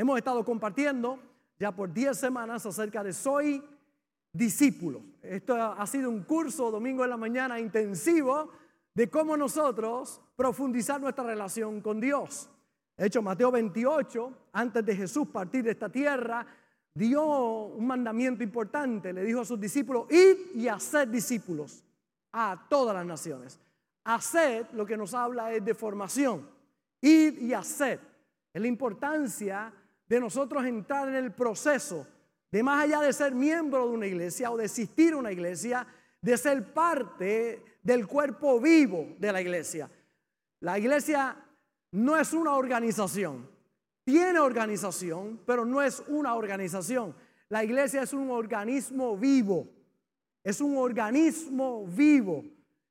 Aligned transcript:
Hemos 0.00 0.16
estado 0.16 0.42
compartiendo 0.42 1.18
ya 1.58 1.76
por 1.76 1.92
10 1.92 2.16
semanas 2.16 2.64
acerca 2.64 3.04
de 3.04 3.12
soy 3.12 3.62
discípulo. 4.32 5.02
Esto 5.20 5.54
ha 5.54 5.86
sido 5.86 6.08
un 6.08 6.22
curso 6.22 6.70
domingo 6.70 7.04
en 7.04 7.10
la 7.10 7.18
mañana 7.18 7.60
intensivo 7.60 8.50
de 8.94 9.10
cómo 9.10 9.36
nosotros 9.36 10.22
profundizar 10.36 11.02
nuestra 11.02 11.24
relación 11.24 11.82
con 11.82 12.00
Dios. 12.00 12.48
De 12.96 13.08
hecho, 13.08 13.20
Mateo 13.20 13.50
28, 13.50 14.32
antes 14.54 14.86
de 14.86 14.96
Jesús 14.96 15.28
partir 15.28 15.64
de 15.64 15.72
esta 15.72 15.90
tierra, 15.90 16.46
dio 16.94 17.64
un 17.64 17.86
mandamiento 17.86 18.42
importante. 18.42 19.12
Le 19.12 19.22
dijo 19.22 19.42
a 19.42 19.44
sus 19.44 19.60
discípulos, 19.60 20.06
id 20.10 20.56
y 20.62 20.66
haced 20.66 21.08
discípulos 21.08 21.84
a 22.32 22.58
todas 22.70 22.94
las 22.94 23.04
naciones. 23.04 23.60
Hacer 24.04 24.66
lo 24.72 24.86
que 24.86 24.96
nos 24.96 25.12
habla 25.12 25.52
es 25.52 25.62
de 25.62 25.74
formación. 25.74 26.48
Id 27.02 27.38
y 27.42 27.52
hacer. 27.52 28.00
Es 28.54 28.62
la 28.62 28.66
importancia 28.66 29.74
de 30.10 30.18
nosotros 30.18 30.66
entrar 30.66 31.08
en 31.08 31.14
el 31.14 31.30
proceso 31.32 32.04
de 32.50 32.64
más 32.64 32.82
allá 32.82 33.00
de 33.00 33.12
ser 33.12 33.32
miembro 33.32 33.86
de 33.86 33.94
una 33.94 34.06
iglesia 34.08 34.50
o 34.50 34.56
de 34.56 34.64
asistir 34.64 35.12
a 35.12 35.18
una 35.18 35.30
iglesia, 35.30 35.86
de 36.20 36.36
ser 36.36 36.74
parte 36.74 37.62
del 37.80 38.08
cuerpo 38.08 38.60
vivo 38.60 39.14
de 39.20 39.32
la 39.32 39.40
iglesia. 39.40 39.88
La 40.58 40.76
iglesia 40.80 41.36
no 41.92 42.16
es 42.16 42.32
una 42.32 42.56
organización. 42.56 43.48
Tiene 44.02 44.40
organización, 44.40 45.42
pero 45.46 45.64
no 45.64 45.80
es 45.80 46.02
una 46.08 46.34
organización. 46.34 47.14
La 47.48 47.62
iglesia 47.62 48.02
es 48.02 48.12
un 48.12 48.32
organismo 48.32 49.16
vivo. 49.16 49.68
Es 50.42 50.60
un 50.60 50.76
organismo 50.76 51.86
vivo. 51.86 52.42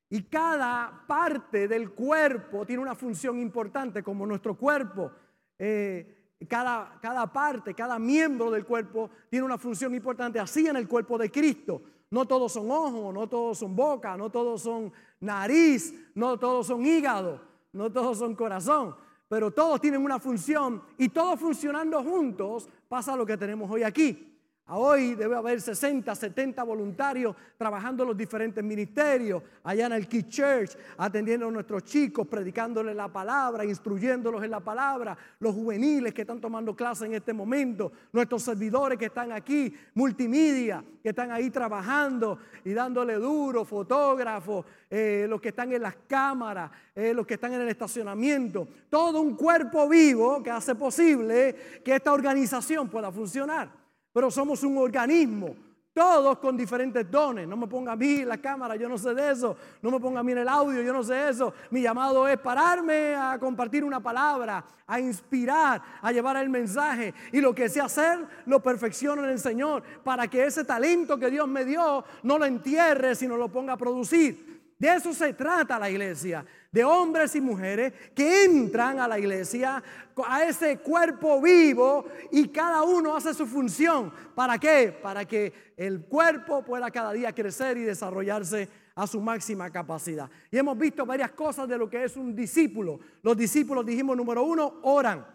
Y 0.09 0.23
cada 0.23 1.04
parte 1.05 1.67
del 1.67 1.91
cuerpo 1.91 2.65
tiene 2.65 2.81
una 2.81 2.95
función 2.95 3.38
importante, 3.40 4.01
como 4.04 4.26
nuestro 4.26 4.55
cuerpo. 4.55 5.12
Eh, 5.57 6.15
cada, 6.48 6.98
cada 7.02 7.31
parte, 7.31 7.73
cada 7.73 7.99
miembro 7.99 8.49
del 8.49 8.66
cuerpo 8.66 9.09
tiene 9.29 9.45
una 9.45 9.57
función 9.57 9.93
importante, 9.93 10.39
así 10.39 10.67
en 10.67 10.77
el 10.77 10.88
cuerpo 10.88 11.18
de 11.18 11.29
Cristo. 11.29 11.82
No 12.12 12.26
todos 12.26 12.54
son 12.54 12.71
ojos, 12.71 13.13
no 13.13 13.27
todos 13.27 13.57
son 13.57 13.76
boca, 13.76 14.18
no 14.18 14.29
todos 14.29 14.62
son 14.62 14.91
nariz, 15.20 15.93
no 16.15 16.40
todos 16.40 16.67
son 16.67 16.85
hígado, 16.85 17.41
no 17.73 17.91
todos 17.91 18.17
son 18.17 18.35
corazón, 18.35 18.95
pero 19.27 19.51
todos 19.51 19.79
tienen 19.79 20.04
una 20.04 20.20
función 20.20 20.82
y 20.98 21.10
todos 21.10 21.40
funcionando 21.40 22.04
juntos 22.04 22.67
pasa 22.87 23.15
lo 23.15 23.26
que 23.26 23.37
tenemos 23.37 23.70
hoy 23.70 23.84
aquí. 23.84 24.29
Hoy 24.71 25.15
debe 25.15 25.35
haber 25.35 25.59
60, 25.59 26.13
70 26.13 26.62
voluntarios 26.62 27.35
trabajando 27.57 28.03
en 28.03 28.09
los 28.09 28.17
diferentes 28.17 28.63
ministerios, 28.63 29.41
allá 29.63 29.87
en 29.87 29.93
el 29.93 30.07
Key 30.07 30.23
Church, 30.29 30.77
atendiendo 30.95 31.48
a 31.48 31.51
nuestros 31.51 31.84
chicos, 31.85 32.27
predicándoles 32.27 32.95
la 32.95 33.07
palabra, 33.07 33.65
instruyéndolos 33.65 34.43
en 34.43 34.51
la 34.51 34.59
palabra, 34.59 35.17
los 35.39 35.55
juveniles 35.55 36.13
que 36.13 36.21
están 36.21 36.39
tomando 36.39 36.76
clases 36.76 37.07
en 37.07 37.15
este 37.15 37.34
momento, 37.34 37.91
nuestros 38.13 38.43
servidores 38.43 38.99
que 38.99 39.05
están 39.05 39.31
aquí, 39.31 39.73
multimedia, 39.95 40.83
que 41.01 41.09
están 41.09 41.31
ahí 41.31 41.49
trabajando 41.49 42.37
y 42.63 42.71
dándole 42.71 43.15
duro, 43.15 43.65
fotógrafos, 43.65 44.67
eh, 44.87 45.26
los 45.27 45.41
que 45.41 45.49
están 45.49 45.73
en 45.73 45.81
las 45.81 45.95
cámaras, 46.07 46.70
eh, 46.93 47.11
los 47.15 47.26
que 47.26 47.33
están 47.33 47.54
en 47.54 47.61
el 47.61 47.70
estacionamiento, 47.70 48.67
todo 48.87 49.20
un 49.20 49.35
cuerpo 49.35 49.89
vivo 49.89 50.43
que 50.43 50.51
hace 50.51 50.76
posible 50.76 51.81
que 51.83 51.95
esta 51.95 52.13
organización 52.13 52.87
pueda 52.87 53.11
funcionar 53.11 53.79
pero 54.12 54.32
somos 54.32 54.63
un 54.63 54.77
organismo, 54.77 55.55
todos 55.93 56.40
con 56.40 56.55
diferentes 56.55 57.10
dones. 57.10 57.48
No 57.48 57.57
me 57.57 57.68
ponga 57.68 57.91
a 57.91 57.96
mí 57.96 58.24
la 58.24 58.38
cámara, 58.38 58.76
yo 58.76 58.88
no 58.88 58.98
sé 58.98 59.13
de 59.13 59.32
eso. 59.32 59.57
No 59.82 59.91
me 59.91 59.99
ponga 59.99 60.21
a 60.21 60.24
mí 60.24 60.32
en 60.32 60.40
el 60.40 60.48
audio, 60.48 60.82
yo 60.82 60.93
no 60.93 61.04
sé 61.04 61.13
de 61.13 61.29
eso. 61.29 61.54
Mi 61.71 61.82
llamado 61.82 62.27
es 62.27 62.38
pararme 62.40 63.16
a 63.16 63.38
compartir 63.40 63.84
una 63.84 63.99
palabra, 63.99 64.63
a 64.88 65.00
inspirar, 65.00 65.81
a 66.01 66.12
llevar 66.12 66.38
el 66.38 66.50
mensaje. 66.50 67.13
Y 67.31 67.41
lo 67.41 67.53
que 67.53 67.69
sé 67.69 67.81
hacer, 67.81 68.19
lo 68.46 68.62
perfecciono 68.62 69.24
en 69.24 69.31
el 69.31 69.40
Señor, 69.40 69.84
para 70.03 70.28
que 70.28 70.46
ese 70.46 70.63
talento 70.63 71.18
que 71.18 71.29
Dios 71.29 71.47
me 71.47 71.66
dio 71.66 72.03
no 72.23 72.38
lo 72.38 72.46
entierre, 72.46 73.16
sino 73.16 73.35
lo 73.35 73.50
ponga 73.50 73.73
a 73.73 73.78
producir. 73.78 74.59
De 74.80 74.88
eso 74.88 75.13
se 75.13 75.34
trata 75.34 75.78
la 75.78 75.90
iglesia 75.90 76.45
de 76.72 76.85
hombres 76.85 77.35
y 77.35 77.41
mujeres 77.41 77.91
que 78.16 78.45
entran 78.45 78.97
a 79.00 79.09
la 79.09 79.19
iglesia, 79.19 79.84
a 80.25 80.44
ese 80.45 80.79
cuerpo 80.79 81.41
vivo 81.41 82.06
y 82.31 82.47
cada 82.47 82.84
uno 82.84 83.13
hace 83.13 83.34
su 83.34 83.45
función. 83.45 84.13
¿Para 84.34 84.57
qué? 84.57 84.97
Para 85.03 85.25
que 85.25 85.73
el 85.75 86.06
cuerpo 86.06 86.63
pueda 86.63 86.89
cada 86.91 87.12
día 87.12 87.35
crecer 87.35 87.78
y 87.78 87.84
desarrollarse 87.84 88.69
a 88.95 89.06
su 89.06 89.19
máxima 89.19 89.69
capacidad. 89.69 90.29
Y 90.50 90.57
hemos 90.57 90.78
visto 90.78 91.06
varias 91.06 91.31
cosas 91.31 91.68
de 91.68 91.78
lo 91.78 91.89
que 91.89 92.06
es 92.06 92.16
un 92.16 92.34
discípulo. 92.34 93.01
Los 93.22 93.35
discípulos, 93.35 93.85
dijimos, 93.85 94.16
número 94.16 94.44
uno, 94.44 94.79
oran. 94.84 95.28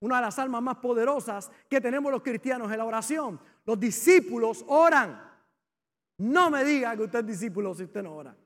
Una 0.00 0.16
de 0.16 0.22
las 0.22 0.38
almas 0.38 0.62
más 0.62 0.76
poderosas 0.76 1.50
que 1.66 1.80
tenemos 1.80 2.12
los 2.12 2.22
cristianos 2.22 2.70
es 2.70 2.76
la 2.76 2.84
oración. 2.84 3.40
Los 3.64 3.80
discípulos 3.80 4.64
oran. 4.68 5.18
No 6.18 6.50
me 6.50 6.62
diga 6.62 6.94
que 6.94 7.04
usted 7.04 7.20
es 7.20 7.26
discípulo 7.26 7.74
si 7.74 7.84
usted 7.84 8.02
no 8.02 8.16
ora. 8.16 8.36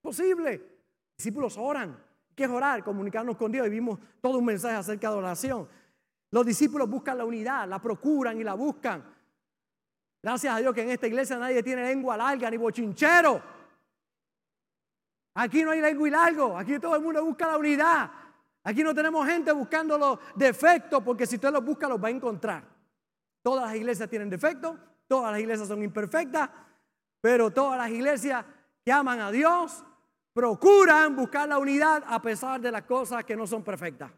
Posible 0.00 0.80
discípulos 1.20 1.58
oran. 1.58 2.02
¿Qué 2.34 2.44
es 2.44 2.50
orar? 2.50 2.82
Comunicarnos 2.82 3.36
con 3.36 3.52
Dios. 3.52 3.66
Y 3.66 3.70
vimos 3.70 3.98
todo 4.22 4.38
un 4.38 4.44
mensaje 4.46 4.74
acerca 4.74 5.10
de 5.10 5.16
oración. 5.16 5.68
Los 6.30 6.46
discípulos 6.46 6.88
buscan 6.88 7.18
la 7.18 7.26
unidad, 7.26 7.68
la 7.68 7.78
procuran 7.78 8.40
y 8.40 8.44
la 8.44 8.54
buscan. 8.54 9.04
Gracias 10.22 10.54
a 10.54 10.58
Dios 10.58 10.72
que 10.72 10.82
en 10.82 10.90
esta 10.90 11.06
iglesia 11.06 11.36
nadie 11.36 11.62
tiene 11.62 11.82
lengua 11.82 12.16
larga 12.16 12.50
ni 12.50 12.56
bochinchero. 12.56 13.42
Aquí 15.34 15.62
no 15.62 15.72
hay 15.72 15.82
lengua 15.82 16.08
y 16.08 16.10
largo. 16.10 16.56
Aquí 16.56 16.78
todo 16.78 16.96
el 16.96 17.02
mundo 17.02 17.22
busca 17.22 17.46
la 17.46 17.58
unidad. 17.58 18.10
Aquí 18.64 18.82
no 18.82 18.94
tenemos 18.94 19.26
gente 19.26 19.52
buscando 19.52 19.98
los 19.98 20.18
defectos 20.34 21.02
porque 21.02 21.26
si 21.26 21.34
usted 21.34 21.50
los 21.50 21.62
busca 21.62 21.86
los 21.86 22.02
va 22.02 22.08
a 22.08 22.12
encontrar. 22.12 22.64
Todas 23.42 23.66
las 23.66 23.74
iglesias 23.74 24.08
tienen 24.08 24.30
defectos, 24.30 24.78
todas 25.06 25.32
las 25.32 25.40
iglesias 25.40 25.68
son 25.68 25.82
imperfectas, 25.82 26.48
pero 27.20 27.50
todas 27.50 27.76
las 27.78 27.90
iglesias 27.90 28.44
que 28.84 28.92
aman 28.92 29.20
a 29.20 29.30
Dios 29.30 29.84
procuran 30.40 31.14
buscar 31.14 31.46
la 31.46 31.58
unidad 31.58 32.02
a 32.06 32.22
pesar 32.22 32.58
de 32.62 32.72
las 32.72 32.84
cosas 32.84 33.22
que 33.24 33.36
no 33.36 33.46
son 33.46 33.62
perfectas. 33.62 34.10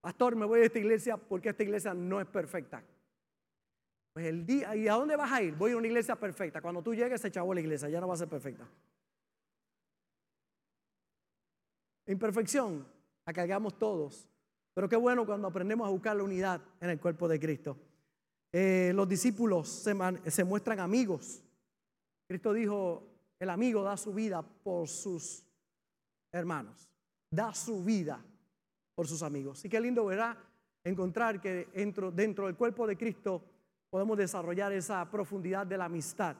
Pastor, 0.00 0.34
me 0.34 0.44
voy 0.44 0.62
a 0.62 0.64
esta 0.64 0.80
iglesia 0.80 1.16
porque 1.16 1.50
esta 1.50 1.62
iglesia 1.62 1.94
no 1.94 2.20
es 2.20 2.26
perfecta. 2.26 2.82
Pues 4.12 4.26
el 4.26 4.44
día, 4.44 4.74
¿y 4.74 4.88
a 4.88 4.94
dónde 4.94 5.14
vas 5.14 5.30
a 5.30 5.40
ir? 5.40 5.54
Voy 5.54 5.70
a 5.70 5.76
una 5.76 5.86
iglesia 5.86 6.16
perfecta. 6.16 6.60
Cuando 6.60 6.82
tú 6.82 6.96
llegues 6.96 7.20
se 7.20 7.28
echó 7.28 7.54
la 7.54 7.60
iglesia, 7.60 7.88
ya 7.88 8.00
no 8.00 8.08
va 8.08 8.14
a 8.14 8.16
ser 8.16 8.26
perfecta. 8.26 8.68
Imperfección, 12.08 12.84
la 13.24 13.32
cargamos 13.32 13.78
todos. 13.78 14.28
Pero 14.74 14.88
qué 14.88 14.96
bueno 14.96 15.24
cuando 15.24 15.46
aprendemos 15.46 15.86
a 15.86 15.92
buscar 15.92 16.16
la 16.16 16.24
unidad 16.24 16.60
en 16.80 16.90
el 16.90 16.98
cuerpo 16.98 17.28
de 17.28 17.38
Cristo. 17.38 17.78
Eh, 18.50 18.90
los 18.96 19.08
discípulos 19.08 19.68
se, 19.68 19.94
se 20.28 20.42
muestran 20.42 20.80
amigos. 20.80 21.40
Cristo 22.26 22.52
dijo, 22.52 23.07
el 23.38 23.50
amigo 23.50 23.82
da 23.82 23.96
su 23.96 24.12
vida 24.12 24.42
por 24.42 24.88
sus 24.88 25.44
hermanos, 26.32 26.88
da 27.30 27.54
su 27.54 27.82
vida 27.84 28.24
por 28.94 29.06
sus 29.06 29.22
amigos. 29.22 29.64
Y 29.64 29.68
qué 29.68 29.80
lindo 29.80 30.04
verá 30.06 30.36
encontrar 30.84 31.40
que 31.40 31.68
dentro, 31.74 32.10
del 32.10 32.56
cuerpo 32.56 32.86
de 32.86 32.96
Cristo 32.96 33.44
podemos 33.90 34.18
desarrollar 34.18 34.72
esa 34.72 35.08
profundidad 35.10 35.66
de 35.66 35.78
la 35.78 35.84
amistad, 35.84 36.36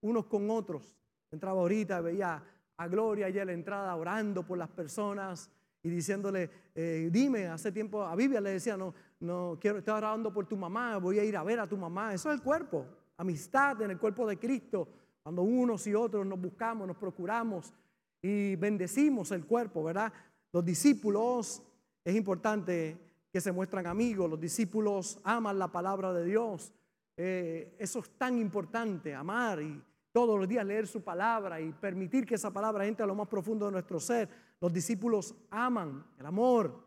unos 0.00 0.26
con 0.26 0.50
otros. 0.50 0.96
Entraba 1.30 1.60
ahorita, 1.60 2.00
veía 2.00 2.42
a 2.76 2.88
Gloria 2.88 3.28
y 3.30 3.38
a 3.38 3.44
la 3.44 3.52
entrada 3.52 3.94
orando 3.96 4.46
por 4.46 4.58
las 4.58 4.68
personas 4.68 5.50
y 5.82 5.88
diciéndole, 5.88 6.50
eh, 6.74 7.08
dime, 7.10 7.46
hace 7.46 7.72
tiempo 7.72 8.02
a 8.02 8.14
Biblia 8.14 8.40
le 8.40 8.50
decía, 8.50 8.76
no, 8.76 8.94
no 9.20 9.58
quiero, 9.60 9.78
estar 9.78 9.96
orando 9.96 10.32
por 10.32 10.46
tu 10.46 10.56
mamá, 10.56 10.98
voy 10.98 11.18
a 11.18 11.24
ir 11.24 11.36
a 11.36 11.42
ver 11.42 11.60
a 11.60 11.66
tu 11.66 11.76
mamá. 11.76 12.12
Eso 12.14 12.30
es 12.30 12.36
el 12.36 12.42
cuerpo, 12.42 12.86
amistad 13.16 13.80
en 13.82 13.92
el 13.92 13.98
cuerpo 13.98 14.26
de 14.26 14.38
Cristo 14.38 14.88
cuando 15.22 15.42
unos 15.42 15.86
y 15.86 15.94
otros 15.94 16.26
nos 16.26 16.40
buscamos, 16.40 16.86
nos 16.86 16.96
procuramos 16.96 17.72
y 18.20 18.56
bendecimos 18.56 19.30
el 19.30 19.44
cuerpo, 19.46 19.84
¿verdad? 19.84 20.12
Los 20.52 20.64
discípulos, 20.64 21.62
es 22.04 22.14
importante 22.16 22.98
que 23.32 23.40
se 23.40 23.52
muestran 23.52 23.86
amigos, 23.86 24.28
los 24.28 24.40
discípulos 24.40 25.18
aman 25.24 25.58
la 25.58 25.68
palabra 25.68 26.12
de 26.12 26.24
Dios. 26.24 26.72
Eh, 27.16 27.74
eso 27.78 28.00
es 28.00 28.10
tan 28.18 28.38
importante, 28.38 29.14
amar 29.14 29.62
y 29.62 29.80
todos 30.12 30.38
los 30.38 30.48
días 30.48 30.66
leer 30.66 30.86
su 30.86 31.02
palabra 31.02 31.60
y 31.60 31.72
permitir 31.72 32.26
que 32.26 32.34
esa 32.34 32.50
palabra 32.50 32.86
entre 32.86 33.04
a 33.04 33.06
lo 33.06 33.14
más 33.14 33.28
profundo 33.28 33.66
de 33.66 33.72
nuestro 33.72 33.98
ser. 33.98 34.28
Los 34.60 34.72
discípulos 34.72 35.34
aman 35.50 36.04
el 36.18 36.26
amor, 36.26 36.84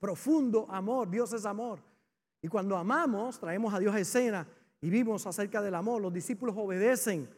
profundo 0.00 0.66
amor, 0.70 1.08
Dios 1.08 1.32
es 1.32 1.44
amor. 1.46 1.80
Y 2.42 2.48
cuando 2.48 2.76
amamos, 2.76 3.38
traemos 3.38 3.72
a 3.72 3.78
Dios 3.78 3.94
a 3.94 4.00
escena 4.00 4.46
y 4.80 4.90
vimos 4.90 5.26
acerca 5.26 5.62
del 5.62 5.74
amor. 5.74 6.02
Los 6.02 6.12
discípulos 6.12 6.54
obedecen 6.58 7.28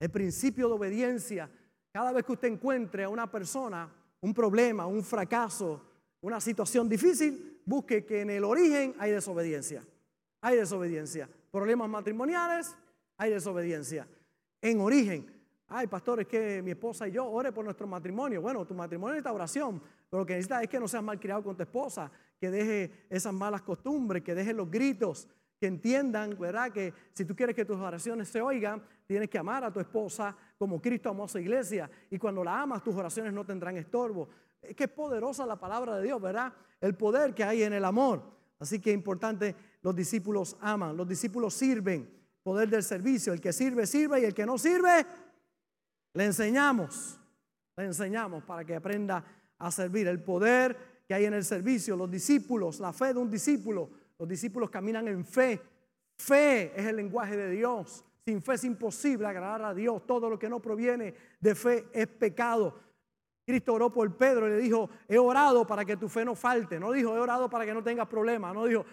el 0.00 0.10
principio 0.10 0.66
de 0.66 0.74
obediencia. 0.74 1.48
Cada 1.92 2.12
vez 2.12 2.24
que 2.24 2.32
usted 2.32 2.48
encuentre 2.48 3.04
a 3.04 3.08
una 3.08 3.30
persona 3.30 3.88
un 4.22 4.34
problema, 4.34 4.86
un 4.86 5.04
fracaso, 5.04 5.82
una 6.22 6.40
situación 6.40 6.88
difícil, 6.88 7.60
busque 7.64 8.04
que 8.04 8.22
en 8.22 8.30
el 8.30 8.44
origen 8.44 8.94
hay 8.98 9.12
desobediencia. 9.12 9.84
Hay 10.40 10.56
desobediencia. 10.56 11.28
Problemas 11.50 11.88
matrimoniales, 11.88 12.74
hay 13.16 13.30
desobediencia. 13.30 14.08
En 14.62 14.80
origen, 14.80 15.26
ay 15.68 15.86
pastor, 15.86 16.20
es 16.20 16.26
que 16.26 16.62
mi 16.62 16.72
esposa 16.72 17.06
y 17.08 17.12
yo 17.12 17.26
ore 17.26 17.52
por 17.52 17.64
nuestro 17.64 17.86
matrimonio. 17.86 18.40
Bueno, 18.40 18.66
tu 18.66 18.74
matrimonio 18.74 19.14
necesita 19.14 19.32
oración, 19.32 19.82
pero 20.08 20.22
lo 20.22 20.26
que 20.26 20.34
necesita 20.34 20.62
es 20.62 20.68
que 20.68 20.80
no 20.80 20.88
seas 20.88 21.02
mal 21.02 21.20
criado 21.20 21.42
con 21.42 21.56
tu 21.56 21.62
esposa, 21.62 22.10
que 22.38 22.50
deje 22.50 23.06
esas 23.10 23.32
malas 23.32 23.62
costumbres, 23.62 24.22
que 24.22 24.34
deje 24.34 24.52
los 24.52 24.70
gritos, 24.70 25.28
que 25.58 25.66
entiendan, 25.66 26.38
¿verdad? 26.38 26.72
Que 26.72 26.94
si 27.12 27.24
tú 27.24 27.36
quieres 27.36 27.54
que 27.54 27.64
tus 27.64 27.76
oraciones 27.76 28.28
se 28.28 28.40
oigan, 28.40 28.82
tienes 29.10 29.28
que 29.28 29.38
amar 29.38 29.64
a 29.64 29.72
tu 29.72 29.80
esposa 29.80 30.36
como 30.56 30.80
Cristo 30.80 31.08
amó 31.08 31.24
a 31.24 31.28
su 31.28 31.40
iglesia. 31.40 31.90
Y 32.10 32.16
cuando 32.16 32.44
la 32.44 32.62
amas, 32.62 32.80
tus 32.80 32.94
oraciones 32.94 33.32
no 33.32 33.44
tendrán 33.44 33.76
estorbo. 33.76 34.28
Es 34.62 34.76
que 34.76 34.84
es 34.84 34.90
poderosa 34.90 35.44
la 35.44 35.58
palabra 35.58 35.96
de 35.96 36.04
Dios, 36.04 36.22
¿verdad? 36.22 36.52
El 36.80 36.94
poder 36.94 37.34
que 37.34 37.42
hay 37.42 37.64
en 37.64 37.72
el 37.72 37.84
amor. 37.84 38.22
Así 38.60 38.78
que 38.78 38.90
es 38.90 38.94
importante, 38.94 39.56
los 39.82 39.96
discípulos 39.96 40.56
aman, 40.60 40.96
los 40.96 41.08
discípulos 41.08 41.54
sirven, 41.54 42.08
poder 42.44 42.68
del 42.68 42.84
servicio. 42.84 43.32
El 43.32 43.40
que 43.40 43.52
sirve, 43.52 43.84
sirve 43.84 44.20
y 44.20 44.26
el 44.26 44.32
que 44.32 44.46
no 44.46 44.56
sirve, 44.58 45.04
le 46.14 46.24
enseñamos. 46.26 47.18
Le 47.76 47.86
enseñamos 47.86 48.44
para 48.44 48.64
que 48.64 48.76
aprenda 48.76 49.24
a 49.58 49.72
servir. 49.72 50.06
El 50.06 50.22
poder 50.22 51.02
que 51.08 51.14
hay 51.14 51.24
en 51.24 51.34
el 51.34 51.44
servicio, 51.44 51.96
los 51.96 52.08
discípulos, 52.08 52.78
la 52.78 52.92
fe 52.92 53.12
de 53.12 53.18
un 53.18 53.28
discípulo. 53.28 53.90
Los 54.20 54.28
discípulos 54.28 54.70
caminan 54.70 55.08
en 55.08 55.24
fe. 55.24 55.60
Fe 56.16 56.80
es 56.80 56.86
el 56.86 56.94
lenguaje 56.94 57.36
de 57.36 57.50
Dios. 57.50 58.04
Sin 58.24 58.42
fe 58.42 58.54
es 58.54 58.64
imposible 58.64 59.26
agradar 59.26 59.62
a 59.62 59.74
Dios. 59.74 60.06
Todo 60.06 60.28
lo 60.28 60.38
que 60.38 60.48
no 60.48 60.60
proviene 60.60 61.14
de 61.40 61.54
fe 61.54 61.88
es 61.92 62.06
pecado. 62.06 62.78
Cristo 63.46 63.74
oró 63.74 63.90
por 63.90 64.16
Pedro 64.16 64.46
y 64.46 64.50
le 64.50 64.58
dijo, 64.58 64.90
he 65.08 65.18
orado 65.18 65.66
para 65.66 65.84
que 65.84 65.96
tu 65.96 66.08
fe 66.08 66.24
no 66.24 66.34
falte. 66.34 66.78
No 66.78 66.92
dijo, 66.92 67.16
he 67.16 67.18
orado 67.18 67.48
para 67.48 67.64
que 67.64 67.74
no 67.74 67.82
tengas 67.82 68.06
problemas. 68.06 68.54
No 68.54 68.66
dijo, 68.66 68.84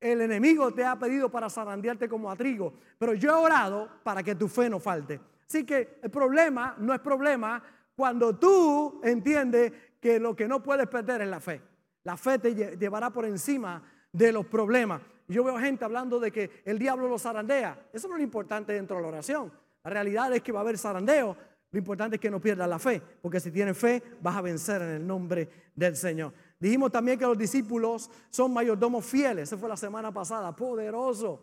el 0.00 0.22
enemigo 0.22 0.72
te 0.72 0.84
ha 0.84 0.98
pedido 0.98 1.30
para 1.30 1.50
zarandearte 1.50 2.08
como 2.08 2.30
a 2.30 2.36
trigo. 2.36 2.74
Pero 2.98 3.14
yo 3.14 3.30
he 3.30 3.44
orado 3.44 3.88
para 4.02 4.22
que 4.22 4.34
tu 4.34 4.48
fe 4.48 4.70
no 4.70 4.80
falte. 4.80 5.20
Así 5.46 5.64
que 5.64 5.98
el 6.02 6.10
problema 6.10 6.74
no 6.78 6.94
es 6.94 7.00
problema 7.00 7.62
cuando 7.94 8.36
tú 8.36 9.00
entiendes 9.04 9.72
que 10.00 10.18
lo 10.18 10.34
que 10.34 10.48
no 10.48 10.62
puedes 10.62 10.86
perder 10.86 11.20
es 11.20 11.28
la 11.28 11.40
fe. 11.40 11.60
La 12.04 12.16
fe 12.16 12.38
te 12.38 12.76
llevará 12.76 13.10
por 13.10 13.26
encima 13.26 13.82
de 14.10 14.32
los 14.32 14.46
problemas. 14.46 15.02
Yo 15.30 15.44
veo 15.44 15.58
gente 15.58 15.84
hablando 15.84 16.18
de 16.18 16.30
que 16.30 16.62
el 16.64 16.78
diablo 16.78 17.08
lo 17.08 17.18
zarandea. 17.18 17.88
Eso 17.92 18.08
no 18.08 18.14
es 18.14 18.18
lo 18.18 18.24
importante 18.24 18.72
dentro 18.72 18.96
de 18.96 19.02
la 19.02 19.08
oración. 19.08 19.52
La 19.84 19.90
realidad 19.90 20.32
es 20.34 20.42
que 20.42 20.52
va 20.52 20.60
a 20.60 20.62
haber 20.62 20.76
zarandeo, 20.76 21.36
lo 21.72 21.78
importante 21.78 22.16
es 22.16 22.20
que 22.20 22.30
no 22.30 22.40
pierdas 22.40 22.68
la 22.68 22.78
fe, 22.78 23.00
porque 23.22 23.38
si 23.38 23.52
tienes 23.52 23.78
fe 23.78 24.02
vas 24.20 24.36
a 24.36 24.40
vencer 24.40 24.82
en 24.82 24.88
el 24.88 25.06
nombre 25.06 25.48
del 25.74 25.94
Señor. 25.94 26.32
Dijimos 26.58 26.90
también 26.90 27.18
que 27.18 27.24
los 27.24 27.38
discípulos 27.38 28.10
son 28.28 28.52
mayordomos 28.52 29.06
fieles. 29.06 29.44
Esa 29.44 29.56
fue 29.56 29.68
la 29.68 29.76
semana 29.76 30.12
pasada, 30.12 30.54
poderoso. 30.54 31.40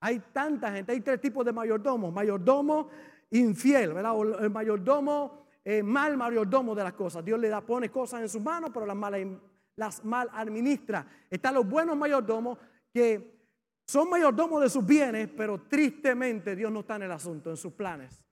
Hay 0.00 0.18
tanta 0.32 0.72
gente, 0.72 0.92
hay 0.92 1.00
tres 1.00 1.20
tipos 1.20 1.44
de 1.44 1.52
mayordomos. 1.52 2.12
Mayordomo 2.12 2.88
infiel, 3.30 3.92
¿verdad? 3.92 4.16
O 4.16 4.22
el 4.22 4.50
mayordomo 4.50 5.46
eh, 5.62 5.82
mal 5.82 6.16
mayordomo 6.16 6.74
de 6.74 6.84
las 6.84 6.92
cosas. 6.94 7.24
Dios 7.24 7.38
le 7.38 7.48
da, 7.48 7.60
pone 7.60 7.90
cosas 7.90 8.22
en 8.22 8.28
sus 8.28 8.40
manos, 8.40 8.70
pero 8.72 8.86
las 8.86 10.04
mal 10.04 10.30
administra. 10.32 11.06
Están 11.28 11.54
los 11.54 11.68
buenos 11.68 11.96
mayordomos 11.96 12.56
que 12.96 13.42
son 13.86 14.08
mayordomos 14.08 14.62
de 14.62 14.70
sus 14.70 14.86
bienes, 14.86 15.28
pero 15.36 15.60
tristemente 15.68 16.56
Dios 16.56 16.72
no 16.72 16.80
está 16.80 16.96
en 16.96 17.02
el 17.02 17.12
asunto, 17.12 17.50
en 17.50 17.58
sus 17.58 17.74
planes. 17.74 18.24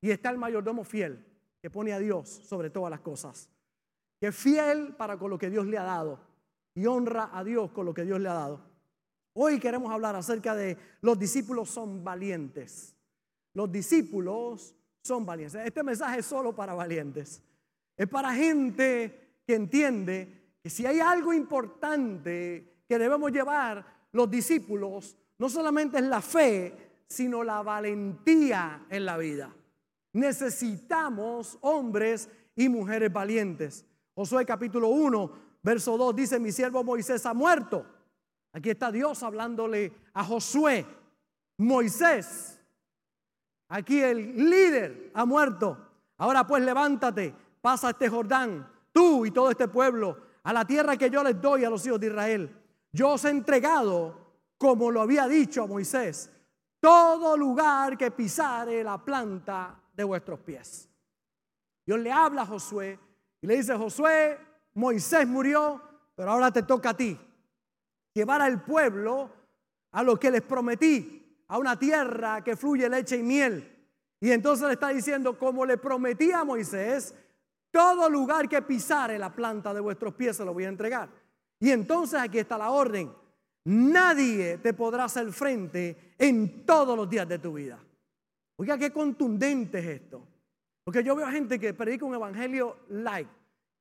Y 0.00 0.12
está 0.12 0.30
el 0.30 0.38
mayordomo 0.38 0.84
fiel, 0.84 1.26
que 1.60 1.70
pone 1.70 1.92
a 1.92 1.98
Dios 1.98 2.28
sobre 2.28 2.70
todas 2.70 2.88
las 2.88 3.00
cosas. 3.00 3.50
Que 4.20 4.28
es 4.28 4.36
fiel 4.36 4.94
para 4.94 5.18
con 5.18 5.28
lo 5.28 5.38
que 5.38 5.50
Dios 5.50 5.66
le 5.66 5.76
ha 5.76 5.82
dado. 5.82 6.20
Y 6.76 6.86
honra 6.86 7.30
a 7.32 7.42
Dios 7.42 7.72
con 7.72 7.84
lo 7.84 7.92
que 7.92 8.04
Dios 8.04 8.20
le 8.20 8.28
ha 8.28 8.34
dado. 8.34 8.60
Hoy 9.32 9.58
queremos 9.58 9.90
hablar 9.90 10.14
acerca 10.14 10.54
de 10.54 10.78
los 11.00 11.18
discípulos 11.18 11.68
son 11.68 12.04
valientes. 12.04 12.94
Los 13.54 13.72
discípulos 13.72 14.76
son 15.02 15.26
valientes. 15.26 15.60
Este 15.64 15.82
mensaje 15.82 16.20
es 16.20 16.26
solo 16.26 16.54
para 16.54 16.74
valientes. 16.74 17.42
Es 17.96 18.06
para 18.06 18.32
gente 18.32 19.40
que 19.44 19.56
entiende 19.56 20.58
que 20.62 20.70
si 20.70 20.86
hay 20.86 21.00
algo 21.00 21.32
importante 21.32 22.76
que 22.88 22.98
debemos 22.98 23.32
llevar 23.32 23.95
los 24.16 24.30
discípulos, 24.30 25.16
no 25.38 25.48
solamente 25.48 25.98
es 25.98 26.04
la 26.04 26.20
fe, 26.20 27.02
sino 27.06 27.44
la 27.44 27.62
valentía 27.62 28.86
en 28.90 29.04
la 29.04 29.16
vida. 29.16 29.54
Necesitamos 30.14 31.58
hombres 31.60 32.28
y 32.56 32.68
mujeres 32.68 33.12
valientes. 33.12 33.84
Josué 34.14 34.46
capítulo 34.46 34.88
1, 34.88 35.32
verso 35.62 35.96
2 35.96 36.16
dice, 36.16 36.40
mi 36.40 36.50
siervo 36.50 36.82
Moisés 36.82 37.24
ha 37.26 37.34
muerto. 37.34 37.86
Aquí 38.52 38.70
está 38.70 38.90
Dios 38.90 39.22
hablándole 39.22 39.92
a 40.14 40.24
Josué. 40.24 40.86
Moisés, 41.58 42.58
aquí 43.68 44.00
el 44.00 44.48
líder 44.48 45.10
ha 45.14 45.26
muerto. 45.26 45.78
Ahora 46.16 46.46
pues 46.46 46.62
levántate, 46.62 47.34
pasa 47.60 47.90
este 47.90 48.08
Jordán, 48.08 48.66
tú 48.92 49.26
y 49.26 49.30
todo 49.30 49.50
este 49.50 49.68
pueblo, 49.68 50.16
a 50.42 50.52
la 50.52 50.64
tierra 50.64 50.96
que 50.96 51.10
yo 51.10 51.22
les 51.22 51.40
doy 51.40 51.64
a 51.64 51.70
los 51.70 51.86
hijos 51.86 52.00
de 52.00 52.06
Israel. 52.06 52.65
Yo 52.96 53.10
os 53.10 53.26
he 53.26 53.28
entregado, 53.28 54.16
como 54.56 54.90
lo 54.90 55.02
había 55.02 55.28
dicho 55.28 55.62
a 55.62 55.66
Moisés, 55.66 56.30
todo 56.80 57.36
lugar 57.36 57.98
que 57.98 58.10
pisare 58.10 58.82
la 58.82 58.96
planta 58.96 59.78
de 59.92 60.02
vuestros 60.02 60.40
pies. 60.40 60.88
Dios 61.84 62.00
le 62.00 62.10
habla 62.10 62.42
a 62.42 62.46
Josué 62.46 62.98
y 63.42 63.46
le 63.46 63.56
dice, 63.56 63.76
Josué, 63.76 64.38
Moisés 64.72 65.28
murió, 65.28 65.78
pero 66.14 66.30
ahora 66.30 66.50
te 66.50 66.62
toca 66.62 66.90
a 66.90 66.96
ti 66.96 67.18
llevar 68.14 68.40
al 68.40 68.64
pueblo 68.64 69.30
a 69.92 70.02
lo 70.02 70.18
que 70.18 70.30
les 70.30 70.40
prometí, 70.40 71.44
a 71.48 71.58
una 71.58 71.78
tierra 71.78 72.42
que 72.42 72.56
fluye 72.56 72.88
leche 72.88 73.18
y 73.18 73.22
miel. 73.22 73.88
Y 74.20 74.30
entonces 74.30 74.68
le 74.68 74.72
está 74.72 74.88
diciendo, 74.88 75.38
como 75.38 75.66
le 75.66 75.76
prometí 75.76 76.32
a 76.32 76.44
Moisés, 76.44 77.14
todo 77.70 78.08
lugar 78.08 78.48
que 78.48 78.62
pisare 78.62 79.18
la 79.18 79.34
planta 79.34 79.74
de 79.74 79.80
vuestros 79.80 80.14
pies 80.14 80.38
se 80.38 80.46
lo 80.46 80.54
voy 80.54 80.64
a 80.64 80.68
entregar. 80.68 81.25
Y 81.60 81.70
entonces 81.70 82.20
aquí 82.20 82.38
está 82.38 82.58
la 82.58 82.70
orden. 82.70 83.10
Nadie 83.64 84.58
te 84.58 84.74
podrá 84.74 85.04
hacer 85.04 85.32
frente 85.32 86.14
en 86.18 86.64
todos 86.64 86.96
los 86.96 87.08
días 87.08 87.28
de 87.28 87.38
tu 87.38 87.54
vida. 87.54 87.78
Oiga, 88.56 88.78
qué 88.78 88.90
contundente 88.90 89.78
es 89.78 89.86
esto. 89.86 90.22
Porque 90.84 91.02
yo 91.02 91.16
veo 91.16 91.26
gente 91.28 91.58
que 91.58 91.74
predica 91.74 92.04
un 92.04 92.14
evangelio 92.14 92.76
light, 92.90 93.28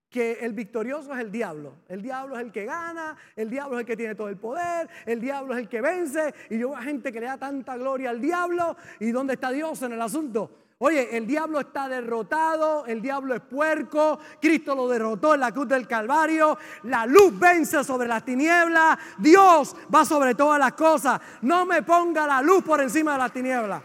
que 0.09 0.39
el 0.41 0.53
victorioso 0.53 1.13
es 1.13 1.19
el 1.19 1.31
diablo. 1.31 1.75
El 1.87 2.01
diablo 2.01 2.35
es 2.35 2.41
el 2.41 2.51
que 2.51 2.65
gana, 2.65 3.15
el 3.35 3.49
diablo 3.49 3.77
es 3.77 3.81
el 3.81 3.85
que 3.85 3.95
tiene 3.95 4.15
todo 4.15 4.27
el 4.27 4.37
poder, 4.37 4.89
el 5.05 5.21
diablo 5.21 5.53
es 5.53 5.59
el 5.59 5.69
que 5.69 5.81
vence. 5.81 6.33
Y 6.49 6.57
yo 6.57 6.71
veo 6.71 6.79
gente 6.79 7.11
que 7.11 7.19
le 7.19 7.27
da 7.27 7.37
tanta 7.37 7.77
gloria 7.77 8.09
al 8.09 8.19
diablo. 8.19 8.75
¿Y 8.99 9.11
dónde 9.11 9.33
está 9.35 9.51
Dios 9.51 9.81
en 9.83 9.93
el 9.93 10.01
asunto? 10.01 10.64
Oye, 10.77 11.15
el 11.15 11.25
diablo 11.25 11.61
está 11.61 11.87
derrotado, 11.87 12.85
el 12.85 13.01
diablo 13.01 13.33
es 13.33 13.41
puerco, 13.41 14.19
Cristo 14.41 14.75
lo 14.75 14.89
derrotó 14.89 15.33
en 15.33 15.39
la 15.39 15.53
cruz 15.53 15.69
del 15.69 15.87
Calvario, 15.87 16.57
la 16.83 17.05
luz 17.05 17.37
vence 17.39 17.81
sobre 17.83 18.09
las 18.09 18.25
tinieblas, 18.25 18.97
Dios 19.17 19.73
va 19.93 20.03
sobre 20.03 20.35
todas 20.35 20.59
las 20.59 20.73
cosas. 20.73 21.21
No 21.41 21.65
me 21.65 21.81
ponga 21.81 22.27
la 22.27 22.41
luz 22.41 22.61
por 22.61 22.81
encima 22.81 23.13
de 23.13 23.17
las 23.19 23.31
tinieblas. 23.31 23.81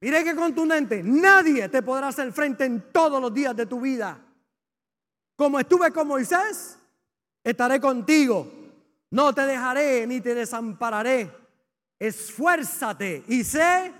Mire 0.00 0.24
qué 0.24 0.34
contundente. 0.34 1.02
Nadie 1.04 1.68
te 1.68 1.82
podrá 1.82 2.08
hacer 2.08 2.32
frente 2.32 2.64
en 2.64 2.92
todos 2.92 3.20
los 3.20 3.32
días 3.32 3.54
de 3.54 3.66
tu 3.66 3.80
vida. 3.80 4.18
Como 5.36 5.60
estuve 5.60 5.92
con 5.92 6.08
Moisés, 6.08 6.78
estaré 7.44 7.80
contigo. 7.80 8.52
No 9.10 9.32
te 9.32 9.42
dejaré 9.42 10.04
ni 10.06 10.20
te 10.20 10.34
desampararé. 10.34 11.37
Esfuérzate 11.98 13.24
y 13.26 13.42
sé, 13.42 13.92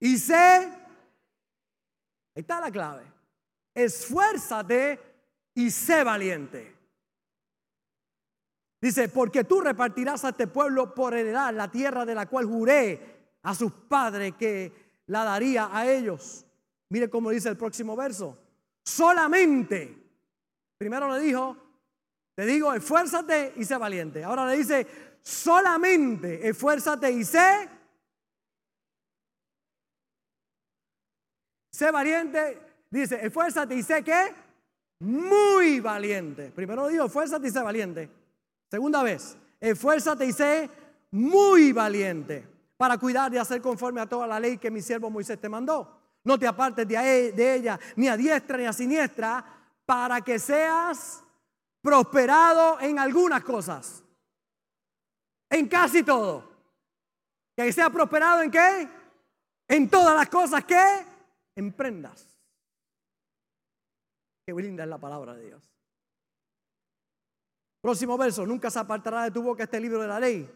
y 0.00 0.16
sé, 0.18 0.34
ahí 0.34 0.72
está 2.34 2.60
la 2.60 2.70
clave. 2.70 3.04
Esfuérzate 3.74 4.98
y 5.54 5.70
sé 5.70 6.02
valiente. 6.02 6.74
Dice, 8.80 9.08
porque 9.08 9.44
tú 9.44 9.60
repartirás 9.60 10.24
a 10.24 10.30
este 10.30 10.48
pueblo 10.48 10.94
por 10.94 11.14
heredad 11.14 11.54
la 11.54 11.70
tierra 11.70 12.04
de 12.04 12.14
la 12.14 12.26
cual 12.26 12.46
juré 12.46 13.36
a 13.42 13.54
sus 13.54 13.72
padres 13.72 14.34
que 14.36 14.72
la 15.06 15.24
daría 15.24 15.68
a 15.70 15.88
ellos. 15.88 16.44
Mire 16.88 17.08
cómo 17.08 17.30
dice 17.30 17.48
el 17.48 17.56
próximo 17.56 17.94
verso. 17.94 18.38
Solamente, 18.84 19.96
primero 20.78 21.08
le 21.14 21.20
dijo, 21.20 21.56
te 22.34 22.44
digo, 22.44 22.74
esfuérzate 22.74 23.52
y 23.56 23.64
sé 23.64 23.76
valiente. 23.76 24.24
Ahora 24.24 24.46
le 24.46 24.56
dice, 24.56 24.86
solamente 25.22 26.48
esfuérzate 26.48 27.10
y 27.10 27.24
sé. 27.24 27.68
Sé 31.70 31.90
valiente, 31.90 32.60
dice, 32.90 33.24
esfuérzate 33.24 33.74
y 33.74 33.82
sé 33.82 34.04
que 34.04 34.34
muy 35.00 35.80
valiente. 35.80 36.50
Primero 36.54 36.88
dijo, 36.88 37.06
esfuérzate 37.06 37.48
y 37.48 37.50
sé 37.50 37.60
valiente. 37.60 38.08
Segunda 38.70 39.02
vez, 39.02 39.36
esfuérzate 39.60 40.26
y 40.26 40.32
sé 40.32 40.70
muy 41.10 41.72
valiente 41.72 42.46
para 42.76 42.98
cuidar 42.98 43.32
y 43.32 43.38
hacer 43.38 43.60
conforme 43.62 44.00
a 44.00 44.08
toda 44.08 44.26
la 44.26 44.40
ley 44.40 44.58
que 44.58 44.70
mi 44.70 44.82
siervo 44.82 45.10
Moisés 45.10 45.40
te 45.40 45.48
mandó. 45.48 46.00
No 46.24 46.38
te 46.38 46.46
apartes 46.46 46.86
de 46.86 46.94
e, 46.96 47.54
ella, 47.54 47.78
ni 47.96 48.08
a 48.08 48.16
diestra 48.16 48.58
ni 48.58 48.64
a 48.64 48.72
siniestra, 48.72 49.44
para 49.84 50.20
que 50.20 50.38
seas 50.38 51.22
prosperado 51.80 52.80
en 52.80 52.98
algunas 52.98 53.42
cosas. 53.42 54.02
En 55.52 55.68
casi 55.68 56.02
todo. 56.02 56.50
Que 57.54 57.70
sea 57.72 57.90
prosperado 57.90 58.42
en 58.42 58.50
qué? 58.50 58.88
En 59.68 59.88
todas 59.90 60.16
las 60.16 60.30
cosas 60.30 60.64
que 60.64 60.82
emprendas. 61.54 62.26
Qué 64.46 64.54
linda 64.54 64.84
es 64.84 64.88
la 64.88 64.96
palabra 64.96 65.34
de 65.34 65.44
Dios. 65.44 65.62
Próximo 67.82 68.16
verso, 68.16 68.46
nunca 68.46 68.70
se 68.70 68.78
apartará 68.78 69.24
de 69.24 69.30
tu 69.30 69.42
boca 69.42 69.64
este 69.64 69.78
libro 69.78 70.00
de 70.00 70.08
la 70.08 70.18
ley. 70.18 70.50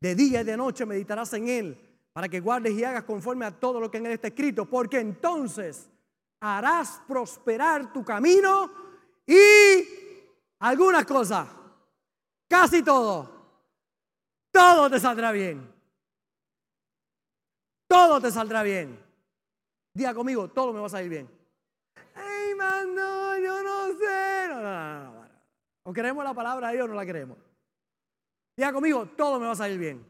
De 0.00 0.14
día 0.14 0.40
y 0.40 0.44
de 0.44 0.56
noche 0.56 0.86
meditarás 0.86 1.30
en 1.34 1.48
él 1.48 2.00
para 2.14 2.28
que 2.28 2.40
guardes 2.40 2.72
y 2.72 2.84
hagas 2.84 3.04
conforme 3.04 3.44
a 3.44 3.50
todo 3.50 3.78
lo 3.78 3.90
que 3.90 3.98
en 3.98 4.06
él 4.06 4.12
está 4.12 4.28
escrito, 4.28 4.64
porque 4.64 4.98
entonces 4.98 5.90
harás 6.40 7.02
prosperar 7.06 7.92
tu 7.92 8.02
camino 8.02 8.70
y 9.26 9.34
algunas 10.60 11.04
cosas, 11.04 11.48
casi 12.48 12.82
todo, 12.82 13.37
todo 14.50 14.90
te 14.90 15.00
saldrá 15.00 15.32
bien. 15.32 15.72
Todo 17.86 18.20
te 18.20 18.30
saldrá 18.30 18.62
bien. 18.62 18.98
Diga 19.94 20.14
conmigo, 20.14 20.48
todo 20.48 20.72
me 20.72 20.80
va 20.80 20.86
a 20.86 20.90
salir 20.90 21.08
bien. 21.08 21.30
Ay, 22.14 22.54
man, 22.54 22.94
no, 22.94 23.38
yo 23.38 23.62
no 23.62 23.98
sé. 23.98 24.48
No, 24.48 24.60
no, 24.60 24.62
no, 24.62 25.12
no. 25.12 25.28
O 25.84 25.92
queremos 25.92 26.22
la 26.22 26.34
palabra 26.34 26.68
de 26.68 26.74
Dios 26.74 26.84
o 26.84 26.88
no 26.88 26.94
la 26.94 27.06
queremos. 27.06 27.38
Diga 28.56 28.72
conmigo, 28.72 29.06
todo 29.16 29.40
me 29.40 29.46
va 29.46 29.52
a 29.52 29.56
salir 29.56 29.78
bien. 29.78 30.04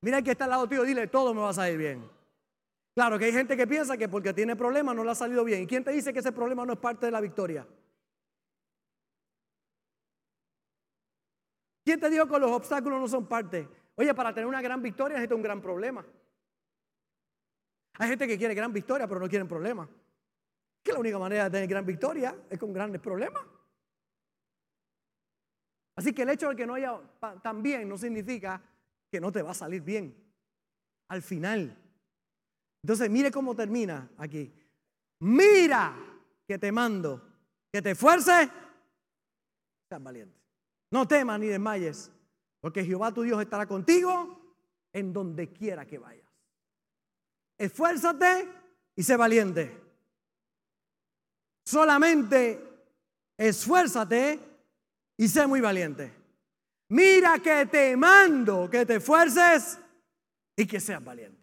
Mira 0.00 0.22
que 0.22 0.32
está 0.32 0.44
al 0.44 0.50
lado 0.50 0.68
tuyo, 0.68 0.82
dile, 0.84 1.06
todo 1.06 1.34
me 1.34 1.40
va 1.40 1.50
a 1.50 1.54
salir 1.54 1.78
bien. 1.78 2.08
Claro 2.94 3.18
que 3.18 3.26
hay 3.26 3.32
gente 3.32 3.56
que 3.56 3.66
piensa 3.66 3.96
que 3.96 4.08
porque 4.08 4.34
tiene 4.34 4.56
problemas 4.56 4.96
no 4.96 5.04
le 5.04 5.10
ha 5.12 5.14
salido 5.14 5.44
bien. 5.44 5.62
¿Y 5.62 5.66
quién 5.66 5.84
te 5.84 5.92
dice 5.92 6.12
que 6.12 6.18
ese 6.18 6.32
problema 6.32 6.66
no 6.66 6.72
es 6.72 6.78
parte 6.78 7.06
de 7.06 7.12
la 7.12 7.20
victoria? 7.20 7.66
¿Quién 11.88 12.00
te 12.00 12.10
dijo 12.10 12.28
que 12.28 12.38
los 12.38 12.50
obstáculos 12.50 13.00
no 13.00 13.08
son 13.08 13.26
parte? 13.26 13.66
Oye, 13.94 14.12
para 14.12 14.34
tener 14.34 14.46
una 14.46 14.60
gran 14.60 14.82
victoria 14.82 15.16
necesita 15.16 15.34
un 15.34 15.40
gran 15.40 15.62
problema. 15.62 16.04
Hay 17.94 18.08
gente 18.10 18.28
que 18.28 18.36
quiere 18.36 18.52
gran 18.52 18.74
victoria, 18.74 19.08
pero 19.08 19.18
no 19.18 19.26
quieren 19.26 19.48
problemas. 19.48 19.88
Que 20.82 20.92
la 20.92 20.98
única 20.98 21.18
manera 21.18 21.44
de 21.44 21.50
tener 21.50 21.66
gran 21.66 21.86
victoria 21.86 22.36
es 22.50 22.58
con 22.58 22.74
grandes 22.74 23.00
problemas. 23.00 23.42
Así 25.96 26.12
que 26.12 26.24
el 26.24 26.28
hecho 26.28 26.50
de 26.50 26.56
que 26.56 26.66
no 26.66 26.74
haya 26.74 27.00
tan 27.42 27.62
bien 27.62 27.88
no 27.88 27.96
significa 27.96 28.60
que 29.10 29.18
no 29.18 29.32
te 29.32 29.40
va 29.40 29.52
a 29.52 29.54
salir 29.54 29.80
bien. 29.80 30.14
Al 31.08 31.22
final. 31.22 31.74
Entonces, 32.82 33.08
mire 33.08 33.30
cómo 33.30 33.56
termina 33.56 34.10
aquí. 34.18 34.52
Mira 35.20 35.96
que 36.46 36.58
te 36.58 36.70
mando, 36.70 37.26
que 37.72 37.80
te 37.80 37.92
esfuerces, 37.92 38.50
seas 39.88 40.02
valiente. 40.02 40.37
No 40.90 41.06
temas 41.06 41.38
ni 41.38 41.46
desmayes, 41.46 42.10
porque 42.60 42.84
Jehová 42.84 43.12
tu 43.12 43.22
Dios 43.22 43.40
estará 43.40 43.66
contigo 43.66 44.38
en 44.92 45.12
donde 45.12 45.52
quiera 45.52 45.86
que 45.86 45.98
vayas. 45.98 46.26
Esfuérzate 47.58 48.48
y 48.96 49.02
sé 49.02 49.16
valiente. 49.16 49.80
Solamente 51.64 52.60
esfuérzate 53.36 54.40
y 55.16 55.28
sé 55.28 55.46
muy 55.46 55.60
valiente. 55.60 56.14
Mira 56.90 57.38
que 57.40 57.66
te 57.66 57.96
mando 57.96 58.70
que 58.70 58.86
te 58.86 58.96
esfuerces 58.96 59.78
y 60.56 60.66
que 60.66 60.80
seas 60.80 61.04
valiente. 61.04 61.38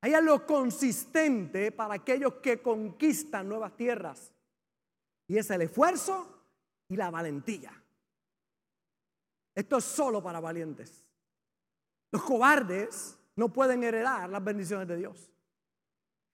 Hay 0.00 0.12
algo 0.12 0.44
consistente 0.44 1.70
para 1.72 1.94
aquellos 1.94 2.34
que 2.34 2.60
conquistan 2.60 3.48
nuevas 3.48 3.76
tierras. 3.76 4.32
Y 5.28 5.38
es 5.38 5.48
el 5.50 5.62
esfuerzo 5.62 6.33
y 6.88 6.96
la 6.96 7.10
valentía. 7.10 7.72
Esto 9.54 9.78
es 9.78 9.84
solo 9.84 10.22
para 10.22 10.40
valientes. 10.40 11.04
Los 12.10 12.22
cobardes 12.22 13.18
no 13.36 13.52
pueden 13.52 13.82
heredar 13.84 14.28
las 14.28 14.42
bendiciones 14.42 14.88
de 14.88 14.96
Dios. 14.96 15.30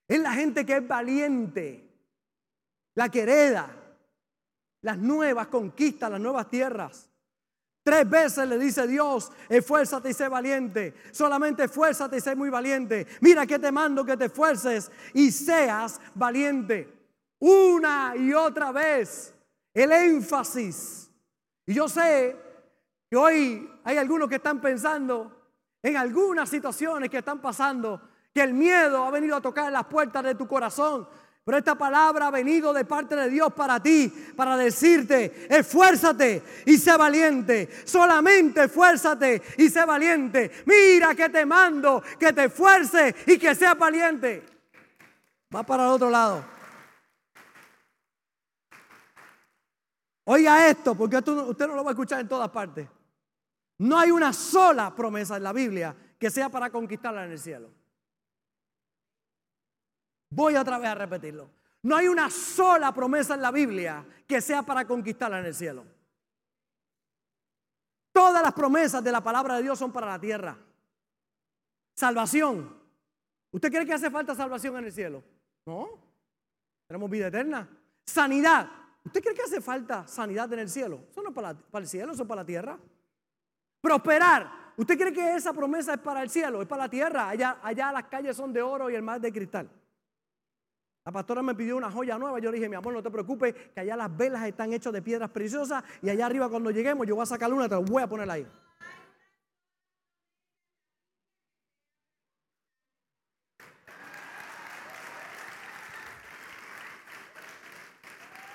Es 0.09 0.21
la 0.21 0.33
gente 0.33 0.67
que 0.67 0.79
es 0.79 0.89
valiente, 0.89 1.89
la 2.95 3.09
que 3.09 3.23
hereda 3.23 3.77
las 4.83 4.99
nuevas 4.99 5.49
conquistas, 5.49 6.11
las 6.11 6.21
nuevas 6.21 6.49
tierras. 6.49 7.09
Tres 7.83 8.09
veces 8.09 8.47
le 8.47 8.59
dice 8.59 8.87
Dios, 8.87 9.33
esfuérzate 9.49 10.11
y 10.11 10.15
sé 10.15 10.29
valiente. 10.29 10.95
Solamente 11.13 11.65
esfuérzate 11.65 12.19
y 12.19 12.21
sé 12.21 12.35
muy 12.37 12.51
valiente. 12.51 13.07
Mira 13.21 13.47
que 13.47 13.59
te 13.59 13.73
mando 13.73 14.05
que 14.05 14.17
te 14.17 14.27
esfuerces 14.27 14.91
y 15.15 15.31
seas 15.31 16.01
valiente. 16.15 16.93
Una 17.39 18.15
y 18.17 18.35
otra 18.35 18.71
vez. 18.71 19.35
El 19.75 19.93
énfasis. 19.93 21.11
Y 21.67 21.75
yo 21.75 21.89
sé 21.89 22.37
que 23.09 23.17
hoy 23.17 23.71
hay 23.85 23.97
algunos 23.97 24.29
que 24.29 24.37
están 24.37 24.61
pensando 24.61 25.37
en 25.83 25.97
algunas 25.97 26.49
situaciones 26.49 27.09
que 27.11 27.19
están 27.19 27.41
pasando, 27.41 28.01
que 28.35 28.43
el 28.43 28.53
miedo 28.53 29.05
ha 29.05 29.11
venido 29.11 29.37
a 29.37 29.41
tocar 29.41 29.73
las 29.73 29.87
puertas 29.87 30.23
de 30.25 30.35
tu 30.35 30.47
corazón. 30.47 31.09
Pero 31.45 31.59
esta 31.59 31.75
palabra 31.75 32.27
ha 32.27 32.31
venido 32.31 32.73
de 32.73 32.85
parte 32.85 33.17
de 33.17 33.31
Dios 33.31 33.53
para 33.53 33.83
ti, 33.83 34.13
para 34.37 34.57
decirte, 34.57 35.49
esfuérzate 35.49 36.43
y 36.67 36.77
sé 36.77 36.97
valiente. 36.97 37.69
Solamente 37.85 38.65
esfuérzate 38.65 39.43
y 39.57 39.69
sé 39.71 39.85
valiente. 39.85 40.51
Mira 40.67 41.15
que 41.15 41.29
te 41.29 41.47
mando, 41.47 42.03
que 42.19 42.33
te 42.33 42.45
esfuerces 42.45 43.15
y 43.27 43.39
que 43.39 43.55
seas 43.55 43.77
valiente. 43.77 44.45
Va 45.55 45.63
para 45.63 45.85
el 45.85 45.91
otro 45.91 46.11
lado. 46.11 46.60
Oiga 50.33 50.71
esto, 50.71 50.95
porque 50.95 51.17
usted 51.17 51.67
no 51.67 51.75
lo 51.75 51.83
va 51.83 51.91
a 51.91 51.93
escuchar 51.93 52.21
en 52.21 52.29
todas 52.29 52.49
partes. 52.51 52.89
No 53.79 53.99
hay 53.99 54.13
una 54.13 54.33
sola 54.33 54.95
promesa 54.95 55.37
en 55.37 55.43
la 55.43 55.53
Biblia 55.53 55.97
que 56.17 56.31
sea 56.31 56.49
para 56.49 56.71
conquistarla 56.71 57.25
en 57.25 57.33
el 57.33 57.39
cielo. 57.41 57.69
Voy 60.31 60.55
otra 60.55 60.79
vez 60.79 60.89
a 60.89 60.95
repetirlo. 60.95 61.51
No 61.83 61.97
hay 61.97 62.07
una 62.07 62.31
sola 62.31 62.95
promesa 62.95 63.35
en 63.35 63.43
la 63.43 63.51
Biblia 63.51 64.07
que 64.25 64.41
sea 64.41 64.63
para 64.63 64.87
conquistarla 64.87 65.41
en 65.41 65.47
el 65.47 65.55
cielo. 65.55 65.85
Todas 68.13 68.41
las 68.41 68.53
promesas 68.53 69.03
de 69.03 69.11
la 69.11 69.25
palabra 69.25 69.57
de 69.57 69.65
Dios 69.65 69.81
son 69.81 69.91
para 69.91 70.07
la 70.07 70.21
tierra. 70.21 70.57
Salvación. 71.97 72.73
¿Usted 73.51 73.69
cree 73.69 73.85
que 73.85 73.95
hace 73.95 74.13
falta 74.13 74.37
salvación 74.37 74.77
en 74.77 74.85
el 74.85 74.93
cielo? 74.93 75.25
No. 75.67 75.89
Tenemos 76.87 77.11
vida 77.11 77.27
eterna. 77.27 77.69
Sanidad. 78.07 78.80
¿Usted 79.05 79.23
cree 79.23 79.35
que 79.35 79.43
hace 79.43 79.61
falta 79.61 80.07
sanidad 80.07 80.53
en 80.53 80.61
el 80.61 80.69
cielo? 80.69 81.01
Eso 81.11 81.23
no 81.23 81.31
es 81.31 81.35
para, 81.35 81.55
para 81.55 81.83
el 81.83 81.89
cielo, 81.89 82.13
eso 82.13 82.23
es 82.23 82.29
para 82.29 82.43
la 82.43 82.47
tierra. 82.47 82.79
Prosperar. 83.81 84.73
¿Usted 84.77 84.99
cree 84.99 85.13
que 85.13 85.35
esa 85.35 85.53
promesa 85.53 85.95
es 85.95 86.01
para 86.01 86.23
el 86.23 86.31
cielo? 86.31 86.63
Es 86.63 86.69
para 86.69 86.85
la 86.85 86.91
tierra. 86.91 87.29
Allá, 87.29 87.59
allá 87.63 87.93
las 87.93 88.05
calles 88.05 88.37
son 88.37 88.53
de 88.53 88.63
oro 88.63 88.91
y 88.91 88.95
el 88.95 89.03
mar 89.03 89.21
de 89.21 89.33
cristal. 89.33 89.69
La 91.05 91.13
pastora 91.13 91.43
me 91.43 91.55
pidió 91.55 91.77
una 91.77 91.91
joya 91.91 92.19
nueva. 92.19 92.39
Yo 92.39 92.51
le 92.51 92.59
dije, 92.59 92.69
mi 92.69 92.77
amor, 92.77 92.93
no 92.93 93.03
te 93.03 93.11
preocupes, 93.11 93.55
que 93.75 93.81
allá 93.81 93.97
las 93.97 94.15
velas 94.15 94.47
están 94.47 94.73
hechas 94.73 94.93
de 94.93 95.01
piedras 95.01 95.31
preciosas 95.31 95.83
y 96.03 96.11
allá 96.11 96.27
arriba 96.27 96.49
cuando 96.49 96.71
lleguemos 96.71 97.07
yo 97.07 97.15
voy 97.15 97.23
a 97.23 97.27
sacar 97.27 97.53
una, 97.53 97.69
te 97.69 97.75
la 97.75 97.81
voy 97.81 98.03
a 98.03 98.09
poner 98.09 98.31
ahí. 98.31 98.47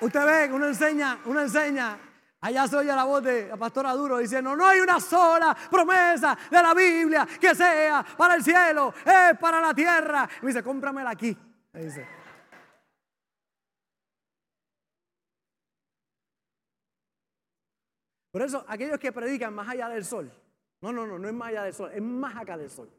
Usted 0.05 0.23
ve, 0.23 0.53
uno 0.53 0.67
enseña, 0.67 1.19
uno 1.25 1.41
enseña. 1.41 1.97
Allá 2.41 2.67
se 2.67 2.75
oye 2.75 2.95
la 2.95 3.05
voz 3.05 3.23
de 3.23 3.47
la 3.47 3.57
pastora 3.57 3.91
Duro 3.93 4.19
diciendo, 4.19 4.55
no 4.55 4.67
hay 4.67 4.79
una 4.79 4.99
sola 4.99 5.57
promesa 5.71 6.37
de 6.51 6.61
la 6.61 6.75
Biblia 6.75 7.27
que 7.41 7.55
sea 7.55 8.05
para 8.15 8.35
el 8.35 8.43
cielo, 8.43 8.93
es 9.03 9.35
para 9.39 9.59
la 9.59 9.73
tierra. 9.73 10.29
Y 10.41 10.45
me 10.45 10.47
dice, 10.49 10.61
cómpramela 10.61 11.09
aquí. 11.09 11.35
Por 18.29 18.41
eso, 18.43 18.63
aquellos 18.67 18.99
que 18.99 19.11
predican 19.11 19.55
más 19.55 19.69
allá 19.69 19.89
del 19.89 20.05
sol, 20.05 20.31
no, 20.81 20.93
no, 20.93 21.07
no, 21.07 21.17
no 21.17 21.27
es 21.27 21.33
más 21.33 21.47
allá 21.47 21.63
del 21.63 21.73
sol, 21.73 21.89
es 21.91 22.01
más 22.03 22.35
acá 22.35 22.55
del 22.55 22.69
sol. 22.69 22.91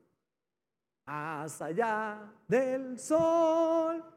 Más 1.05 1.63
allá 1.63 2.33
del 2.49 2.99
sol, 2.99 4.16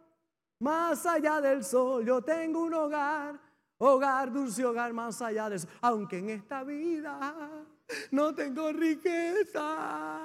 más 0.60 1.06
allá 1.06 1.42
del 1.42 1.64
sol, 1.64 2.06
yo 2.06 2.22
tengo 2.22 2.62
un 2.64 2.74
hogar, 2.74 3.40
hogar, 3.78 4.32
dulce 4.32 4.66
hogar, 4.66 4.94
más 4.94 5.22
allá 5.22 5.50
del 5.50 5.60
sol. 5.60 5.70
Aunque 5.82 6.18
en 6.20 6.30
esta 6.30 6.64
vida 6.64 7.66
no 8.12 8.36
tengo 8.36 8.72
riqueza, 8.72 10.20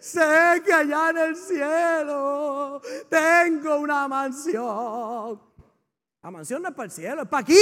sé 0.00 0.62
que 0.64 0.72
allá 0.72 1.10
en 1.10 1.18
el 1.18 1.36
cielo 1.36 2.80
tengo 3.08 3.78
una 3.78 4.06
mansión. 4.06 5.40
La 6.22 6.30
mansión 6.30 6.62
no 6.62 6.68
es 6.68 6.74
para 6.74 6.84
el 6.84 6.90
cielo, 6.90 7.22
es 7.22 7.28
para 7.28 7.40
aquí. 7.40 7.54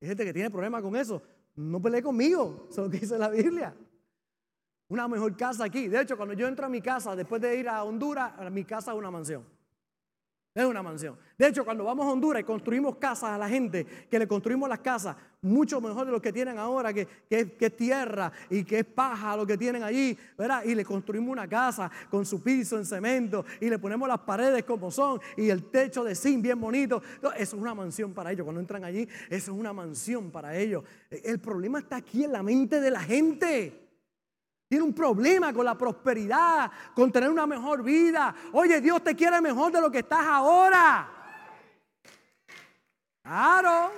Hay 0.00 0.08
gente 0.08 0.24
que 0.24 0.32
tiene 0.32 0.50
problemas 0.50 0.80
con 0.82 0.96
eso. 0.96 1.20
No 1.56 1.82
pelee 1.82 2.02
conmigo, 2.02 2.68
eso 2.70 2.82
es 2.82 2.86
lo 2.86 2.90
que 2.90 2.98
dice 3.00 3.18
la 3.18 3.28
Biblia. 3.28 3.74
Una 4.90 5.06
mejor 5.06 5.36
casa 5.36 5.64
aquí. 5.64 5.86
De 5.86 6.00
hecho, 6.00 6.16
cuando 6.16 6.34
yo 6.34 6.48
entro 6.48 6.66
a 6.66 6.68
mi 6.68 6.80
casa, 6.82 7.14
después 7.14 7.40
de 7.40 7.56
ir 7.56 7.68
a 7.68 7.84
Honduras, 7.84 8.32
mi 8.50 8.64
casa 8.64 8.90
es 8.90 8.98
una 8.98 9.10
mansión. 9.10 9.44
Es 10.52 10.64
una 10.64 10.82
mansión. 10.82 11.16
De 11.38 11.46
hecho, 11.46 11.64
cuando 11.64 11.84
vamos 11.84 12.04
a 12.04 12.10
Honduras 12.10 12.40
y 12.40 12.44
construimos 12.44 12.96
casas 12.96 13.30
a 13.30 13.38
la 13.38 13.48
gente, 13.48 13.86
que 14.10 14.18
le 14.18 14.26
construimos 14.26 14.68
las 14.68 14.80
casas 14.80 15.14
mucho 15.42 15.80
mejor 15.80 16.06
de 16.06 16.12
lo 16.12 16.20
que 16.20 16.32
tienen 16.32 16.58
ahora, 16.58 16.92
que, 16.92 17.06
que, 17.06 17.56
es 17.60 17.76
tierra 17.76 18.32
y 18.50 18.64
que 18.64 18.80
es 18.80 18.84
paja 18.84 19.36
lo 19.36 19.46
que 19.46 19.56
tienen 19.56 19.84
allí, 19.84 20.18
¿verdad? 20.36 20.64
Y 20.64 20.74
le 20.74 20.84
construimos 20.84 21.30
una 21.30 21.46
casa 21.46 21.88
con 22.10 22.26
su 22.26 22.42
piso 22.42 22.76
en 22.76 22.84
cemento 22.84 23.44
y 23.60 23.70
le 23.70 23.78
ponemos 23.78 24.08
las 24.08 24.18
paredes 24.18 24.64
como 24.64 24.90
son 24.90 25.20
y 25.36 25.50
el 25.50 25.70
techo 25.70 26.02
de 26.02 26.16
zinc 26.16 26.42
bien 26.42 26.60
bonito. 26.60 27.00
Eso 27.22 27.32
es 27.36 27.52
una 27.54 27.76
mansión 27.76 28.12
para 28.12 28.32
ellos. 28.32 28.42
Cuando 28.42 28.60
entran 28.60 28.84
allí, 28.84 29.08
eso 29.28 29.52
es 29.52 29.56
una 29.56 29.72
mansión 29.72 30.32
para 30.32 30.56
ellos. 30.56 30.82
El 31.10 31.38
problema 31.38 31.78
está 31.78 31.94
aquí 31.94 32.24
en 32.24 32.32
la 32.32 32.42
mente 32.42 32.80
de 32.80 32.90
la 32.90 33.00
gente. 33.00 33.89
Tiene 34.70 34.84
un 34.84 34.94
problema 34.94 35.52
con 35.52 35.64
la 35.64 35.76
prosperidad, 35.76 36.70
con 36.94 37.10
tener 37.10 37.28
una 37.28 37.44
mejor 37.44 37.82
vida. 37.82 38.32
Oye, 38.52 38.80
Dios 38.80 39.02
te 39.02 39.16
quiere 39.16 39.40
mejor 39.40 39.72
de 39.72 39.80
lo 39.80 39.90
que 39.90 39.98
estás 39.98 40.24
ahora. 40.24 41.10
Claro. 43.20 43.90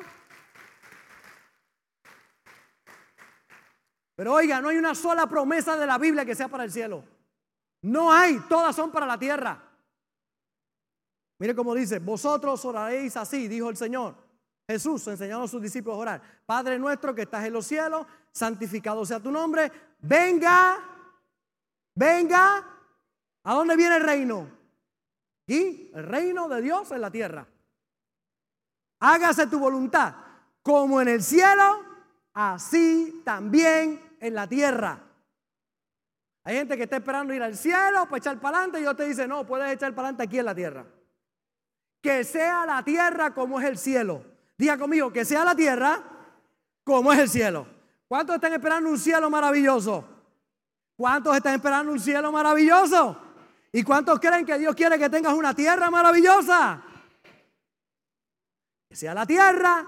Pero 4.14 4.32
oiga, 4.32 4.62
no 4.62 4.70
hay 4.70 4.78
una 4.78 4.94
sola 4.94 5.26
promesa 5.26 5.76
de 5.76 5.86
la 5.86 5.98
Biblia 5.98 6.24
que 6.24 6.34
sea 6.34 6.48
para 6.48 6.64
el 6.64 6.72
cielo. 6.72 7.04
No 7.82 8.10
hay, 8.10 8.40
todas 8.48 8.74
son 8.74 8.90
para 8.90 9.04
la 9.04 9.18
tierra. 9.18 9.62
Mire 11.38 11.54
cómo 11.54 11.74
dice, 11.74 11.98
vosotros 11.98 12.64
oraréis 12.64 13.14
así, 13.18 13.46
dijo 13.46 13.68
el 13.68 13.76
Señor. 13.76 14.14
Jesús 14.66 15.06
enseñó 15.06 15.42
a 15.42 15.48
sus 15.48 15.60
discípulos 15.60 15.98
a 15.98 16.00
orar. 16.00 16.22
Padre 16.46 16.78
nuestro 16.78 17.14
que 17.14 17.22
estás 17.22 17.44
en 17.44 17.52
los 17.52 17.66
cielos, 17.66 18.06
santificado 18.30 19.04
sea 19.04 19.20
tu 19.20 19.30
nombre 19.30 19.70
venga, 20.02 20.78
venga. 21.94 22.68
¿A 23.44 23.54
dónde 23.54 23.76
viene 23.76 23.96
el 23.96 24.02
reino? 24.02 24.48
Y 25.46 25.90
el 25.94 26.04
reino 26.04 26.48
de 26.48 26.60
Dios 26.62 26.90
en 26.92 27.00
la 27.00 27.10
tierra. 27.10 27.46
Hágase 29.00 29.48
tu 29.48 29.58
voluntad, 29.58 30.14
como 30.62 31.00
en 31.00 31.08
el 31.08 31.22
cielo, 31.22 31.84
así 32.34 33.22
también 33.24 34.16
en 34.20 34.34
la 34.34 34.46
tierra. 34.46 35.00
Hay 36.44 36.56
gente 36.56 36.76
que 36.76 36.84
está 36.84 36.96
esperando 36.96 37.34
ir 37.34 37.42
al 37.42 37.56
cielo 37.56 38.04
para 38.04 38.18
echar 38.18 38.40
para 38.40 38.58
adelante 38.58 38.78
y 38.78 38.82
Dios 38.82 38.96
te 38.96 39.04
dice, 39.04 39.26
no, 39.26 39.46
puedes 39.46 39.72
echar 39.72 39.94
para 39.94 40.08
adelante 40.08 40.22
aquí 40.24 40.38
en 40.38 40.44
la 40.44 40.54
tierra. 40.54 40.86
Que 42.00 42.24
sea 42.24 42.66
la 42.66 42.84
tierra 42.84 43.32
como 43.34 43.60
es 43.60 43.66
el 43.66 43.78
cielo. 43.78 44.24
Diga 44.56 44.78
conmigo, 44.78 45.12
que 45.12 45.24
sea 45.24 45.44
la 45.44 45.54
tierra 45.54 46.02
como 46.84 47.12
es 47.12 47.18
el 47.18 47.28
cielo. 47.28 47.66
¿Cuántos 48.12 48.34
están 48.34 48.52
esperando 48.52 48.90
un 48.90 48.98
cielo 48.98 49.30
maravilloso? 49.30 50.04
¿Cuántos 50.94 51.34
están 51.34 51.54
esperando 51.54 51.92
un 51.92 51.98
cielo 51.98 52.30
maravilloso? 52.30 53.16
¿Y 53.72 53.82
cuántos 53.82 54.20
creen 54.20 54.44
que 54.44 54.58
Dios 54.58 54.74
quiere 54.74 54.98
que 54.98 55.08
tengas 55.08 55.32
una 55.32 55.54
tierra 55.54 55.90
maravillosa? 55.90 56.84
Que 58.86 58.94
sea 58.94 59.14
la 59.14 59.24
tierra 59.24 59.86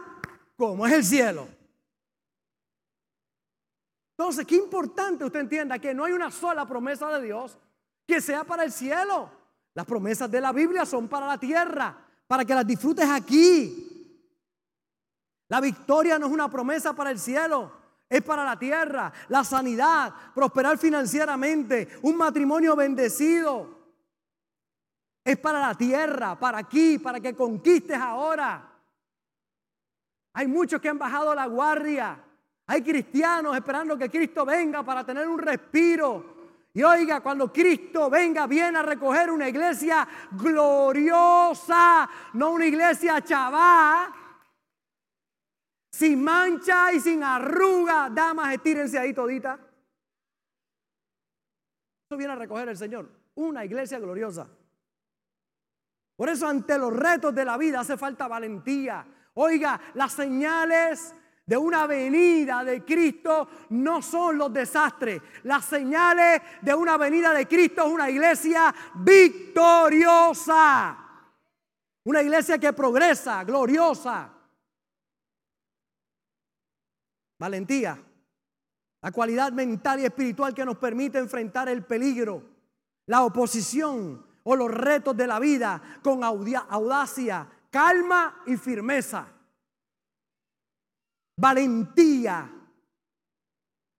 como 0.56 0.86
es 0.86 0.94
el 0.94 1.04
cielo. 1.04 1.46
Entonces, 4.16 4.46
qué 4.46 4.56
importante 4.56 5.26
usted 5.26 5.40
entienda 5.40 5.78
que 5.78 5.92
no 5.92 6.06
hay 6.06 6.14
una 6.14 6.30
sola 6.30 6.66
promesa 6.66 7.08
de 7.18 7.26
Dios 7.26 7.58
que 8.06 8.22
sea 8.22 8.44
para 8.44 8.64
el 8.64 8.72
cielo. 8.72 9.30
Las 9.74 9.84
promesas 9.84 10.30
de 10.30 10.40
la 10.40 10.52
Biblia 10.52 10.86
son 10.86 11.08
para 11.08 11.26
la 11.26 11.36
tierra, 11.36 11.94
para 12.26 12.42
que 12.46 12.54
las 12.54 12.66
disfrutes 12.66 13.06
aquí. 13.06 14.18
La 15.50 15.60
victoria 15.60 16.18
no 16.18 16.28
es 16.28 16.32
una 16.32 16.48
promesa 16.48 16.94
para 16.94 17.10
el 17.10 17.18
cielo 17.18 17.83
es 18.16 18.22
para 18.22 18.44
la 18.44 18.56
tierra, 18.56 19.12
la 19.28 19.42
sanidad, 19.42 20.14
prosperar 20.32 20.78
financieramente, 20.78 21.98
un 22.02 22.16
matrimonio 22.16 22.76
bendecido. 22.76 23.74
Es 25.24 25.36
para 25.38 25.58
la 25.58 25.74
tierra, 25.74 26.38
para 26.38 26.58
aquí, 26.58 26.98
para 27.00 27.18
que 27.18 27.34
conquistes 27.34 27.98
ahora. 27.98 28.70
Hay 30.34 30.46
muchos 30.46 30.80
que 30.80 30.88
han 30.88 30.98
bajado 30.98 31.34
la 31.34 31.46
guardia. 31.46 32.22
Hay 32.66 32.82
cristianos 32.82 33.56
esperando 33.56 33.98
que 33.98 34.08
Cristo 34.08 34.44
venga 34.44 34.84
para 34.84 35.04
tener 35.04 35.26
un 35.26 35.38
respiro. 35.38 36.34
Y 36.72 36.84
oiga, 36.84 37.20
cuando 37.20 37.52
Cristo 37.52 38.08
venga, 38.10 38.46
viene 38.46 38.78
a 38.78 38.82
recoger 38.82 39.28
una 39.28 39.48
iglesia 39.48 40.06
gloriosa, 40.30 42.08
no 42.34 42.50
una 42.50 42.66
iglesia 42.66 43.20
chavá 43.22 44.23
sin 45.94 46.24
mancha 46.24 46.92
y 46.92 46.98
sin 46.98 47.22
arruga. 47.22 48.10
Damas, 48.10 48.52
estírense 48.52 48.98
ahí 48.98 49.14
todita. 49.14 49.56
Eso 52.08 52.16
viene 52.16 52.32
a 52.32 52.36
recoger 52.36 52.68
el 52.68 52.76
Señor. 52.76 53.08
Una 53.36 53.64
iglesia 53.64 54.00
gloriosa. 54.00 54.48
Por 56.16 56.28
eso 56.28 56.48
ante 56.48 56.76
los 56.78 56.92
retos 56.92 57.32
de 57.32 57.44
la 57.44 57.56
vida 57.56 57.78
hace 57.80 57.96
falta 57.96 58.26
valentía. 58.26 59.06
Oiga, 59.34 59.80
las 59.94 60.12
señales 60.12 61.14
de 61.46 61.56
una 61.56 61.86
venida 61.86 62.64
de 62.64 62.84
Cristo 62.84 63.48
no 63.70 64.02
son 64.02 64.36
los 64.38 64.52
desastres. 64.52 65.22
Las 65.44 65.64
señales 65.64 66.42
de 66.60 66.74
una 66.74 66.96
venida 66.96 67.32
de 67.32 67.46
Cristo 67.46 67.86
es 67.86 67.92
una 67.92 68.10
iglesia 68.10 68.74
victoriosa. 68.96 69.28
Una 72.02 72.20
iglesia 72.20 72.58
que 72.58 72.72
progresa, 72.72 73.44
gloriosa. 73.44 74.33
Valentía. 77.44 78.02
La 79.02 79.12
cualidad 79.12 79.52
mental 79.52 80.00
y 80.00 80.06
espiritual 80.06 80.54
que 80.54 80.64
nos 80.64 80.78
permite 80.78 81.18
enfrentar 81.18 81.68
el 81.68 81.84
peligro, 81.84 82.42
la 83.04 83.22
oposición 83.22 84.24
o 84.44 84.56
los 84.56 84.70
retos 84.70 85.14
de 85.14 85.26
la 85.26 85.38
vida 85.38 86.00
con 86.02 86.24
audacia, 86.24 87.46
calma 87.70 88.42
y 88.46 88.56
firmeza. 88.56 89.28
Valentía. 91.36 92.50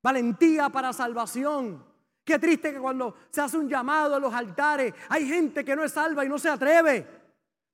Valentía 0.02 0.70
para 0.70 0.92
salvación. 0.92 1.86
Qué 2.24 2.40
triste 2.40 2.74
que 2.74 2.80
cuando 2.80 3.14
se 3.30 3.42
hace 3.42 3.60
un 3.60 3.70
llamado 3.70 4.16
a 4.16 4.20
los 4.20 4.34
altares 4.34 4.92
hay 5.08 5.28
gente 5.28 5.64
que 5.64 5.76
no 5.76 5.84
es 5.84 5.92
salva 5.92 6.26
y 6.26 6.30
no 6.30 6.40
se 6.40 6.50
atreve. 6.50 7.25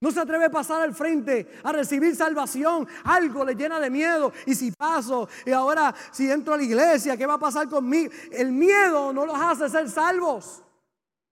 No 0.02 0.10
se 0.10 0.18
atreve 0.18 0.46
a 0.46 0.50
pasar 0.50 0.82
al 0.82 0.92
frente 0.92 1.60
a 1.62 1.70
recibir 1.70 2.16
salvación. 2.16 2.88
Algo 3.04 3.44
le 3.44 3.54
llena 3.54 3.78
de 3.78 3.88
miedo. 3.88 4.32
Y 4.46 4.56
si 4.56 4.72
paso, 4.72 5.28
y 5.46 5.52
ahora 5.52 5.94
si 6.10 6.28
entro 6.28 6.54
a 6.54 6.56
la 6.56 6.64
iglesia, 6.64 7.16
¿qué 7.16 7.24
va 7.24 7.34
a 7.34 7.38
pasar 7.38 7.68
conmigo? 7.68 8.12
El 8.32 8.50
miedo 8.50 9.12
no 9.12 9.24
los 9.24 9.40
hace 9.40 9.68
ser 9.68 9.88
salvos. 9.88 10.64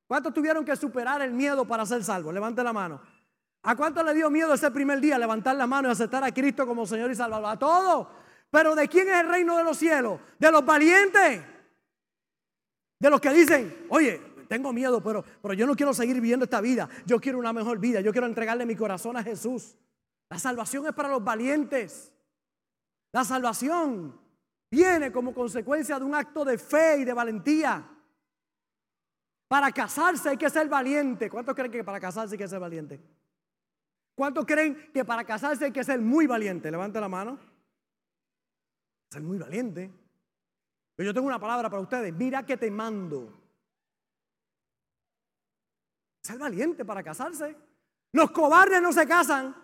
¿Cuántos 0.07 0.33
tuvieron 0.33 0.65
que 0.65 0.77
superar 0.77 1.21
el 1.21 1.33
miedo 1.33 1.65
para 1.65 1.85
ser 1.85 2.05
salvos? 2.05 2.33
Levante 2.33 2.63
la 2.63 2.73
mano. 2.73 3.01
¿A 3.65 3.75
cuánto 3.75 4.05
le 4.05 4.15
dio 4.15 4.31
miedo 4.31 4.55
ese 4.55 4.71
primer 4.71 5.01
día 5.01 5.19
levantar 5.19 5.57
la 5.57 5.67
mano 5.67 5.89
y 5.89 5.91
aceptar 5.91 6.23
a 6.23 6.33
Cristo 6.33 6.65
como 6.65 6.87
Señor 6.87 7.11
y 7.11 7.17
Salvador? 7.17 7.51
A 7.51 7.59
todos. 7.59 8.07
Pero 8.53 8.77
¿de 8.77 8.87
quién 8.87 9.09
es 9.09 9.17
el 9.17 9.29
reino 9.29 9.57
de 9.57 9.65
los 9.65 9.79
cielos? 9.79 10.21
De 10.39 10.49
los 10.53 10.65
valientes. 10.65 11.43
De 13.01 13.11
los 13.11 13.21
que 13.21 13.31
dicen, 13.31 13.87
oye, 13.89 14.30
tengo 14.51 14.73
miedo, 14.73 15.01
pero, 15.01 15.25
pero 15.41 15.55
yo 15.55 15.65
no 15.65 15.77
quiero 15.77 15.95
seguir 15.95 16.17
viviendo 16.17 16.43
esta 16.43 16.61
vida. 16.61 16.89
Yo 17.07 17.21
quiero 17.21 17.39
una 17.39 17.53
mejor 17.53 17.79
vida. 17.79 18.01
Yo 18.01 18.11
quiero 18.11 18.27
entregarle 18.27 18.67
mi 18.67 18.75
corazón 18.75 19.17
a 19.17 19.23
Jesús. 19.23 19.77
La 20.29 20.41
salvación 20.41 20.85
es 20.89 20.93
para 20.93 21.09
los 21.09 21.23
valientes. 21.23 22.13
La 23.13 23.25
salvación 23.25 24.21
viene 24.69 25.13
como 25.13 25.33
consecuencia 25.33 26.01
de 26.01 26.05
un 26.05 26.17
acto 26.17 26.45
de 26.45 26.59
fe 26.59 26.99
y 26.99 27.05
de 27.05 27.13
valentía. 27.13 27.89
Para 29.47 29.71
casarse 29.71 30.31
hay 30.31 30.37
que 30.37 30.51
ser 30.51 30.69
valiente. 30.69 31.31
¿Cuántos 31.31 31.55
creen 31.55 31.71
que 31.71 31.85
para 31.85 32.01
casarse 32.01 32.35
hay 32.35 32.39
que 32.39 32.49
ser 32.49 32.59
valiente? 32.59 33.01
¿Cuántos 34.17 34.45
creen 34.45 34.91
que 34.93 35.05
para 35.05 35.23
casarse 35.23 35.67
hay 35.67 35.73
que 35.73 35.85
ser 35.85 36.01
muy 36.01 36.27
valiente? 36.27 36.73
Levante 36.73 37.01
la 37.01 37.09
mano. 37.09 37.39
Ser 39.13 39.23
muy 39.23 39.39
valiente. 39.39 39.93
Pero 40.97 41.11
yo 41.11 41.15
tengo 41.15 41.29
una 41.29 41.39
palabra 41.39 41.71
para 41.71 41.83
ustedes. 41.83 42.13
Mira 42.13 42.45
que 42.45 42.57
te 42.57 42.69
mando. 42.69 43.40
Ser 46.23 46.39
valiente 46.39 46.85
para 46.85 47.03
casarse. 47.03 47.57
Los 48.13 48.31
cobardes 48.31 48.83
no 48.83 48.93
se 48.93 49.07
casan. 49.07 49.55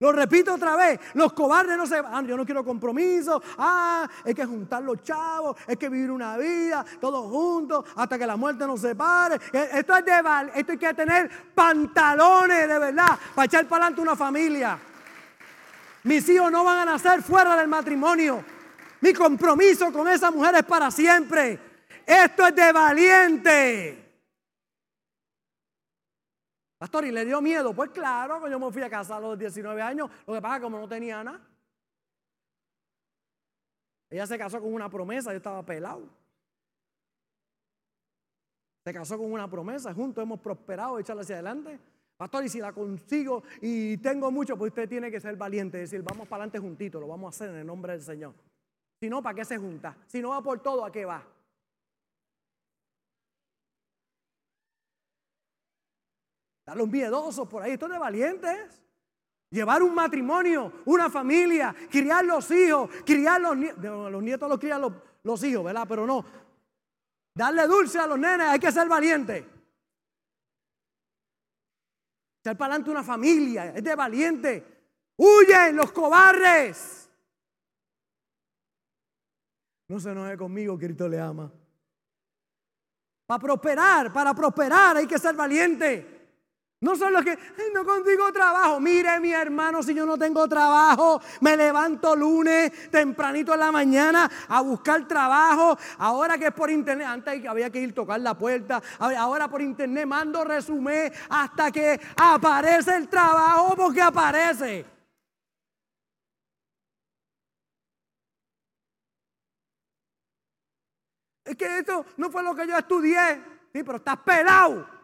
Lo 0.00 0.12
repito 0.12 0.54
otra 0.54 0.76
vez, 0.76 1.00
los 1.14 1.32
cobardes 1.32 1.76
no 1.76 1.84
se 1.84 1.96
ah, 1.98 2.22
yo 2.24 2.36
no 2.36 2.44
quiero 2.44 2.64
compromiso, 2.64 3.42
ah, 3.58 4.08
hay 4.24 4.32
que 4.32 4.46
juntar 4.46 4.80
los 4.84 5.02
chavos, 5.02 5.56
hay 5.66 5.76
que 5.76 5.88
vivir 5.88 6.12
una 6.12 6.36
vida, 6.36 6.84
todos 7.00 7.28
juntos, 7.28 7.84
hasta 7.96 8.16
que 8.16 8.24
la 8.24 8.36
muerte 8.36 8.64
nos 8.64 8.80
separe. 8.80 9.40
E, 9.52 9.70
esto 9.80 9.96
es 9.96 10.04
de 10.04 10.12
esto 10.54 10.72
hay 10.72 10.78
que 10.78 10.94
tener 10.94 11.28
pantalones 11.52 12.68
de 12.68 12.78
verdad 12.78 13.18
para 13.34 13.46
echar 13.46 13.66
para 13.66 13.86
adelante 13.86 14.00
una 14.00 14.14
familia. 14.14 14.78
Mis 16.04 16.28
hijos 16.28 16.52
no 16.52 16.62
van 16.62 16.78
a 16.78 16.92
nacer 16.92 17.20
fuera 17.20 17.56
del 17.56 17.66
matrimonio. 17.66 18.44
Mi 19.00 19.12
compromiso 19.12 19.92
con 19.92 20.06
esa 20.06 20.30
mujer 20.30 20.54
es 20.54 20.64
para 20.64 20.92
siempre. 20.92 21.67
Esto 22.08 22.46
es 22.46 22.54
de 22.54 22.72
valiente. 22.72 24.04
Pastor, 26.78 27.04
¿y 27.04 27.12
le 27.12 27.26
dio 27.26 27.42
miedo? 27.42 27.74
Pues 27.74 27.90
claro, 27.90 28.48
yo 28.48 28.58
me 28.58 28.72
fui 28.72 28.82
a 28.82 28.88
casar 28.88 29.18
a 29.18 29.28
los 29.28 29.38
19 29.38 29.82
años. 29.82 30.10
Lo 30.26 30.32
que 30.32 30.40
pasa 30.40 30.54
es 30.54 30.60
que 30.60 30.64
como 30.64 30.78
no 30.78 30.88
tenía 30.88 31.22
nada. 31.22 31.46
Ella 34.08 34.26
se 34.26 34.38
casó 34.38 34.58
con 34.58 34.72
una 34.72 34.88
promesa, 34.88 35.32
yo 35.32 35.36
estaba 35.36 35.62
pelado. 35.62 36.08
Se 38.86 38.94
casó 38.94 39.18
con 39.18 39.30
una 39.30 39.50
promesa, 39.50 39.92
juntos 39.92 40.22
hemos 40.22 40.40
prosperado, 40.40 40.98
echarla 40.98 41.20
hacia 41.20 41.34
adelante. 41.34 41.78
Pastor, 42.16 42.42
y 42.44 42.48
si 42.48 42.58
la 42.58 42.72
consigo 42.72 43.42
y 43.60 43.98
tengo 43.98 44.30
mucho, 44.30 44.56
pues 44.56 44.70
usted 44.70 44.88
tiene 44.88 45.10
que 45.10 45.20
ser 45.20 45.36
valiente, 45.36 45.76
decir, 45.76 46.02
vamos 46.02 46.26
para 46.26 46.44
adelante 46.44 46.58
juntitos, 46.58 47.02
lo 47.02 47.08
vamos 47.08 47.26
a 47.26 47.36
hacer 47.36 47.50
en 47.50 47.60
el 47.60 47.66
nombre 47.66 47.92
del 47.92 48.02
Señor. 48.02 48.32
Si 48.98 49.10
no, 49.10 49.22
¿para 49.22 49.34
qué 49.34 49.44
se 49.44 49.58
junta? 49.58 49.94
Si 50.06 50.22
no 50.22 50.30
va 50.30 50.42
por 50.42 50.60
todo, 50.60 50.86
¿a 50.86 50.90
qué 50.90 51.04
va? 51.04 51.22
A 56.68 56.74
los 56.74 56.88
miedosos 56.88 57.48
por 57.48 57.62
ahí, 57.62 57.72
esto 57.72 57.86
es 57.86 57.92
de 57.92 57.98
valientes. 57.98 58.82
Llevar 59.50 59.82
un 59.82 59.94
matrimonio, 59.94 60.82
una 60.84 61.08
familia, 61.08 61.74
criar 61.90 62.24
los 62.24 62.50
hijos, 62.50 62.90
criar 63.06 63.40
los 63.40 63.56
nietos. 63.56 64.12
Los 64.12 64.22
nietos 64.22 64.48
los 64.48 64.58
crían 64.58 64.82
los, 64.82 64.92
los 65.22 65.42
hijos, 65.42 65.64
¿verdad? 65.64 65.86
Pero 65.88 66.06
no. 66.06 66.24
Darle 67.34 67.66
dulce 67.66 67.98
a 67.98 68.06
los 68.06 68.18
nenes, 68.18 68.46
hay 68.46 68.58
que 68.58 68.70
ser 68.70 68.86
valiente. 68.88 69.48
Ser 72.44 72.56
para 72.58 72.74
adelante 72.74 72.90
una 72.90 73.02
familia, 73.02 73.74
es 73.74 73.82
de 73.82 73.94
valiente. 73.94 74.78
Huyen 75.16 75.76
los 75.76 75.90
cobardes. 75.92 77.08
No 79.88 79.98
se 79.98 80.10
enoje 80.10 80.36
conmigo, 80.36 80.78
Cristo 80.78 81.08
le 81.08 81.18
ama. 81.18 81.50
Para 83.24 83.40
prosperar, 83.40 84.12
para 84.12 84.34
prosperar 84.34 84.98
hay 84.98 85.06
que 85.06 85.18
ser 85.18 85.34
valiente. 85.34 86.17
No 86.80 86.94
son 86.94 87.12
los 87.12 87.24
que 87.24 87.36
no 87.74 87.84
consigo 87.84 88.32
trabajo. 88.32 88.78
Mire, 88.78 89.18
mi 89.18 89.32
hermano, 89.32 89.82
si 89.82 89.94
yo 89.94 90.06
no 90.06 90.16
tengo 90.16 90.46
trabajo, 90.48 91.20
me 91.40 91.56
levanto 91.56 92.14
lunes 92.14 92.90
tempranito 92.90 93.52
en 93.54 93.60
la 93.60 93.72
mañana 93.72 94.30
a 94.48 94.60
buscar 94.60 95.08
trabajo. 95.08 95.76
Ahora 95.98 96.38
que 96.38 96.46
es 96.46 96.52
por 96.52 96.70
internet, 96.70 97.08
antes 97.08 97.44
había 97.46 97.68
que 97.68 97.80
ir 97.80 97.90
a 97.90 97.94
tocar 97.94 98.20
la 98.20 98.38
puerta. 98.38 98.80
Ahora 99.00 99.48
por 99.48 99.60
internet 99.60 100.06
mando 100.06 100.44
resumen 100.44 101.12
hasta 101.28 101.72
que 101.72 102.00
aparece 102.16 102.94
el 102.94 103.08
trabajo 103.08 103.74
porque 103.74 104.00
aparece. 104.00 104.86
Es 111.44 111.56
que 111.56 111.78
esto 111.78 112.06
no 112.18 112.30
fue 112.30 112.44
lo 112.44 112.54
que 112.54 112.68
yo 112.68 112.78
estudié. 112.78 113.42
Sí, 113.72 113.82
pero 113.82 113.96
estás 113.96 114.18
pelado. 114.18 114.97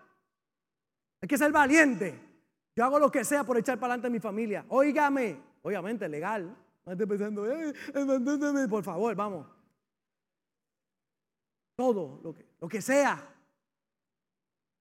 Hay 1.24 1.28
que 1.28 1.38
ser 1.38 1.50
valiente. 1.52 2.20
Yo 2.76 2.84
hago 2.84 2.98
lo 2.98 3.10
que 3.10 3.24
sea 3.24 3.44
por 3.44 3.56
echar 3.56 3.78
para 3.78 3.94
adelante 3.94 4.08
a 4.08 4.10
mi 4.10 4.20
familia. 4.20 4.66
Óigame, 4.68 5.40
obviamente 5.62 6.06
legal. 6.06 6.54
No 6.84 8.68
por 8.68 8.84
favor, 8.84 9.14
vamos. 9.14 9.46
Todo, 11.76 12.20
lo 12.22 12.34
que, 12.34 12.44
lo 12.60 12.68
que 12.68 12.82
sea. 12.82 13.26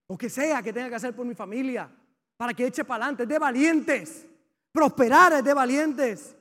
Lo 0.09 0.17
que 0.17 0.29
sea 0.29 0.61
que 0.61 0.73
tenga 0.73 0.89
que 0.89 0.95
hacer 0.95 1.15
por 1.15 1.25
mi 1.25 1.33
familia. 1.33 1.89
Para 2.35 2.53
que 2.53 2.67
eche 2.67 2.83
para 2.83 3.05
adelante. 3.05 3.25
De 3.25 3.39
valientes. 3.39 4.27
Prosperar 4.73 5.31
es 5.31 5.45
de 5.45 5.53
valientes. 5.53 6.35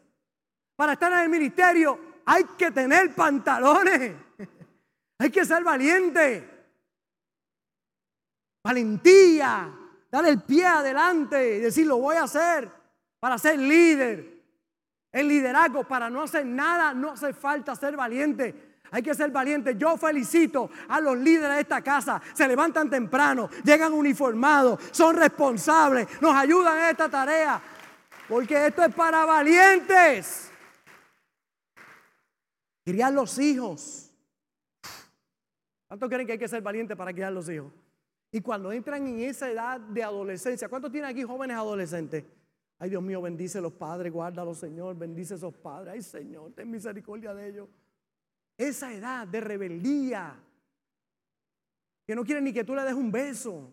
Para 0.75 0.95
estar 0.95 1.13
en 1.13 1.21
el 1.21 1.29
ministerio 1.29 1.97
hay 2.27 2.43
que 2.59 2.73
tener 2.73 3.15
pantalones. 3.15 4.17
Hay 5.19 5.31
que 5.31 5.45
ser 5.45 5.63
valiente. 5.63 6.67
Valentía 8.65 9.79
dar 10.13 10.27
el 10.27 10.43
pie 10.43 10.67
adelante 10.67 11.57
y 11.57 11.61
decir, 11.61 11.87
lo 11.87 11.97
voy 11.97 12.17
a 12.17 12.25
hacer 12.25 12.71
para 13.19 13.39
ser 13.39 13.59
líder. 13.59 14.31
El 15.11 15.29
liderazgo, 15.29 15.85
para 15.85 16.11
no 16.11 16.23
hacer 16.23 16.45
nada, 16.45 16.93
no 16.93 17.13
hace 17.13 17.33
falta 17.33 17.75
ser 17.75 17.97
valiente. 17.97 18.73
Hay 18.91 19.03
que 19.03 19.15
ser 19.15 19.31
valiente. 19.31 19.75
Yo 19.77 19.97
felicito 19.97 20.71
a 20.89 21.01
los 21.01 21.17
líderes 21.17 21.57
de 21.57 21.61
esta 21.63 21.83
casa. 21.83 22.21
Se 22.35 22.47
levantan 22.47 22.91
temprano, 22.91 23.49
llegan 23.65 23.95
uniformados, 23.95 24.81
son 24.91 25.17
responsables, 25.17 26.07
nos 26.21 26.35
ayudan 26.35 26.79
en 26.79 26.85
esta 26.91 27.09
tarea. 27.09 27.61
Porque 28.29 28.67
esto 28.67 28.85
es 28.85 28.95
para 28.95 29.25
valientes. 29.25 30.51
Criar 32.85 33.13
los 33.13 33.39
hijos. 33.39 34.11
¿Cuánto 35.89 36.09
creen 36.09 36.27
que 36.27 36.33
hay 36.33 36.39
que 36.39 36.49
ser 36.49 36.63
valiente 36.63 36.97
para 36.97 37.13
criar 37.13 37.33
los 37.33 37.49
hijos? 37.49 37.73
Y 38.35 38.41
cuando 38.41 38.73
entran 38.73 39.07
en 39.07 39.21
esa 39.21 39.51
edad 39.51 39.79
de 39.79 40.03
adolescencia, 40.03 40.67
¿cuántos 40.67 40.91
tienen 40.91 41.11
aquí 41.11 41.23
jóvenes 41.23 41.55
adolescentes? 41.55 42.25
Ay, 42.79 42.89
Dios 42.89 43.03
mío, 43.03 43.21
bendice 43.21 43.61
los 43.61 43.75
padres, 43.75 44.11
guárdalos, 44.11 44.59
Señor, 44.59 44.97
bendice 44.97 45.35
esos 45.35 45.55
padres. 45.55 45.93
Ay, 45.93 46.03
Señor, 46.03 46.51
ten 46.53 46.71
misericordia 46.71 47.35
de 47.35 47.49
ellos. 47.49 47.69
Esa 48.57 48.93
edad 48.93 49.29
de 49.29 49.41
rebeldía, 49.41 50.35
que 52.07 52.15
no 52.17 52.25
quieren 52.25 52.45
ni 52.45 52.55
que 52.55 52.65
tú 52.65 52.75
le 52.75 52.83
des 52.83 52.95
un 52.95 53.13
beso, 53.13 53.71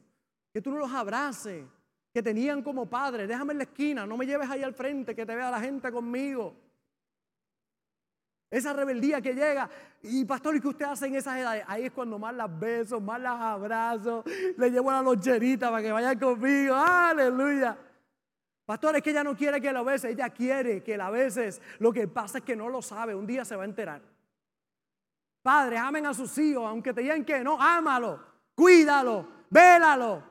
que 0.51 0.61
tú 0.61 0.71
no 0.71 0.77
los 0.77 0.91
abraces, 0.91 1.65
que 2.13 2.21
tenían 2.21 2.61
como 2.61 2.85
padres, 2.89 3.29
déjame 3.29 3.53
en 3.53 3.59
la 3.59 3.63
esquina, 3.63 4.05
no 4.05 4.17
me 4.17 4.25
lleves 4.25 4.49
ahí 4.49 4.61
al 4.61 4.73
frente, 4.73 5.15
que 5.15 5.25
te 5.25 5.35
vea 5.35 5.49
la 5.49 5.61
gente 5.61 5.89
conmigo. 5.89 6.53
Esa 8.49 8.73
rebeldía 8.73 9.21
que 9.21 9.33
llega. 9.33 9.69
Y 10.01 10.25
pastor, 10.25 10.55
¿y 10.55 10.61
qué 10.61 10.67
usted 10.67 10.85
hace 10.85 11.07
en 11.07 11.15
esas 11.15 11.37
edades? 11.37 11.63
Ahí 11.67 11.85
es 11.85 11.91
cuando 11.91 12.17
más 12.17 12.33
las 12.33 12.59
beso, 12.59 12.99
más 12.99 13.21
las 13.21 13.39
abrazo, 13.39 14.23
le 14.57 14.71
llevo 14.71 14.91
la 14.91 15.01
loncherita 15.01 15.69
para 15.69 15.83
que 15.83 15.91
vayan 15.91 16.17
conmigo. 16.17 16.75
Aleluya. 16.75 17.77
Pastor, 18.65 18.95
es 18.95 19.03
que 19.03 19.11
ella 19.11 19.23
no 19.23 19.35
quiere 19.35 19.59
que 19.59 19.71
lo 19.71 19.83
beses, 19.83 20.11
ella 20.11 20.29
quiere 20.29 20.83
que 20.83 20.97
la 20.97 21.09
beses. 21.09 21.61
Lo 21.79 21.91
que 21.91 22.07
pasa 22.07 22.39
es 22.39 22.43
que 22.43 22.55
no 22.55 22.69
lo 22.69 22.81
sabe, 22.81 23.15
un 23.15 23.25
día 23.25 23.43
se 23.45 23.55
va 23.55 23.63
a 23.63 23.65
enterar. 23.65 24.01
Padres, 25.41 25.79
amen 25.79 26.05
a 26.05 26.13
sus 26.13 26.37
hijos, 26.37 26.65
aunque 26.67 26.93
te 26.93 27.01
digan 27.01 27.25
que 27.25 27.43
no, 27.43 27.59
ámalo, 27.61 28.19
cuídalo, 28.55 29.27
vélalo. 29.49 30.29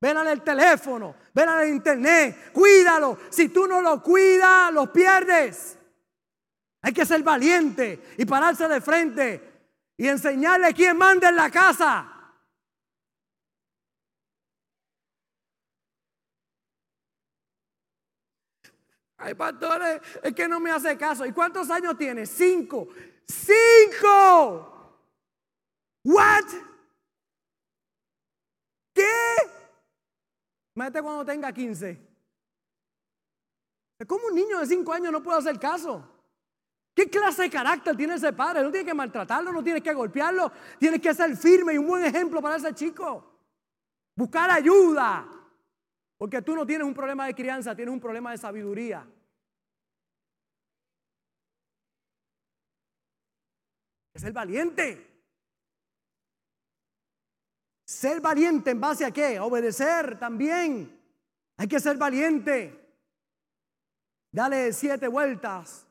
Vélale 0.00 0.30
el 0.30 0.42
teléfono, 0.42 1.16
vélale 1.34 1.64
el 1.64 1.74
internet, 1.74 2.52
cuídalo. 2.52 3.18
Si 3.30 3.48
tú 3.48 3.66
no 3.66 3.82
lo 3.82 4.00
cuidas, 4.00 4.72
los 4.72 4.90
pierdes. 4.90 5.77
Hay 6.82 6.92
que 6.92 7.04
ser 7.04 7.22
valiente 7.22 8.14
y 8.16 8.24
pararse 8.24 8.68
de 8.68 8.80
frente 8.80 9.70
y 9.96 10.06
enseñarle 10.06 10.72
quién 10.72 10.96
manda 10.96 11.28
en 11.28 11.36
la 11.36 11.50
casa. 11.50 12.14
Hay 19.16 19.34
pastores, 19.34 20.00
es 20.22 20.32
que 20.32 20.46
no 20.46 20.60
me 20.60 20.70
hace 20.70 20.96
caso. 20.96 21.26
¿Y 21.26 21.32
cuántos 21.32 21.68
años 21.70 21.98
tiene? 21.98 22.24
Cinco. 22.24 22.88
¡Cinco! 23.26 24.78
¿What? 26.04 26.44
¿Qué? 28.94 29.04
Mete 30.76 31.02
cuando 31.02 31.24
tenga 31.24 31.52
15. 31.52 32.06
¿Cómo 34.06 34.28
un 34.28 34.34
niño 34.36 34.60
de 34.60 34.66
cinco 34.66 34.92
años 34.92 35.10
no 35.10 35.20
puede 35.20 35.38
hacer 35.38 35.58
caso? 35.58 36.17
¿Qué 36.98 37.08
clase 37.08 37.42
de 37.42 37.50
carácter 37.50 37.96
tiene 37.96 38.14
ese 38.16 38.32
padre? 38.32 38.60
No 38.60 38.72
tiene 38.72 38.84
que 38.84 38.92
maltratarlo, 38.92 39.52
no 39.52 39.62
tiene 39.62 39.80
que 39.80 39.94
golpearlo, 39.94 40.50
tiene 40.80 41.00
que 41.00 41.14
ser 41.14 41.36
firme 41.36 41.74
y 41.74 41.78
un 41.78 41.86
buen 41.86 42.04
ejemplo 42.04 42.42
para 42.42 42.56
ese 42.56 42.74
chico. 42.74 43.38
Buscar 44.16 44.50
ayuda. 44.50 45.28
Porque 46.16 46.42
tú 46.42 46.56
no 46.56 46.66
tienes 46.66 46.84
un 46.84 46.94
problema 46.94 47.26
de 47.26 47.36
crianza, 47.36 47.76
tienes 47.76 47.94
un 47.94 48.00
problema 48.00 48.32
de 48.32 48.38
sabiduría. 48.38 49.06
Es 54.12 54.20
ser 54.20 54.32
valiente. 54.32 55.22
Ser 57.84 58.20
valiente 58.20 58.72
en 58.72 58.80
base 58.80 59.04
a 59.04 59.12
qué? 59.12 59.38
obedecer 59.38 60.18
también. 60.18 61.00
Hay 61.58 61.68
que 61.68 61.78
ser 61.78 61.96
valiente. 61.96 62.92
Dale 64.32 64.72
siete 64.72 65.06
vueltas 65.06 65.87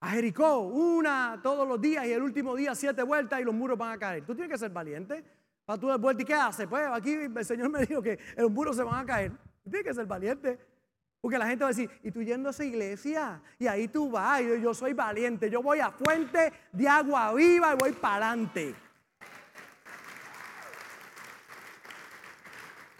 a 0.00 0.10
Jericó, 0.10 0.60
una 0.60 1.38
todos 1.42 1.68
los 1.68 1.80
días 1.80 2.06
y 2.06 2.12
el 2.12 2.22
último 2.22 2.56
día 2.56 2.74
siete 2.74 3.02
vueltas 3.02 3.40
y 3.40 3.44
los 3.44 3.54
muros 3.54 3.76
van 3.76 3.92
a 3.92 3.98
caer. 3.98 4.24
Tú 4.24 4.34
tienes 4.34 4.50
que 4.50 4.58
ser 4.58 4.70
valiente. 4.70 5.22
Para 5.66 5.78
tú 5.78 5.88
dar 5.88 5.98
vuelta 5.98 6.22
y 6.22 6.24
qué 6.24 6.34
haces? 6.34 6.66
Pues 6.66 6.88
aquí 6.90 7.12
el 7.12 7.44
Señor 7.44 7.68
me 7.68 7.84
dijo 7.84 8.00
que 8.00 8.18
los 8.36 8.50
muros 8.50 8.76
se 8.76 8.82
van 8.82 9.04
a 9.04 9.06
caer. 9.06 9.32
Tú 9.62 9.70
tienes 9.70 9.86
que 9.86 9.94
ser 9.94 10.06
valiente. 10.06 10.58
Porque 11.20 11.36
la 11.36 11.46
gente 11.46 11.64
va 11.64 11.68
a 11.68 11.74
decir, 11.74 11.90
y 12.02 12.10
tú 12.10 12.22
yendo 12.22 12.48
a 12.48 12.50
esa 12.50 12.64
iglesia, 12.64 13.42
y 13.58 13.66
ahí 13.66 13.88
tú 13.88 14.10
vas, 14.10 14.40
y 14.40 14.62
yo, 14.62 14.72
soy 14.72 14.94
valiente, 14.94 15.50
yo 15.50 15.62
voy 15.62 15.78
a 15.78 15.90
fuente 15.90 16.50
de 16.72 16.88
agua 16.88 17.34
viva 17.34 17.74
y 17.74 17.76
voy 17.76 17.92
para 17.92 18.30
adelante. 18.30 18.74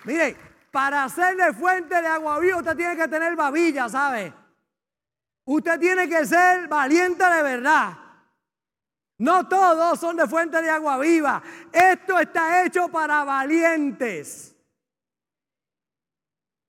Mire, 0.05 0.37
para 0.71 1.05
hacerle 1.05 1.55
fuente 1.55 1.95
de 1.95 2.07
agua 2.07 2.39
viva 2.41 2.59
usted 2.59 2.77
tiene 2.77 2.95
que 2.95 3.09
tener 3.09 3.35
babilla, 3.35 3.89
¿sabe? 3.89 4.35
Usted 5.45 5.81
tiene 5.81 6.09
que 6.09 6.25
ser 6.27 6.69
valiente 6.69 7.25
de 7.25 7.43
verdad. 7.43 7.97
No 9.19 9.47
todos 9.49 10.01
son 10.01 10.17
de 10.17 10.27
fuente 10.27 10.63
de 10.63 10.71
agua 10.71 10.99
viva. 10.99 11.43
Esto 11.73 12.19
está 12.19 12.65
hecho 12.65 12.89
para 12.89 13.23
valientes. 13.25 14.57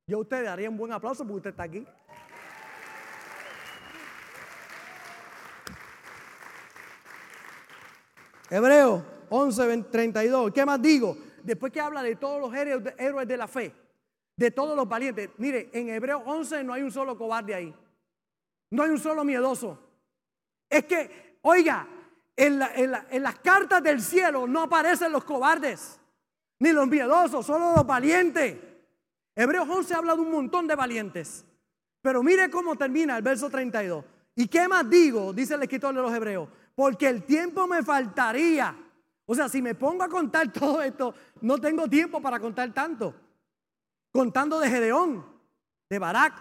Yo 0.06 0.18
a 0.18 0.22
usted 0.22 0.44
daría 0.44 0.70
un 0.70 0.76
buen 0.76 0.92
aplauso 0.92 1.24
porque 1.24 1.38
usted 1.38 1.50
está 1.52 1.64
aquí. 1.64 1.88
Hebreo 8.50 9.06
11, 9.30 9.84
32. 9.84 10.52
¿Qué 10.52 10.66
más 10.66 10.82
digo? 10.82 11.18
Después 11.42 11.72
que 11.72 11.80
habla 11.80 12.04
de 12.04 12.18
todos 12.18 12.42
los 12.42 12.54
héroes 12.54 13.28
de 13.28 13.38
la 13.38 13.48
fe, 13.48 13.74
de 14.36 14.52
todos 14.52 14.76
los 14.76 14.90
valientes. 14.90 15.30
Mire, 15.38 15.70
en 15.72 15.88
Hebreo 15.88 16.22
11 16.26 16.66
no 16.66 16.74
hay 16.74 16.82
un 16.82 16.92
solo 16.92 17.18
cobarde 17.18 17.56
ahí. 17.56 17.74
No 18.72 18.84
hay 18.84 18.90
un 18.90 19.00
solo 19.00 19.24
miedoso. 19.24 19.78
Es 20.70 20.86
que, 20.86 21.38
oiga, 21.42 21.88
en, 22.36 22.60
las 22.60 23.40
cartas 23.40 23.84
del 23.84 24.02
cielo 24.02 24.48
no 24.48 24.64
aparecen 24.64 25.12
los 25.12 25.24
cobardes, 25.26 26.00
ni 26.60 26.72
los 26.72 26.88
miedosos, 26.88 27.46
solo 27.46 27.76
los 27.76 27.86
valientes. 27.86 28.58
Hebreos 29.36 29.68
11 29.70 29.94
habla 29.94 30.16
de 30.16 30.22
un 30.22 30.32
montón 30.32 30.68
de 30.68 30.76
valientes. 30.76 31.46
Pero 32.02 32.24
mire 32.24 32.50
cómo 32.50 32.76
termina 32.76 33.18
el 33.18 33.24
verso 33.24 33.50
32. 33.50 34.04
¿Y 34.36 34.48
qué 34.48 34.68
más 34.68 34.90
digo? 34.90 35.34
Dice 35.34 35.56
el 35.56 35.64
escritor 35.64 35.94
de 35.94 36.02
los 36.02 36.14
Hebreos. 36.14 36.50
Porque 36.74 37.08
el 37.08 37.24
tiempo 37.24 37.68
me 37.68 37.84
faltaría. 37.84 38.76
O 39.26 39.36
sea, 39.36 39.50
si 39.50 39.62
me 39.62 39.76
pongo 39.76 40.04
a 40.04 40.10
contar 40.10 40.52
todo 40.54 40.82
esto, 40.82 41.14
no 41.42 41.60
tengo 41.60 41.88
tiempo 41.88 42.22
para 42.22 42.40
contar 42.40 42.74
tanto. 42.74 43.14
Contando 44.12 44.60
de 44.60 44.70
Gedeón, 44.70 45.26
de 45.90 46.00
Barak, 46.00 46.34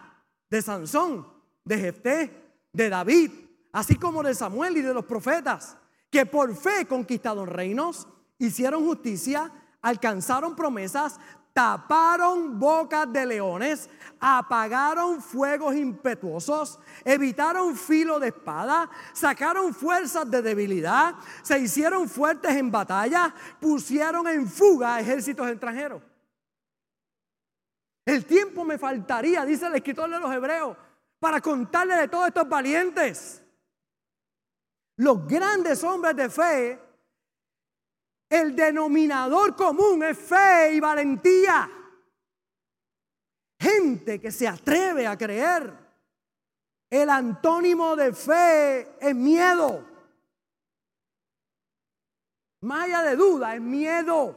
de 0.49 0.63
Sansón, 0.63 1.40
de 1.65 1.79
Jefté, 1.79 2.55
de 2.73 2.89
David, 2.89 3.31
así 3.73 3.97
como 3.97 4.23
de 4.23 4.35
Samuel 4.35 4.77
y 4.77 4.83
de 4.83 4.95
los 4.95 5.05
profetas, 5.05 5.77
que 6.11 6.27
por 6.27 6.55
fe 6.57 6.87
conquistaron 6.87 7.47
reinos, 7.47 8.09
hicieron 8.39 8.85
justicia, 8.85 9.53
alcanzaron 9.83 10.57
promesas, 10.57 11.19
taparon 11.53 12.59
bocas 12.59 13.13
de 13.13 13.27
leones, 13.27 13.89
apagaron 14.19 15.21
fuegos 15.21 15.75
impetuosos, 15.75 16.79
evitaron 17.05 17.77
filo 17.77 18.19
de 18.19 18.29
espada, 18.29 18.89
sacaron 19.13 19.75
fuerzas 19.75 20.31
de 20.31 20.43
debilidad, 20.43 21.15
se 21.43 21.59
hicieron 21.59 22.09
fuertes 22.09 22.57
en 22.57 22.71
batalla, 22.71 23.35
pusieron 23.61 24.27
en 24.29 24.49
fuga 24.49 25.01
ejércitos 25.01 25.49
extranjeros. 25.49 26.03
El 28.05 28.25
tiempo 28.25 28.65
me 28.65 28.79
faltaría, 28.79 29.45
dice 29.45 29.67
el 29.67 29.75
escritor 29.75 30.11
de 30.11 30.19
los 30.19 30.33
Hebreos, 30.33 30.77
para 31.21 31.41
contarle 31.41 31.95
de 31.97 32.09
todos 32.09 32.29
estos 32.29 32.49
valientes. 32.49 33.43
Los 34.97 35.27
grandes 35.27 35.85
hombres 35.85 36.17
de 36.17 36.31
fe, 36.31 36.81
el 38.29 38.57
denominador 38.57 39.55
común 39.55 40.03
es 40.03 40.19
fe 40.19 40.75
y 40.75 40.81
valentía. 40.81 41.71
Gente 43.61 44.21
que 44.21 44.33
se 44.33 44.49
atreve 44.49 45.07
a 45.07 45.17
creer. 45.17 45.79
El 46.89 47.09
antónimo 47.11 47.95
de 47.95 48.13
fe 48.13 48.97
es 48.99 49.15
miedo. 49.15 49.87
Más 52.63 53.05
de 53.05 53.17
duda, 53.17 53.55
es 53.55 53.61
miedo. 53.61 54.37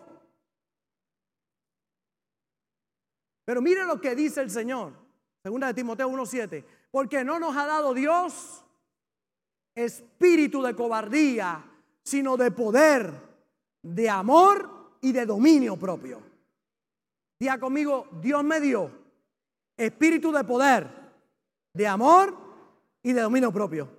Pero 3.45 3.61
mire 3.61 3.85
lo 3.85 3.99
que 3.99 4.15
dice 4.15 4.41
el 4.41 4.51
Señor. 4.51 5.02
Segunda 5.43 5.67
de 5.67 5.73
Timoteo 5.73 6.09
1.7. 6.09 6.63
Porque 6.89 7.25
no 7.25 7.37
nos 7.37 7.55
ha 7.57 7.65
dado 7.65 7.93
Dios 7.93 8.63
espíritu 9.75 10.61
de 10.61 10.75
cobardía, 10.75 11.63
sino 12.01 12.37
de 12.37 12.51
poder, 12.51 13.11
de 13.81 14.09
amor 14.09 14.97
y 15.01 15.11
de 15.11 15.25
dominio 15.25 15.77
propio. 15.77 16.21
Diga 17.39 17.59
conmigo, 17.59 18.07
Dios 18.21 18.43
me 18.43 18.61
dio 18.61 18.89
espíritu 19.75 20.31
de 20.31 20.43
poder, 20.45 20.87
de 21.73 21.87
amor 21.87 22.37
y 23.01 23.11
de 23.11 23.21
dominio 23.21 23.51
propio. 23.51 23.89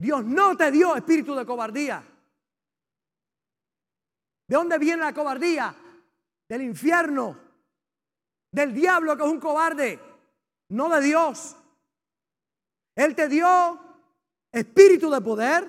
Dios 0.00 0.24
no 0.24 0.56
te 0.56 0.72
dio 0.72 0.96
espíritu 0.96 1.34
de 1.36 1.46
cobardía. 1.46 2.02
¿De 4.48 4.56
dónde 4.56 4.78
viene 4.78 5.02
la 5.02 5.14
cobardía? 5.14 5.76
Del 6.48 6.62
infierno, 6.62 7.38
del 8.52 8.74
diablo 8.74 9.16
que 9.16 9.24
es 9.24 9.28
un 9.28 9.40
cobarde, 9.40 9.98
no 10.68 10.88
de 10.90 11.00
Dios. 11.00 11.56
Él 12.94 13.14
te 13.14 13.28
dio 13.28 13.80
espíritu 14.52 15.10
de 15.10 15.20
poder, 15.20 15.66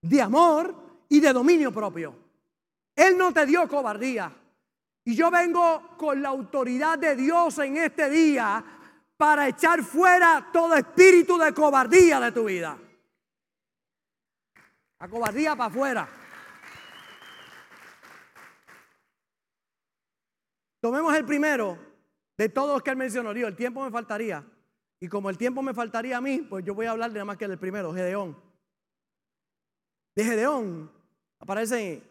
de 0.00 0.22
amor 0.22 0.74
y 1.10 1.20
de 1.20 1.32
dominio 1.32 1.70
propio. 1.70 2.16
Él 2.96 3.16
no 3.16 3.32
te 3.32 3.46
dio 3.46 3.68
cobardía. 3.68 4.34
Y 5.04 5.14
yo 5.14 5.30
vengo 5.30 5.96
con 5.98 6.22
la 6.22 6.30
autoridad 6.30 6.98
de 6.98 7.14
Dios 7.14 7.58
en 7.58 7.76
este 7.76 8.08
día 8.08 8.64
para 9.16 9.48
echar 9.48 9.82
fuera 9.82 10.48
todo 10.52 10.74
espíritu 10.74 11.36
de 11.36 11.52
cobardía 11.52 12.18
de 12.20 12.32
tu 12.32 12.44
vida. 12.44 12.78
La 14.98 15.08
cobardía 15.08 15.56
para 15.56 15.70
afuera. 15.70 16.21
Tomemos 20.82 21.14
el 21.14 21.24
primero 21.24 21.78
de 22.36 22.48
todos 22.48 22.72
los 22.72 22.82
que 22.82 22.90
él 22.90 22.96
mencionó. 22.96 23.30
El 23.30 23.54
tiempo 23.54 23.84
me 23.84 23.90
faltaría. 23.92 24.44
Y 24.98 25.06
como 25.06 25.30
el 25.30 25.38
tiempo 25.38 25.62
me 25.62 25.72
faltaría 25.72 26.16
a 26.16 26.20
mí, 26.20 26.38
pues 26.40 26.64
yo 26.64 26.74
voy 26.74 26.86
a 26.86 26.90
hablar 26.90 27.10
de 27.10 27.14
nada 27.14 27.24
más 27.24 27.36
que 27.36 27.46
del 27.46 27.56
primero, 27.56 27.94
Gedeón. 27.94 28.36
De 30.16 30.24
Gedeón 30.24 30.90
aparece 31.38 32.02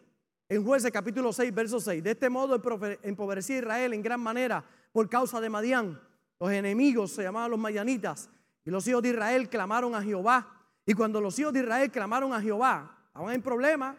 en 0.48 0.64
Jueces 0.64 0.90
capítulo 0.90 1.34
6, 1.34 1.54
verso 1.54 1.80
6. 1.80 2.02
De 2.02 2.12
este 2.12 2.30
modo 2.30 2.58
empobrecía 3.02 3.58
Israel 3.58 3.92
en 3.92 4.02
gran 4.02 4.20
manera 4.20 4.64
por 4.90 5.06
causa 5.10 5.38
de 5.38 5.50
Madián. 5.50 6.00
Los 6.40 6.50
enemigos 6.50 7.12
se 7.12 7.24
llamaban 7.24 7.50
los 7.50 7.60
mayanitas. 7.60 8.30
Y 8.64 8.70
los 8.70 8.88
hijos 8.88 9.02
de 9.02 9.10
Israel 9.10 9.50
clamaron 9.50 9.94
a 9.94 10.00
Jehová. 10.00 10.48
Y 10.86 10.94
cuando 10.94 11.20
los 11.20 11.38
hijos 11.38 11.52
de 11.52 11.60
Israel 11.60 11.90
clamaron 11.90 12.32
a 12.32 12.40
Jehová, 12.40 13.04
estaban 13.08 13.34
en 13.34 13.42
problemas, 13.42 13.96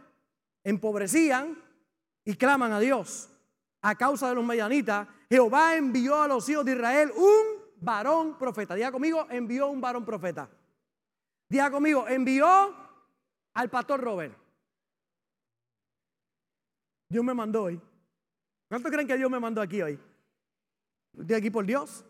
empobrecían 0.63 1.61
y 2.25 2.33
claman 2.33 2.71
a 2.71 2.79
Dios 2.79 3.29
a 3.83 3.95
causa 3.95 4.29
de 4.29 4.35
los 4.35 4.45
medianitas, 4.45 5.07
Jehová 5.29 5.75
envió 5.75 6.21
a 6.21 6.27
los 6.27 6.47
hijos 6.47 6.63
de 6.63 6.71
Israel 6.71 7.11
un 7.15 7.61
varón 7.81 8.37
profeta. 8.37 8.75
Diga 8.75 8.91
conmigo, 8.91 9.27
envió 9.29 9.67
un 9.67 9.81
varón 9.81 10.05
profeta. 10.05 10.49
Diga 11.49 11.69
conmigo, 11.69 12.07
envió 12.07 12.73
al 13.53 13.69
pastor 13.69 13.99
Robert. 13.99 14.35
Dios 17.09 17.23
me 17.25 17.33
mandó 17.33 17.63
hoy. 17.63 17.79
¿Cuántos 18.69 18.89
creen 18.89 19.05
que 19.05 19.17
Dios 19.17 19.29
me 19.29 19.39
mandó 19.39 19.61
aquí 19.61 19.81
hoy? 19.81 19.99
Estoy 21.19 21.35
aquí 21.35 21.51
por 21.51 21.65
Dios. 21.65 22.05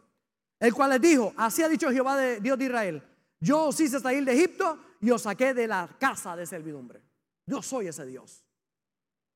El 0.60 0.74
cual 0.76 0.92
les 0.92 1.02
dijo, 1.02 1.34
así 1.36 1.64
ha 1.64 1.68
dicho 1.68 1.92
Jehová 1.92 2.16
de 2.16 2.40
Dios 2.40 2.58
de 2.58 2.66
Israel. 2.66 3.04
Yo 3.40 3.66
os 3.66 3.80
hice 3.80 4.00
salir 4.00 4.24
de 4.24 4.34
Egipto 4.34 4.78
y 5.02 5.10
os 5.10 5.24
saqué 5.24 5.56
de 5.56 5.68
la 5.68 5.90
casa 6.00 6.36
de 6.36 6.46
servidumbre. 6.46 7.02
Yo 7.48 7.64
soy 7.64 7.88
ese 7.88 8.06
Dios. 8.06 8.43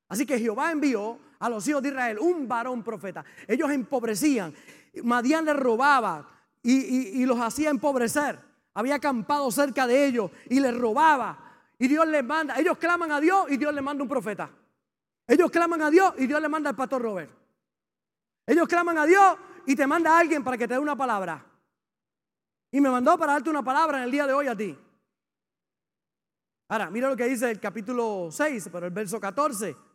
Así 0.09 0.25
que 0.25 0.39
Jehová 0.39 0.71
envió 0.71 1.19
a 1.39 1.49
los 1.49 1.67
hijos 1.67 1.81
de 1.81 1.89
Israel 1.89 2.19
un 2.19 2.47
varón 2.47 2.83
profeta. 2.83 3.23
Ellos 3.47 3.69
empobrecían. 3.71 4.53
Madián 5.03 5.45
les 5.45 5.55
robaba 5.55 6.27
y, 6.63 7.25
los 7.25 7.39
hacía 7.39 7.69
empobrecer. 7.69 8.39
Había 8.73 8.95
acampado 8.95 9.49
cerca 9.51 9.87
de 9.87 10.05
ellos 10.05 10.31
y 10.49 10.59
les 10.59 10.75
robaba. 10.75 11.37
Y 11.79 11.87
Dios 11.87 12.07
les 12.07 12.23
manda. 12.23 12.57
Ellos 12.57 12.77
claman 12.77 13.11
a 13.11 13.19
Dios 13.19 13.45
y 13.49 13.57
Dios 13.57 13.73
les 13.73 13.83
manda 13.83 14.03
un 14.03 14.09
profeta. 14.09 14.49
Ellos 15.27 15.51
claman 15.51 15.81
a 15.81 15.89
Dios 15.89 16.13
y 16.17 16.27
Dios 16.27 16.41
les 16.41 16.49
manda 16.49 16.69
al 16.69 16.75
pastor 16.75 17.01
Robert. 17.01 17.31
Ellos 18.45 18.67
claman 18.67 18.97
a 18.97 19.05
Dios 19.05 19.37
y 19.65 19.75
te 19.75 19.85
manda 19.85 20.15
a 20.15 20.19
alguien 20.19 20.43
para 20.43 20.57
que 20.57 20.67
te 20.67 20.75
dé 20.75 20.79
una 20.79 20.95
palabra. 20.95 21.43
Y 22.71 22.79
me 22.79 22.89
mandó 22.89 23.17
para 23.17 23.33
darte 23.33 23.49
una 23.49 23.63
palabra 23.63 23.97
en 23.97 24.05
el 24.05 24.11
día 24.11 24.25
de 24.25 24.33
hoy 24.33 24.47
a 24.47 24.55
ti. 24.55 24.77
Ahora, 26.69 26.89
mira 26.89 27.09
lo 27.09 27.15
que 27.15 27.25
dice 27.25 27.49
el 27.49 27.59
capítulo 27.59 28.29
6, 28.31 28.69
pero 28.71 28.87
el 28.87 28.93
verso 28.93 29.19
14. 29.19 29.86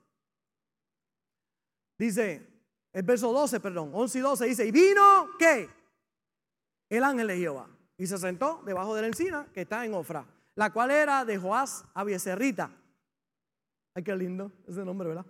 Dice, 2.03 2.45
el 2.93 3.05
verso 3.05 3.33
12, 3.33 3.61
perdón, 3.61 3.93
11 3.95 4.19
y 4.19 4.21
12 4.23 4.47
dice, 4.47 4.67
y 4.67 4.73
vino, 4.73 5.29
¿qué? 5.38 5.71
El 6.88 7.05
ángel 7.05 7.29
de 7.29 7.37
Jehová. 7.37 7.69
Y 7.97 8.09
se 8.09 8.19
sentó 8.19 8.61
debajo 8.67 8.97
de 8.97 9.03
la 9.03 9.07
encina 9.07 9.47
que 9.55 9.61
está 9.61 9.85
en 9.85 9.95
Ofra, 9.95 10.27
la 10.57 10.73
cual 10.73 10.91
era 10.91 11.25
de 11.25 11.38
Joás 11.38 11.85
Abieserrita. 11.95 12.73
Ay, 13.95 14.03
qué 14.03 14.17
lindo 14.17 14.51
ese 14.67 14.85
nombre, 14.85 15.07
¿verdad? 15.07 15.25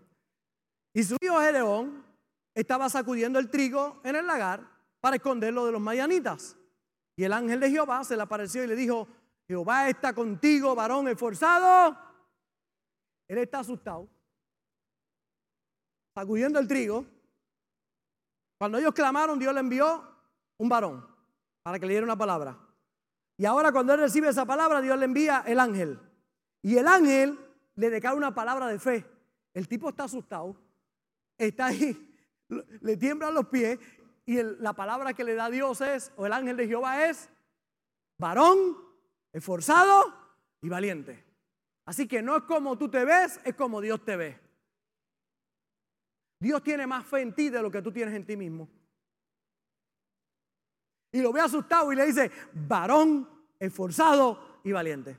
Y 0.94 1.02
su 1.02 1.18
hijo 1.20 1.38
Gedeón 1.40 2.06
estaba 2.54 2.88
sacudiendo 2.88 3.38
el 3.38 3.50
trigo 3.50 4.00
en 4.02 4.16
el 4.16 4.26
lagar 4.26 4.66
para 4.98 5.16
esconderlo 5.16 5.66
de 5.66 5.72
los 5.72 5.80
mayanitas. 5.82 6.56
Y 7.16 7.24
el 7.24 7.34
ángel 7.34 7.60
de 7.60 7.70
Jehová 7.70 8.02
se 8.02 8.16
le 8.16 8.22
apareció 8.22 8.64
y 8.64 8.66
le 8.66 8.76
dijo, 8.76 9.06
Jehová 9.46 9.90
está 9.90 10.14
contigo, 10.14 10.74
varón 10.74 11.06
esforzado. 11.08 11.98
Él 13.28 13.36
está 13.36 13.58
asustado 13.58 14.08
sacudiendo 16.14 16.58
el 16.58 16.68
trigo. 16.68 17.04
Cuando 18.58 18.78
ellos 18.78 18.94
clamaron, 18.94 19.38
Dios 19.38 19.52
le 19.54 19.60
envió 19.60 20.04
un 20.58 20.68
varón 20.68 21.06
para 21.62 21.78
que 21.78 21.86
le 21.86 21.92
diera 21.92 22.04
una 22.04 22.16
palabra. 22.16 22.58
Y 23.36 23.44
ahora 23.44 23.72
cuando 23.72 23.94
él 23.94 24.00
recibe 24.00 24.28
esa 24.28 24.44
palabra, 24.44 24.80
Dios 24.80 24.98
le 24.98 25.04
envía 25.04 25.42
el 25.46 25.58
ángel. 25.58 25.98
Y 26.62 26.76
el 26.76 26.86
ángel 26.86 27.38
le 27.74 27.90
decae 27.90 28.14
una 28.14 28.34
palabra 28.34 28.68
de 28.68 28.78
fe. 28.78 29.04
El 29.54 29.68
tipo 29.68 29.88
está 29.88 30.04
asustado, 30.04 30.56
está 31.36 31.66
ahí, 31.66 32.16
le 32.80 32.96
tiemblan 32.96 33.34
los 33.34 33.46
pies 33.48 33.78
y 34.24 34.42
la 34.42 34.72
palabra 34.72 35.12
que 35.12 35.24
le 35.24 35.34
da 35.34 35.50
Dios 35.50 35.80
es, 35.80 36.12
o 36.16 36.26
el 36.26 36.32
ángel 36.32 36.56
de 36.56 36.68
Jehová 36.68 37.06
es, 37.06 37.28
varón, 38.18 38.76
esforzado 39.32 40.14
y 40.62 40.68
valiente. 40.68 41.24
Así 41.84 42.06
que 42.06 42.22
no 42.22 42.36
es 42.36 42.42
como 42.44 42.78
tú 42.78 42.88
te 42.88 43.04
ves, 43.04 43.40
es 43.44 43.54
como 43.54 43.80
Dios 43.80 44.04
te 44.04 44.16
ve. 44.16 44.40
Dios 46.42 46.60
tiene 46.60 46.88
más 46.88 47.06
fe 47.06 47.20
en 47.20 47.32
ti 47.32 47.50
de 47.50 47.62
lo 47.62 47.70
que 47.70 47.80
tú 47.80 47.92
tienes 47.92 48.12
en 48.16 48.26
ti 48.26 48.36
mismo. 48.36 48.68
Y 51.12 51.20
lo 51.20 51.32
ve 51.32 51.40
asustado 51.40 51.92
y 51.92 51.96
le 51.96 52.04
dice, 52.04 52.32
varón 52.52 53.28
esforzado 53.60 54.60
y 54.64 54.72
valiente. 54.72 55.16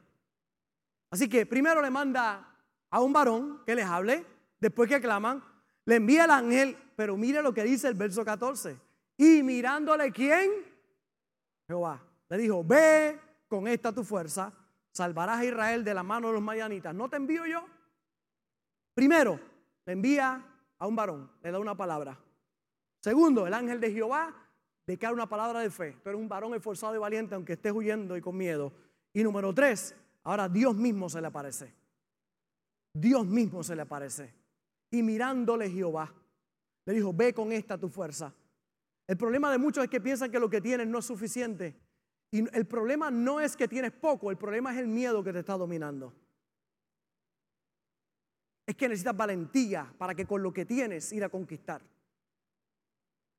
Así 1.11 1.29
que 1.29 1.45
primero 1.45 1.81
le 1.81 1.89
manda 1.89 2.45
a 2.89 2.99
un 2.99 3.13
varón 3.13 3.63
que 3.65 3.73
les 3.73 3.85
hable, 3.85 4.25
después 4.59 4.89
que 4.89 4.99
claman, 4.99 5.41
le 5.85 5.95
envía 5.95 6.25
el 6.25 6.31
ángel, 6.31 6.77
pero 6.97 7.15
mire 7.15 7.41
lo 7.41 7.53
que 7.53 7.63
dice 7.63 7.87
el 7.87 7.93
verso 7.93 8.25
14. 8.25 8.77
Y 9.15 9.43
mirándole 9.43 10.11
quién? 10.11 10.51
Jehová. 11.67 12.03
Le 12.27 12.37
dijo, 12.37 12.65
ve 12.65 13.17
con 13.47 13.69
esta 13.69 13.93
tu 13.93 14.03
fuerza, 14.03 14.51
salvarás 14.91 15.39
a 15.39 15.45
Israel 15.45 15.85
de 15.85 15.93
la 15.93 16.03
mano 16.03 16.27
de 16.27 16.33
los 16.33 16.43
mayanitas. 16.43 16.93
¿No 16.93 17.09
te 17.09 17.15
envío 17.15 17.45
yo? 17.45 17.63
Primero, 18.93 19.39
le 19.85 19.93
envía 19.93 20.49
a 20.83 20.85
un 20.85 20.97
varón, 20.97 21.31
le 21.41 21.49
da 21.49 21.59
una 21.59 21.77
palabra. 21.77 22.19
Segundo, 22.99 23.47
el 23.47 23.53
ángel 23.53 23.79
de 23.79 23.89
Jehová 23.89 24.35
declara 24.85 25.13
una 25.13 25.29
palabra 25.29 25.61
de 25.61 25.69
fe. 25.69 25.95
Tú 26.03 26.09
eres 26.09 26.19
un 26.19 26.27
varón 26.27 26.53
esforzado 26.55 26.93
y 26.93 26.97
valiente, 26.97 27.35
aunque 27.35 27.53
estés 27.53 27.71
huyendo 27.71 28.17
y 28.17 28.21
con 28.21 28.35
miedo. 28.35 28.73
Y 29.13 29.23
número 29.23 29.53
tres, 29.53 29.95
ahora 30.23 30.49
Dios 30.49 30.75
mismo 30.75 31.07
se 31.07 31.21
le 31.21 31.27
aparece. 31.27 31.73
Dios 32.93 33.25
mismo 33.25 33.63
se 33.63 33.77
le 33.77 33.83
aparece. 33.83 34.33
Y 34.91 35.01
mirándole 35.03 35.69
Jehová, 35.69 36.13
le 36.85 36.93
dijo, 36.93 37.13
ve 37.13 37.33
con 37.33 37.53
esta 37.53 37.77
tu 37.77 37.87
fuerza. 37.87 38.33
El 39.07 39.15
problema 39.15 39.49
de 39.53 39.59
muchos 39.59 39.85
es 39.85 39.89
que 39.89 40.01
piensan 40.01 40.31
que 40.31 40.39
lo 40.39 40.49
que 40.49 40.59
tienes 40.59 40.85
no 40.85 40.99
es 40.99 41.05
suficiente. 41.05 41.79
Y 42.29 42.39
el 42.53 42.65
problema 42.65 43.09
no 43.09 43.39
es 43.39 43.55
que 43.55 43.69
tienes 43.69 43.93
poco, 43.93 44.31
el 44.31 44.37
problema 44.37 44.73
es 44.73 44.79
el 44.79 44.89
miedo 44.89 45.23
que 45.23 45.31
te 45.31 45.39
está 45.39 45.53
dominando. 45.53 46.13
Es 48.65 48.75
que 48.75 48.87
necesitas 48.87 49.15
valentía 49.15 49.93
para 49.97 50.15
que 50.15 50.25
con 50.25 50.41
lo 50.41 50.53
que 50.53 50.65
tienes 50.65 51.11
ir 51.11 51.23
a 51.23 51.29
conquistar. 51.29 51.81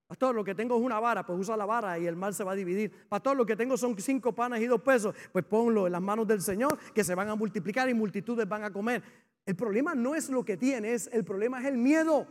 Pastor, 0.07 0.35
lo 0.35 0.45
que 0.45 0.55
tengo 0.55 0.77
es 0.77 0.83
una 0.83 1.01
vara, 1.01 1.25
pues 1.25 1.39
usa 1.41 1.57
la 1.57 1.65
vara 1.65 1.99
y 1.99 2.07
el 2.07 2.15
mal 2.15 2.35
se 2.35 2.45
va 2.45 2.53
a 2.53 2.55
dividir. 2.55 3.09
Pastor, 3.09 3.37
lo 3.37 3.47
que 3.47 3.57
tengo 3.57 3.77
son 3.77 3.99
cinco 3.99 4.33
panes 4.33 4.61
y 4.61 4.67
dos 4.67 4.83
pesos, 4.83 5.15
pues 5.33 5.45
ponlo 5.47 5.87
en 5.87 5.93
las 5.93 6.03
manos 6.03 6.27
del 6.29 6.43
Señor, 6.43 6.79
que 6.93 7.03
se 7.03 7.15
van 7.15 7.31
a 7.31 7.35
multiplicar 7.35 7.89
y 7.89 7.95
multitudes 7.95 8.47
van 8.47 8.65
a 8.65 8.73
comer. 8.73 9.03
El 9.47 9.57
problema 9.57 9.95
no 9.95 10.15
es 10.15 10.29
lo 10.29 10.45
que 10.45 10.57
tienes, 10.57 11.09
el 11.13 11.25
problema 11.25 11.61
es 11.61 11.67
el 11.67 11.79
miedo 11.79 12.27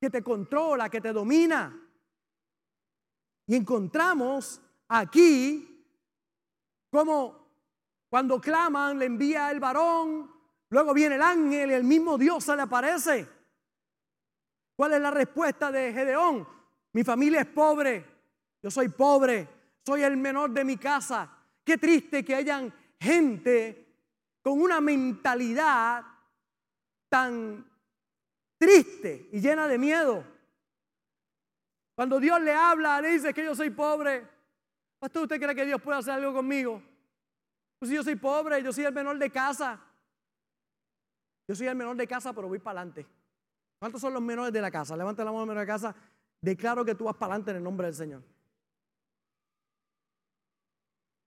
que 0.00 0.10
te 0.10 0.22
controla, 0.22 0.90
que 0.90 1.00
te 1.00 1.12
domina. 1.12 1.80
Y 3.46 3.56
encontramos 3.56 4.60
aquí 4.88 5.86
como 6.90 7.48
cuando 8.08 8.40
claman 8.40 8.98
le 8.98 9.06
envía 9.06 9.50
el 9.50 9.60
varón, 9.60 10.30
luego 10.70 10.94
viene 10.94 11.16
el 11.16 11.22
ángel 11.22 11.70
y 11.70 11.74
el 11.74 11.84
mismo 11.84 12.18
Dios 12.18 12.44
se 12.44 12.56
le 12.56 12.62
aparece. 12.62 13.28
¿Cuál 14.76 14.94
es 14.94 15.00
la 15.00 15.10
respuesta 15.10 15.70
de 15.70 15.92
Gedeón? 15.92 16.46
Mi 16.92 17.04
familia 17.04 17.40
es 17.40 17.46
pobre, 17.46 18.04
yo 18.62 18.70
soy 18.70 18.88
pobre, 18.88 19.48
soy 19.84 20.02
el 20.02 20.16
menor 20.16 20.50
de 20.50 20.64
mi 20.64 20.76
casa. 20.76 21.30
Qué 21.64 21.78
triste 21.78 22.24
que 22.24 22.34
hayan 22.34 22.72
gente 23.00 23.84
con 24.42 24.60
una 24.60 24.80
mentalidad 24.80 26.04
tan 27.08 27.64
triste 28.58 29.28
y 29.32 29.40
llena 29.40 29.66
de 29.68 29.78
miedo. 29.78 30.24
Cuando 31.94 32.18
Dios 32.18 32.40
le 32.40 32.52
habla, 32.52 33.00
le 33.00 33.10
dice 33.10 33.32
que 33.32 33.44
yo 33.44 33.54
soy 33.54 33.70
pobre. 33.70 34.26
Pastor, 34.98 35.22
¿usted 35.22 35.40
cree 35.40 35.54
que 35.54 35.64
Dios 35.64 35.80
puede 35.80 35.98
hacer 35.98 36.14
algo 36.14 36.32
conmigo? 36.32 36.82
Pues 37.78 37.88
si 37.88 37.94
yo 37.94 38.02
soy 38.02 38.16
pobre, 38.16 38.62
yo 38.62 38.72
soy 38.72 38.84
el 38.84 38.92
menor 38.92 39.18
de 39.18 39.30
casa. 39.30 39.80
Yo 41.46 41.54
soy 41.54 41.66
el 41.66 41.76
menor 41.76 41.96
de 41.96 42.06
casa, 42.06 42.32
pero 42.32 42.48
voy 42.48 42.58
para 42.58 42.80
adelante. 42.80 43.06
¿Cuántos 43.78 44.00
son 44.00 44.14
los 44.14 44.22
menores 44.22 44.52
de 44.52 44.60
la 44.60 44.70
casa? 44.70 44.96
Levanta 44.96 45.24
la 45.24 45.32
mano 45.32 45.46
menor 45.46 45.60
de 45.60 45.66
casa. 45.66 45.94
Declaro 46.40 46.84
que 46.84 46.94
tú 46.94 47.04
vas 47.04 47.16
para 47.16 47.34
adelante 47.34 47.50
en 47.50 47.58
el 47.58 47.62
nombre 47.62 47.86
del 47.86 47.94
Señor. 47.94 48.22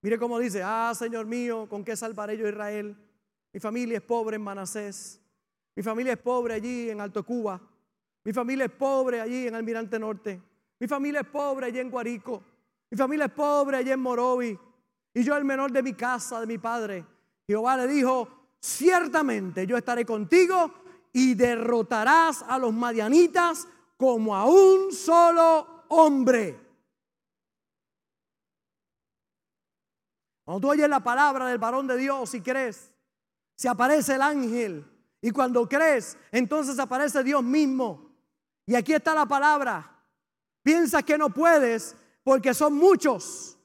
Mire 0.00 0.18
cómo 0.18 0.38
dice, 0.38 0.62
ah, 0.64 0.92
Señor 0.94 1.26
mío, 1.26 1.68
¿con 1.68 1.84
qué 1.84 1.96
salvaré 1.96 2.36
yo 2.36 2.46
a 2.46 2.50
Israel? 2.50 2.96
Mi 3.52 3.60
familia 3.60 3.98
es 3.98 4.02
pobre 4.02 4.36
en 4.36 4.42
Manasés. 4.42 5.20
Mi 5.74 5.82
familia 5.82 6.12
es 6.12 6.18
pobre 6.18 6.54
allí 6.54 6.90
en 6.90 7.00
Alto 7.00 7.24
Cuba. 7.24 7.60
Mi 8.24 8.32
familia 8.32 8.66
es 8.66 8.72
pobre 8.72 9.20
allí 9.20 9.46
en 9.46 9.54
Almirante 9.54 9.98
Norte. 9.98 10.40
Mi 10.78 10.86
familia 10.86 11.20
es 11.20 11.26
pobre 11.26 11.66
allí 11.66 11.80
en 11.80 11.90
Guarico. 11.90 12.42
Mi 12.90 12.96
familia 12.96 13.26
es 13.26 13.32
pobre 13.32 13.76
allí 13.76 13.90
en 13.90 14.00
Morovi. 14.00 14.58
Y 15.14 15.24
yo 15.24 15.36
el 15.36 15.44
menor 15.44 15.72
de 15.72 15.82
mi 15.82 15.94
casa, 15.94 16.40
de 16.40 16.46
mi 16.46 16.58
padre. 16.58 17.04
Jehová 17.46 17.76
le 17.76 17.86
dijo, 17.86 18.37
ciertamente 18.60 19.66
yo 19.66 19.76
estaré 19.76 20.04
contigo 20.04 20.72
y 21.12 21.34
derrotarás 21.34 22.42
a 22.42 22.58
los 22.58 22.72
madianitas 22.72 23.66
como 23.96 24.34
a 24.36 24.44
un 24.46 24.92
solo 24.92 25.84
hombre. 25.88 26.58
Cuando 30.44 30.60
tú 30.60 30.70
oyes 30.70 30.88
la 30.88 31.00
palabra 31.00 31.46
del 31.46 31.58
varón 31.58 31.86
de 31.86 31.96
Dios 31.96 32.32
y 32.34 32.40
crees, 32.40 32.92
se 33.54 33.68
aparece 33.68 34.14
el 34.14 34.22
ángel. 34.22 34.86
Y 35.20 35.30
cuando 35.30 35.68
crees, 35.68 36.16
entonces 36.30 36.78
aparece 36.78 37.22
Dios 37.22 37.42
mismo. 37.42 38.12
Y 38.64 38.74
aquí 38.74 38.94
está 38.94 39.14
la 39.14 39.26
palabra. 39.26 39.98
Piensas 40.62 41.02
que 41.02 41.18
no 41.18 41.30
puedes 41.30 41.96
porque 42.22 42.54
son 42.54 42.74
muchos. 42.74 43.58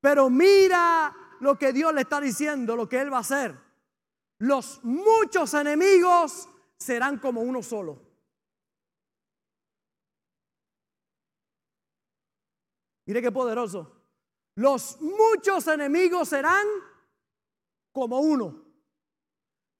Pero 0.00 0.30
mira 0.30 1.14
lo 1.40 1.58
que 1.58 1.72
Dios 1.72 1.92
le 1.92 2.02
está 2.02 2.20
diciendo, 2.20 2.76
lo 2.76 2.88
que 2.88 3.00
Él 3.00 3.12
va 3.12 3.18
a 3.18 3.20
hacer. 3.20 3.65
Los 4.38 4.82
muchos 4.84 5.54
enemigos 5.54 6.48
serán 6.78 7.18
como 7.18 7.40
uno 7.40 7.62
solo. 7.62 8.02
Mire 13.06 13.22
qué 13.22 13.32
poderoso. 13.32 13.92
Los 14.56 15.00
muchos 15.00 15.66
enemigos 15.68 16.28
serán 16.28 16.66
como 17.92 18.20
uno. 18.20 18.64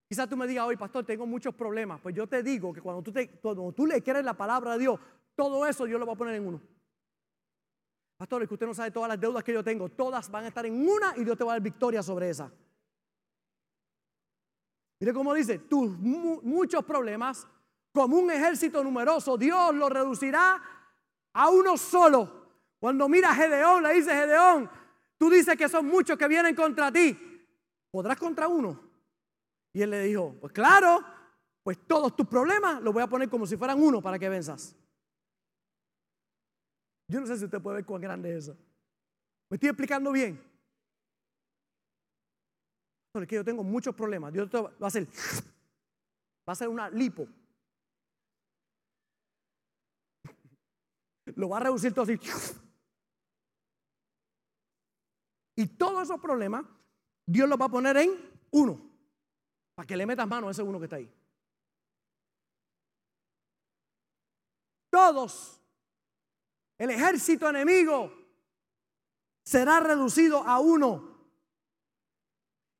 Quizás 0.08 0.28
tú 0.28 0.36
me 0.36 0.46
digas 0.46 0.64
hoy, 0.66 0.76
pastor, 0.76 1.04
tengo 1.04 1.26
muchos 1.26 1.54
problemas. 1.54 2.00
Pues 2.00 2.14
yo 2.14 2.28
te 2.28 2.42
digo 2.42 2.72
que 2.72 2.80
cuando 2.80 3.02
tú, 3.02 3.12
te, 3.12 3.28
le 3.86 4.02
quieres 4.02 4.24
la 4.24 4.34
palabra 4.34 4.72
de 4.74 4.78
Dios, 4.78 5.00
todo 5.34 5.66
eso 5.66 5.84
Dios 5.84 5.98
lo 5.98 6.06
va 6.06 6.12
a 6.12 6.16
poner 6.16 6.36
en 6.36 6.46
uno. 6.46 6.62
Pastor, 8.16 8.42
es 8.42 8.48
que 8.48 8.54
usted 8.54 8.66
no 8.66 8.74
sabe 8.74 8.92
todas 8.92 9.08
las 9.08 9.20
deudas 9.20 9.42
que 9.42 9.52
yo 9.52 9.64
tengo. 9.64 9.88
Todas 9.90 10.30
van 10.30 10.44
a 10.44 10.48
estar 10.48 10.64
en 10.64 10.88
una 10.88 11.14
y 11.16 11.24
Dios 11.24 11.36
te 11.36 11.44
va 11.44 11.52
a 11.52 11.54
dar 11.56 11.62
victoria 11.62 12.02
sobre 12.02 12.30
esa. 12.30 12.50
Mire 14.98 15.12
cómo 15.12 15.34
dice, 15.34 15.58
tus 15.58 15.90
muchos 15.98 16.84
problemas, 16.84 17.46
como 17.92 18.16
un 18.16 18.30
ejército 18.30 18.82
numeroso, 18.82 19.36
Dios 19.36 19.74
lo 19.74 19.88
reducirá 19.88 20.62
a 21.34 21.50
uno 21.50 21.76
solo. 21.76 22.46
Cuando 22.78 23.08
mira 23.08 23.30
a 23.30 23.34
Gedeón, 23.34 23.82
le 23.82 23.94
dice 23.94 24.10
Gedeón, 24.10 24.70
tú 25.18 25.30
dices 25.30 25.56
que 25.56 25.68
son 25.68 25.86
muchos 25.86 26.16
que 26.16 26.28
vienen 26.28 26.54
contra 26.54 26.90
ti. 26.90 27.16
¿Podrás 27.90 28.16
contra 28.18 28.48
uno? 28.48 28.80
Y 29.72 29.82
él 29.82 29.90
le 29.90 30.02
dijo, 30.02 30.34
pues 30.40 30.52
claro, 30.52 31.04
pues 31.62 31.78
todos 31.86 32.14
tus 32.16 32.26
problemas 32.26 32.80
los 32.82 32.94
voy 32.94 33.02
a 33.02 33.06
poner 33.06 33.28
como 33.28 33.46
si 33.46 33.56
fueran 33.56 33.82
uno 33.82 34.00
para 34.00 34.18
que 34.18 34.28
venzas. 34.28 34.74
Yo 37.08 37.20
no 37.20 37.26
sé 37.26 37.36
si 37.36 37.44
usted 37.44 37.60
puede 37.60 37.76
ver 37.76 37.84
cuán 37.84 38.00
grande 38.00 38.30
es 38.30 38.44
eso. 38.44 38.56
¿Me 39.50 39.56
estoy 39.56 39.68
explicando 39.68 40.10
bien? 40.12 40.42
Es 43.22 43.28
que 43.28 43.36
yo 43.36 43.44
tengo 43.44 43.62
muchos 43.62 43.94
problemas. 43.94 44.32
Dios 44.32 44.48
va 44.52 44.72
a 44.80 44.86
hacer, 44.86 45.06
va 45.06 46.48
a 46.48 46.52
hacer 46.52 46.68
una 46.68 46.90
lipo. 46.90 47.26
Lo 51.34 51.48
va 51.48 51.56
a 51.58 51.60
reducir 51.60 51.92
todo 51.92 52.04
así. 52.04 52.18
Y 55.56 55.66
todos 55.66 56.02
esos 56.02 56.20
problemas, 56.20 56.64
Dios 57.26 57.48
los 57.48 57.58
va 57.60 57.64
a 57.64 57.70
poner 57.70 57.96
en 57.96 58.10
uno. 58.50 58.78
Para 59.74 59.86
que 59.86 59.96
le 59.96 60.06
metas 60.06 60.28
mano 60.28 60.48
a 60.48 60.50
ese 60.50 60.62
uno 60.62 60.78
que 60.78 60.84
está 60.84 60.96
ahí. 60.96 61.12
Todos, 64.90 65.60
el 66.78 66.90
ejército 66.90 67.48
enemigo 67.48 68.12
será 69.44 69.80
reducido 69.80 70.42
a 70.42 70.58
uno. 70.58 71.15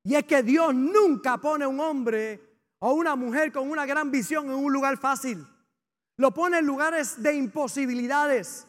Y 0.07 0.15
es 0.15 0.23
que 0.23 0.45
Dios 0.45 0.73
nunca 0.73 1.37
pone 1.39 1.65
a 1.65 1.69
un 1.69 1.81
hombre 1.81 2.41
o 2.79 2.93
una 2.93 3.17
mujer 3.17 3.51
con 3.51 3.69
una 3.69 3.85
gran 3.85 4.09
visión 4.09 4.47
en 4.47 4.55
un 4.55 4.73
lugar 4.73 4.99
fácil. 4.99 5.45
Lo 6.17 6.33
pone 6.33 6.59
en 6.59 6.65
lugares 6.65 7.21
de 7.21 7.35
imposibilidades. 7.35 8.69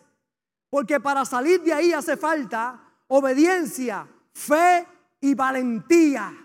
Porque 0.67 0.99
para 0.99 1.25
salir 1.25 1.61
de 1.61 1.73
ahí 1.73 1.93
hace 1.93 2.17
falta 2.17 2.81
obediencia, 3.05 4.07
fe 4.33 4.87
y 5.21 5.35
valentía. 5.35 6.35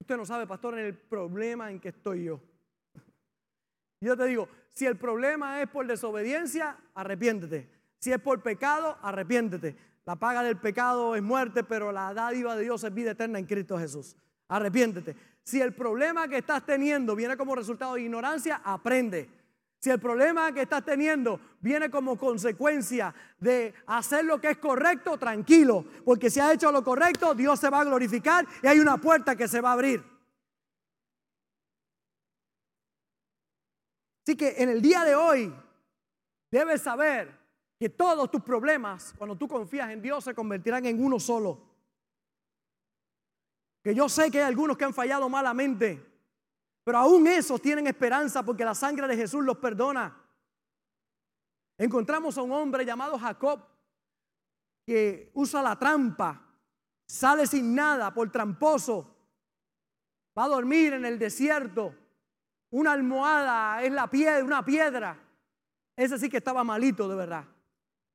Usted 0.00 0.16
no 0.16 0.24
sabe, 0.24 0.46
pastor, 0.46 0.78
en 0.78 0.86
el 0.86 0.96
problema 0.96 1.70
en 1.70 1.78
que 1.78 1.90
estoy 1.90 2.24
yo. 2.24 2.40
Yo 4.00 4.16
te 4.16 4.24
digo, 4.24 4.48
si 4.72 4.86
el 4.86 4.96
problema 4.96 5.60
es 5.60 5.68
por 5.68 5.86
desobediencia, 5.86 6.78
arrepiéntete. 6.94 7.68
Si 7.98 8.10
es 8.10 8.18
por 8.18 8.42
pecado, 8.42 8.96
arrepiéntete. 9.02 9.76
La 10.06 10.16
paga 10.16 10.42
del 10.42 10.58
pecado 10.58 11.16
es 11.16 11.22
muerte, 11.22 11.64
pero 11.64 11.90
la 11.90 12.12
dádiva 12.12 12.56
de 12.56 12.64
Dios 12.64 12.84
es 12.84 12.92
vida 12.92 13.12
eterna 13.12 13.38
en 13.38 13.46
Cristo 13.46 13.78
Jesús. 13.78 14.16
Arrepiéntete. 14.48 15.16
Si 15.42 15.60
el 15.60 15.74
problema 15.74 16.28
que 16.28 16.38
estás 16.38 16.64
teniendo 16.64 17.16
viene 17.16 17.36
como 17.36 17.54
resultado 17.54 17.94
de 17.94 18.02
ignorancia, 18.02 18.60
aprende. 18.64 19.30
Si 19.80 19.90
el 19.90 20.00
problema 20.00 20.52
que 20.52 20.62
estás 20.62 20.84
teniendo 20.84 21.38
viene 21.60 21.90
como 21.90 22.16
consecuencia 22.16 23.14
de 23.38 23.74
hacer 23.86 24.24
lo 24.24 24.40
que 24.40 24.50
es 24.50 24.58
correcto, 24.58 25.18
tranquilo, 25.18 25.84
porque 26.04 26.30
si 26.30 26.40
has 26.40 26.54
hecho 26.54 26.72
lo 26.72 26.82
correcto, 26.82 27.34
Dios 27.34 27.60
se 27.60 27.68
va 27.68 27.80
a 27.80 27.84
glorificar 27.84 28.46
y 28.62 28.66
hay 28.66 28.80
una 28.80 28.96
puerta 28.96 29.36
que 29.36 29.48
se 29.48 29.60
va 29.60 29.70
a 29.70 29.74
abrir. 29.74 30.02
Así 34.22 34.36
que 34.36 34.54
en 34.56 34.70
el 34.70 34.80
día 34.80 35.04
de 35.04 35.14
hoy 35.14 35.54
debes 36.50 36.80
saber 36.80 37.43
que 37.78 37.88
todos 37.88 38.30
tus 38.30 38.42
problemas, 38.42 39.14
cuando 39.16 39.36
tú 39.36 39.48
confías 39.48 39.90
en 39.90 40.00
Dios, 40.00 40.24
se 40.24 40.34
convertirán 40.34 40.86
en 40.86 41.04
uno 41.04 41.18
solo. 41.18 41.60
Que 43.82 43.94
yo 43.94 44.08
sé 44.08 44.30
que 44.30 44.38
hay 44.38 44.48
algunos 44.48 44.76
que 44.76 44.84
han 44.84 44.94
fallado 44.94 45.28
malamente, 45.28 46.04
pero 46.84 46.98
aún 46.98 47.26
esos 47.26 47.60
tienen 47.60 47.86
esperanza 47.86 48.42
porque 48.42 48.64
la 48.64 48.74
sangre 48.74 49.06
de 49.08 49.16
Jesús 49.16 49.44
los 49.44 49.58
perdona. 49.58 50.20
Encontramos 51.76 52.38
a 52.38 52.42
un 52.42 52.52
hombre 52.52 52.84
llamado 52.84 53.18
Jacob 53.18 53.60
que 54.86 55.30
usa 55.34 55.62
la 55.62 55.78
trampa, 55.78 56.40
sale 57.06 57.46
sin 57.46 57.74
nada 57.74 58.12
por 58.12 58.30
tramposo, 58.30 59.16
va 60.38 60.44
a 60.44 60.48
dormir 60.48 60.92
en 60.92 61.04
el 61.04 61.18
desierto, 61.18 61.94
una 62.70 62.92
almohada 62.92 63.82
es 63.82 63.92
la 63.92 64.08
piedra, 64.08 64.44
una 64.44 64.64
piedra. 64.64 65.18
Ese 65.96 66.18
sí 66.18 66.28
que 66.28 66.38
estaba 66.38 66.64
malito 66.64 67.08
de 67.08 67.14
verdad. 67.14 67.44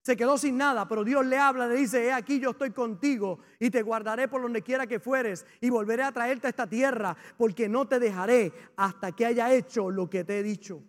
Se 0.02 0.16
quedó 0.16 0.38
sin 0.38 0.58
nada, 0.58 0.88
pero 0.88 1.04
Dios 1.04 1.26
le 1.26 1.38
habla, 1.38 1.68
le 1.68 1.76
dice, 1.76 2.06
he 2.06 2.12
aquí 2.12 2.40
yo 2.40 2.52
estoy 2.52 2.72
contigo 2.72 3.40
y 3.60 3.70
te 3.70 3.82
guardaré 3.82 4.28
por 4.28 4.42
donde 4.42 4.62
quiera 4.62 4.88
que 4.88 5.00
fueres 5.00 5.46
y 5.60 5.70
volveré 5.70 6.04
a 6.04 6.12
traerte 6.12 6.48
a 6.48 6.50
esta 6.50 6.68
tierra 6.68 7.16
porque 7.38 7.68
no 7.68 7.88
te 7.88 8.00
dejaré 8.00 8.54
hasta 8.78 9.12
que 9.12 9.26
haya 9.26 9.54
hecho 9.54 9.92
lo 9.92 10.10
que 10.10 10.24
te 10.24 10.40
he 10.40 10.44
dicho. 10.44 10.82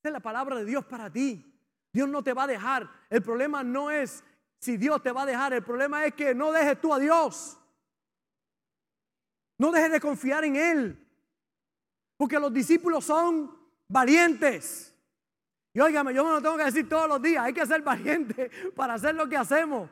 Esa 0.00 0.08
es 0.08 0.12
la 0.12 0.20
palabra 0.20 0.56
de 0.56 0.64
Dios 0.64 0.84
para 0.86 1.10
ti. 1.10 1.54
Dios 1.92 2.08
no 2.08 2.24
te 2.24 2.32
va 2.32 2.44
a 2.44 2.48
dejar. 2.48 2.90
El 3.10 3.22
problema 3.22 3.62
no 3.62 3.90
es 3.90 4.24
si 4.64 4.78
Dios 4.78 5.02
te 5.02 5.12
va 5.12 5.24
a 5.24 5.26
dejar, 5.26 5.52
el 5.52 5.62
problema 5.62 6.06
es 6.06 6.14
que 6.14 6.34
no 6.34 6.50
dejes 6.50 6.80
tú 6.80 6.94
a 6.94 6.98
Dios. 6.98 7.58
No 9.58 9.70
dejes 9.70 9.92
de 9.92 10.00
confiar 10.00 10.42
en 10.44 10.56
Él. 10.56 11.06
Porque 12.16 12.38
los 12.38 12.50
discípulos 12.50 13.04
son 13.04 13.54
valientes. 13.88 14.93
Y 15.74 15.80
óigame, 15.80 16.14
yo 16.14 16.24
me 16.24 16.30
lo 16.30 16.40
tengo 16.40 16.56
que 16.56 16.64
decir 16.64 16.88
todos 16.88 17.08
los 17.08 17.20
días, 17.20 17.44
hay 17.44 17.52
que 17.52 17.66
ser 17.66 17.82
valiente 17.82 18.50
para 18.76 18.94
hacer 18.94 19.16
lo 19.16 19.28
que 19.28 19.36
hacemos, 19.36 19.90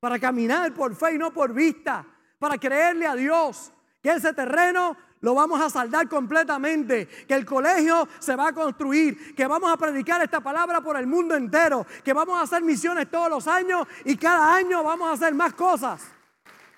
para 0.00 0.18
caminar 0.18 0.72
por 0.72 0.96
fe 0.96 1.14
y 1.14 1.18
no 1.18 1.30
por 1.30 1.52
vista, 1.52 2.06
para 2.38 2.56
creerle 2.56 3.06
a 3.06 3.14
Dios 3.14 3.70
que 4.02 4.10
ese 4.10 4.32
terreno 4.32 4.96
lo 5.20 5.34
vamos 5.34 5.60
a 5.60 5.68
saldar 5.68 6.08
completamente, 6.08 7.06
que 7.06 7.34
el 7.34 7.44
colegio 7.44 8.08
se 8.18 8.34
va 8.34 8.48
a 8.48 8.52
construir, 8.54 9.34
que 9.34 9.46
vamos 9.46 9.70
a 9.70 9.76
predicar 9.76 10.22
esta 10.22 10.40
palabra 10.40 10.80
por 10.80 10.96
el 10.96 11.06
mundo 11.06 11.34
entero, 11.34 11.86
que 12.02 12.14
vamos 12.14 12.38
a 12.38 12.42
hacer 12.44 12.62
misiones 12.62 13.10
todos 13.10 13.28
los 13.28 13.46
años 13.46 13.86
y 14.06 14.16
cada 14.16 14.54
año 14.54 14.82
vamos 14.82 15.10
a 15.10 15.12
hacer 15.12 15.34
más 15.34 15.52
cosas. 15.52 16.02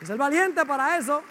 Que 0.01 0.07
ser 0.07 0.19
valiente 0.19 0.67
para 0.67 0.99
eso. 0.99 1.23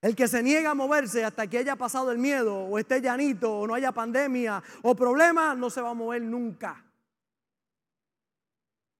El 0.00 0.14
que 0.14 0.28
se 0.28 0.42
niega 0.42 0.70
a 0.70 0.74
moverse 0.74 1.24
hasta 1.24 1.48
que 1.48 1.58
haya 1.58 1.74
pasado 1.74 2.12
el 2.12 2.18
miedo 2.18 2.56
o 2.56 2.78
esté 2.78 3.00
llanito 3.00 3.52
o 3.52 3.66
no 3.66 3.74
haya 3.74 3.90
pandemia 3.90 4.62
o 4.82 4.94
problema, 4.94 5.54
no 5.54 5.70
se 5.70 5.80
va 5.80 5.90
a 5.90 5.94
mover 5.94 6.22
nunca. 6.22 6.70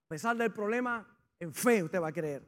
A 0.04 0.08
pesar 0.08 0.36
del 0.36 0.52
problema, 0.52 1.06
en 1.38 1.54
fe 1.54 1.84
usted 1.84 2.00
va 2.00 2.08
a 2.08 2.12
creer. 2.12 2.42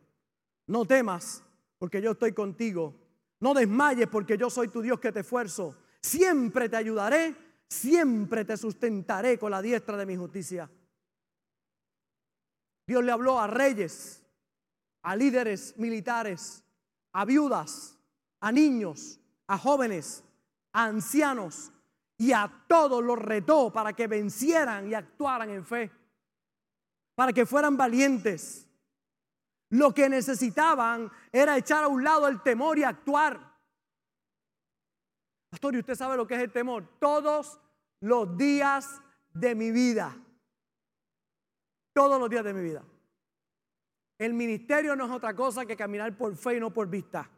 No 0.67 0.85
temas 0.85 1.45
porque 1.79 2.03
yo 2.03 2.13
estoy 2.13 2.33
contigo. 2.33 2.95
No 3.39 3.55
desmayes 3.55 4.09
porque 4.09 4.37
yo 4.37 4.51
soy 4.51 4.69
tu 4.69 4.83
Dios 4.83 4.99
que 4.99 5.13
te 5.13 5.21
esfuerzo. 5.21 5.77
Siempre 6.03 6.69
te 6.69 6.77
ayudaré, 6.77 7.37
siempre 7.69 8.45
te 8.45 8.57
sustentaré 8.57 9.39
con 9.39 9.53
la 9.53 9.63
diestra 9.63 9.97
de 9.97 10.07
mi 10.07 10.17
justicia. 10.17 10.69
Dios 12.87 13.05
le 13.05 13.13
habló 13.13 13.39
a 13.39 13.47
reyes, 13.47 14.25
a 15.03 15.15
líderes 15.15 15.77
militares, 15.79 16.65
a 17.13 17.25
viudas, 17.25 18.00
a 18.41 18.51
niños, 18.51 19.21
a 19.47 19.59
jóvenes, 19.59 20.25
a 20.73 20.85
ancianos 20.85 21.73
y 22.17 22.33
a 22.33 22.51
todos 22.67 23.03
los 23.03 23.19
retó 23.19 23.73
para 23.73 23.93
que 23.93 24.07
vencieran 24.07 24.89
y 24.91 24.95
actuaran 24.95 25.51
en 25.51 25.65
fe, 25.65 25.91
para 27.15 27.33
que 27.33 27.47
fueran 27.47 27.77
valientes. 27.77 28.67
Lo 29.71 29.95
que 29.95 30.09
necesitaban 30.09 31.11
era 31.31 31.57
echar 31.57 31.85
a 31.85 31.89
un 31.89 32.03
lado 32.03 32.27
el 32.27 32.43
temor 32.43 32.79
y 32.79 32.83
actuar. 32.83 33.51
Pastor, 35.49 35.75
¿y 35.75 35.79
usted 35.79 35.95
sabe 35.95 36.17
lo 36.17 36.27
que 36.27 36.35
es 36.35 36.41
el 36.41 36.53
temor? 36.53 36.87
Todos 36.99 37.61
los 38.01 38.37
días 38.37 39.01
de 39.33 39.55
mi 39.55 39.71
vida. 39.71 40.17
Todos 41.93 42.21
los 42.21 42.29
días 42.29 42.45
de 42.45 42.55
mi 42.55 42.63
vida. 42.63 42.85
El 44.19 44.35
ministerio 44.35 44.95
no 44.95 45.07
es 45.07 45.11
otra 45.11 45.35
cosa 45.35 45.65
que 45.65 45.77
caminar 45.77 46.17
por 46.17 46.37
fe 46.37 46.57
y 46.57 46.61
no 46.61 46.73
por 46.73 46.89
vista. 46.89 47.29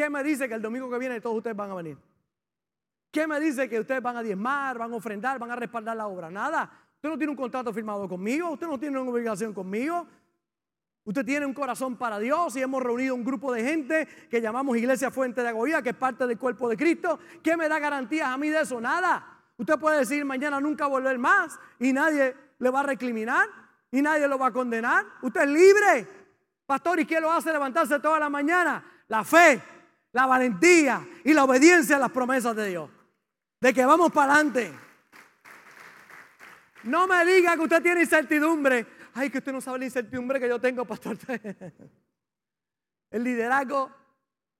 ¿Qué 0.00 0.08
me 0.08 0.24
dice 0.24 0.48
que 0.48 0.54
el 0.54 0.62
domingo 0.62 0.88
que 0.88 0.98
viene 0.98 1.20
todos 1.20 1.36
ustedes 1.36 1.54
van 1.54 1.72
a 1.72 1.74
venir? 1.74 1.94
¿Qué 3.10 3.26
me 3.26 3.38
dice 3.38 3.68
que 3.68 3.78
ustedes 3.78 4.00
van 4.00 4.16
a 4.16 4.22
diezmar, 4.22 4.78
van 4.78 4.90
a 4.90 4.96
ofrendar, 4.96 5.38
van 5.38 5.50
a 5.50 5.56
respaldar 5.56 5.94
la 5.94 6.06
obra? 6.06 6.30
Nada. 6.30 6.70
Usted 6.94 7.10
no 7.10 7.18
tiene 7.18 7.32
un 7.32 7.36
contrato 7.36 7.70
firmado 7.70 8.08
conmigo, 8.08 8.48
usted 8.48 8.66
no 8.66 8.78
tiene 8.80 8.98
una 8.98 9.10
obligación 9.10 9.52
conmigo. 9.52 10.06
Usted 11.04 11.22
tiene 11.22 11.44
un 11.44 11.52
corazón 11.52 11.96
para 11.96 12.18
Dios 12.18 12.56
y 12.56 12.62
hemos 12.62 12.82
reunido 12.82 13.14
un 13.14 13.22
grupo 13.22 13.52
de 13.52 13.62
gente 13.62 14.08
que 14.30 14.40
llamamos 14.40 14.78
Iglesia 14.78 15.10
Fuente 15.10 15.42
de 15.42 15.48
Agoía, 15.48 15.82
que 15.82 15.90
es 15.90 15.96
parte 15.96 16.26
del 16.26 16.38
cuerpo 16.38 16.66
de 16.70 16.78
Cristo. 16.78 17.18
¿Qué 17.42 17.54
me 17.58 17.68
da 17.68 17.78
garantías 17.78 18.28
a 18.28 18.38
mí 18.38 18.48
de 18.48 18.62
eso? 18.62 18.80
Nada. 18.80 19.22
Usted 19.58 19.78
puede 19.78 19.98
decir 19.98 20.24
mañana 20.24 20.62
nunca 20.62 20.86
volver 20.86 21.18
más 21.18 21.60
y 21.78 21.92
nadie 21.92 22.34
le 22.58 22.70
va 22.70 22.80
a 22.80 22.84
recriminar 22.84 23.46
y 23.92 24.00
nadie 24.00 24.26
lo 24.26 24.38
va 24.38 24.46
a 24.46 24.50
condenar. 24.50 25.04
Usted 25.20 25.42
es 25.42 25.50
libre. 25.50 26.08
Pastor, 26.64 27.00
¿y 27.00 27.04
qué 27.04 27.20
lo 27.20 27.30
hace 27.30 27.52
levantarse 27.52 28.00
toda 28.00 28.18
la 28.18 28.30
mañana? 28.30 28.82
La 29.06 29.24
fe, 29.24 29.60
la 30.12 30.26
valentía 30.26 31.06
y 31.24 31.32
la 31.32 31.44
obediencia 31.44 31.96
a 31.96 32.00
las 32.00 32.10
promesas 32.10 32.54
de 32.56 32.68
Dios. 32.68 32.90
De 33.60 33.72
que 33.74 33.84
vamos 33.84 34.10
para 34.12 34.34
adelante. 34.34 34.72
No 36.84 37.06
me 37.06 37.24
diga 37.24 37.56
que 37.56 37.62
usted 37.62 37.82
tiene 37.82 38.00
incertidumbre. 38.02 38.86
Ay, 39.14 39.30
que 39.30 39.38
usted 39.38 39.52
no 39.52 39.60
sabe 39.60 39.80
la 39.80 39.84
incertidumbre 39.86 40.40
que 40.40 40.48
yo 40.48 40.60
tengo, 40.60 40.84
pastor. 40.84 41.18
El 43.10 43.24
liderazgo, 43.24 43.90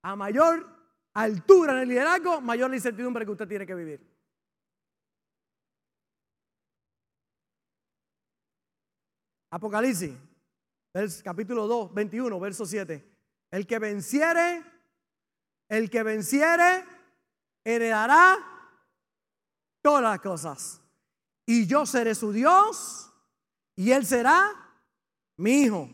a 0.03 0.15
mayor 0.15 0.67
altura 1.13 1.73
en 1.73 1.79
el 1.79 1.89
liderazgo, 1.89 2.41
mayor 2.41 2.69
la 2.69 2.75
incertidumbre 2.75 3.25
que 3.25 3.31
usted 3.31 3.47
tiene 3.47 3.65
que 3.65 3.75
vivir. 3.75 4.05
Apocalipsis, 9.51 10.13
capítulo 11.23 11.67
2, 11.67 11.93
21, 11.93 12.39
verso 12.39 12.65
7. 12.65 13.05
El 13.51 13.67
que 13.67 13.79
venciere 13.79 14.63
el 15.71 15.89
que 15.89 16.03
venciere 16.03 16.85
heredará 17.63 18.37
todas 19.81 20.03
las 20.03 20.19
cosas. 20.19 20.81
Y 21.45 21.65
yo 21.65 21.85
seré 21.85 22.13
su 22.13 22.33
Dios 22.33 23.09
y 23.77 23.91
él 23.91 24.05
será 24.05 24.51
mi 25.37 25.61
hijo. 25.61 25.89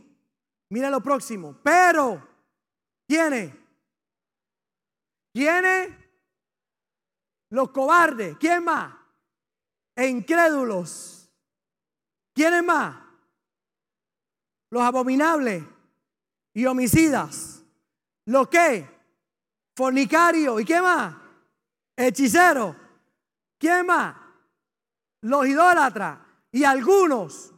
Mira 0.70 0.90
lo 0.90 1.00
próximo. 1.02 1.60
Pero, 1.64 2.28
¿quiénes? 3.08 3.54
¿Quiénes? 5.32 5.94
Los 7.52 7.70
cobardes. 7.70 8.36
¿Quién 8.40 8.64
más? 8.64 8.96
E 9.96 10.08
incrédulos. 10.08 11.30
¿Quiénes 12.34 12.64
más? 12.64 12.98
Los 14.72 14.82
abominables 14.82 15.64
y 16.56 16.66
homicidas. 16.66 17.64
¿Los 18.26 18.48
qué? 18.48 18.97
Fornicario, 19.78 20.60
¿y 20.60 20.66
qué 20.66 20.82
más? 20.82 21.16
Hechicero, 21.96 22.76
¿quién 23.60 23.86
más? 23.86 24.16
Los 25.22 25.46
idólatras 25.46 26.18
y 26.52 26.64
algunos, 26.64 27.54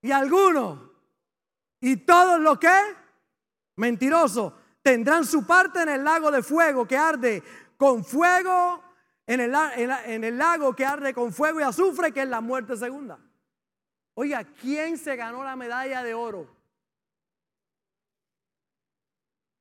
y 0.00 0.10
algunos, 0.10 0.80
y 1.82 1.98
todos 1.98 2.40
los 2.40 2.58
que, 2.58 2.72
mentirosos, 3.76 4.54
tendrán 4.80 5.26
su 5.26 5.46
parte 5.46 5.82
en 5.82 5.90
el 5.90 6.02
lago 6.02 6.30
de 6.30 6.42
fuego 6.42 6.88
que 6.88 6.96
arde 6.96 7.42
con 7.76 8.02
fuego, 8.02 8.82
en 9.26 9.40
el, 9.40 9.54
en 10.06 10.24
el 10.24 10.38
lago 10.38 10.74
que 10.74 10.86
arde 10.86 11.12
con 11.12 11.30
fuego 11.30 11.60
y 11.60 11.62
azufre, 11.62 12.10
que 12.10 12.22
es 12.22 12.28
la 12.28 12.40
muerte 12.40 12.74
segunda. 12.78 13.18
Oiga, 14.14 14.44
¿quién 14.44 14.96
se 14.96 15.14
ganó 15.14 15.44
la 15.44 15.56
medalla 15.56 16.02
de 16.02 16.14
oro? 16.14 16.48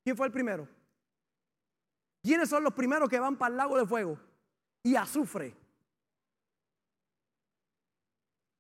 ¿Quién 0.01 0.15
fue 0.15 0.27
el 0.27 0.31
primero? 0.31 0.78
¿Quiénes 2.21 2.49
son 2.49 2.63
los 2.63 2.73
primeros 2.73 3.09
que 3.09 3.19
van 3.19 3.37
para 3.37 3.51
el 3.51 3.57
lago 3.57 3.77
de 3.77 3.85
fuego? 3.85 4.19
Y 4.83 4.95
azufre. 4.95 5.55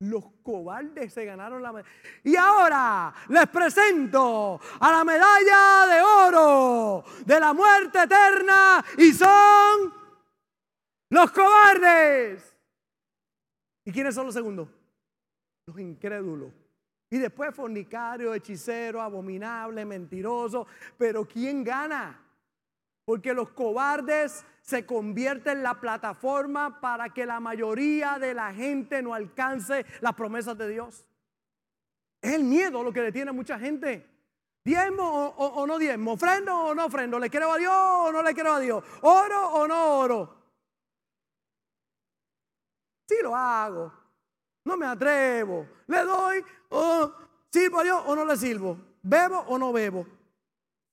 Los 0.01 0.23
cobardes 0.43 1.13
se 1.13 1.25
ganaron 1.25 1.61
la 1.61 1.73
medalla. 1.73 1.93
Y 2.23 2.35
ahora 2.37 3.13
les 3.27 3.47
presento 3.49 4.59
a 4.79 4.91
la 4.91 5.03
medalla 5.03 5.87
de 5.87 6.01
oro 6.01 7.03
de 7.25 7.39
la 7.39 7.53
muerte 7.53 8.03
eterna 8.03 8.83
y 8.97 9.11
son 9.11 9.93
los 11.09 11.31
cobardes. 11.31 12.55
¿Y 13.83 13.91
quiénes 13.91 14.15
son 14.15 14.27
los 14.27 14.35
segundos? 14.35 14.69
Los 15.65 15.77
incrédulos. 15.79 16.53
Y 17.09 17.17
después 17.17 17.53
fornicario, 17.53 18.33
hechicero, 18.33 19.01
abominable, 19.01 19.83
mentiroso. 19.83 20.65
Pero 20.97 21.27
¿quién 21.27 21.63
gana? 21.63 22.28
Porque 23.09 23.33
los 23.33 23.49
cobardes 23.49 24.45
se 24.61 24.85
convierten 24.85 25.57
en 25.57 25.63
la 25.63 25.79
plataforma 25.79 26.79
para 26.79 27.09
que 27.09 27.25
la 27.25 27.39
mayoría 27.39 28.19
de 28.19 28.35
la 28.35 28.53
gente 28.53 29.01
no 29.01 29.15
alcance 29.15 29.83
las 30.01 30.13
promesas 30.13 30.55
de 30.55 30.69
Dios. 30.69 31.07
Es 32.21 32.35
el 32.35 32.43
miedo 32.43 32.83
lo 32.83 32.93
que 32.93 33.01
detiene 33.01 33.31
a 33.31 33.33
mucha 33.33 33.57
gente. 33.57 34.07
¿Diezmo 34.63 35.29
o, 35.37 35.65
no 35.65 35.79
diezmo? 35.79 36.13
¿Ofrendo 36.13 36.55
o 36.55 36.75
no 36.75 36.85
ofrendo? 36.85 37.17
¿Le 37.17 37.31
creo 37.31 37.51
a 37.51 37.57
Dios 37.57 37.73
o 37.73 38.11
no 38.11 38.21
le 38.21 38.35
creo 38.35 38.53
a 38.53 38.59
Dios? 38.59 38.83
¿Oro 39.01 39.53
o 39.53 39.67
no 39.67 39.97
oro? 39.97 40.43
Sí 43.07 43.15
lo 43.23 43.35
hago. 43.35 43.91
No 44.65 44.77
me 44.77 44.85
atrevo. 44.85 45.65
Le 45.87 46.03
doy 46.03 46.45
o 46.69 47.11
sirvo 47.51 47.79
a 47.79 47.83
Dios 47.83 48.03
o 48.05 48.15
no 48.15 48.23
le 48.23 48.37
sirvo. 48.37 48.77
Bebo 49.01 49.39
o 49.47 49.57
no 49.57 49.73
bebo. 49.73 50.05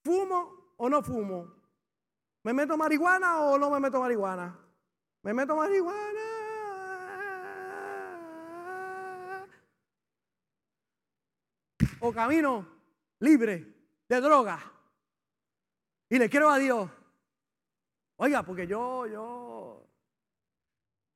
Fumo 0.03 0.73
o 0.77 0.89
no 0.89 1.03
fumo. 1.03 1.56
¿Me 2.47 2.53
meto 2.53 2.77
marihuana 2.77 3.41
o 3.41 3.57
no 3.57 3.69
me 3.69 3.77
meto 3.77 3.99
marihuana? 3.99 4.57
¿Me 5.21 5.33
meto 5.33 5.53
marihuana? 5.53 6.21
O 11.99 12.13
camino 12.13 12.65
libre 13.19 13.67
de 14.07 14.21
droga. 14.21 14.61
Y 16.07 16.17
le 16.17 16.29
quiero 16.29 16.49
a 16.49 16.57
Dios. 16.57 16.89
Oiga, 18.15 18.43
porque 18.43 18.65
yo, 18.65 19.05
yo, 19.07 19.85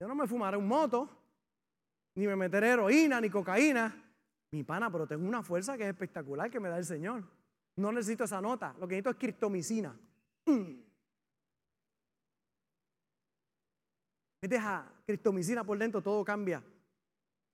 yo 0.01 0.07
no 0.09 0.15
me 0.15 0.27
fumaré 0.27 0.57
un 0.57 0.67
moto, 0.67 1.07
ni 2.15 2.27
me 2.27 2.35
meteré 2.35 2.71
heroína, 2.71 3.21
ni 3.21 3.29
cocaína. 3.29 3.95
Mi 4.51 4.65
pana, 4.65 4.91
pero 4.91 5.07
tengo 5.07 5.25
una 5.25 5.43
fuerza 5.43 5.77
que 5.77 5.83
es 5.83 5.89
espectacular 5.91 6.51
que 6.51 6.59
me 6.59 6.67
da 6.67 6.77
el 6.77 6.83
Señor. 6.83 7.23
No 7.77 7.93
necesito 7.93 8.25
esa 8.25 8.41
nota. 8.41 8.75
Lo 8.81 8.85
que 8.85 8.95
necesito 8.95 9.11
es 9.11 9.15
criptomicina. 9.15 9.97
Mm. 10.45 10.90
Metes 14.41 14.59
a 14.61 14.91
cristomicina 15.05 15.63
por 15.63 15.77
dentro, 15.77 16.01
todo 16.01 16.25
cambia. 16.25 16.63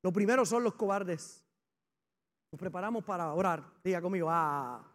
Lo 0.02 0.14
primero 0.14 0.46
son 0.46 0.64
los 0.64 0.76
cobardes. 0.76 1.44
Nos 2.52 2.60
preparamos 2.60 3.04
para 3.04 3.34
orar. 3.34 3.64
Diga 3.84 4.02
conmigo, 4.02 4.28
ah. 4.30 4.90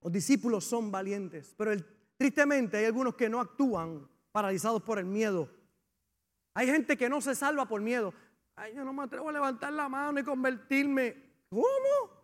Los 0.00 0.12
discípulos 0.12 0.64
son 0.64 0.90
valientes, 0.90 1.54
pero 1.56 1.72
tristemente 2.16 2.78
hay 2.78 2.86
algunos 2.86 3.14
que 3.14 3.28
no 3.28 3.40
actúan 3.40 4.08
paralizados 4.32 4.82
por 4.82 4.98
el 4.98 5.04
miedo. 5.04 5.50
Hay 6.54 6.66
gente 6.66 6.96
que 6.96 7.08
no 7.08 7.20
se 7.20 7.34
salva 7.34 7.66
por 7.66 7.80
miedo. 7.80 8.14
Ay, 8.56 8.74
yo 8.74 8.84
no 8.84 8.92
me 8.92 9.02
atrevo 9.02 9.28
a 9.28 9.32
levantar 9.32 9.72
la 9.72 9.88
mano 9.88 10.18
y 10.18 10.24
convertirme. 10.24 11.14
¿Cómo? 11.50 12.18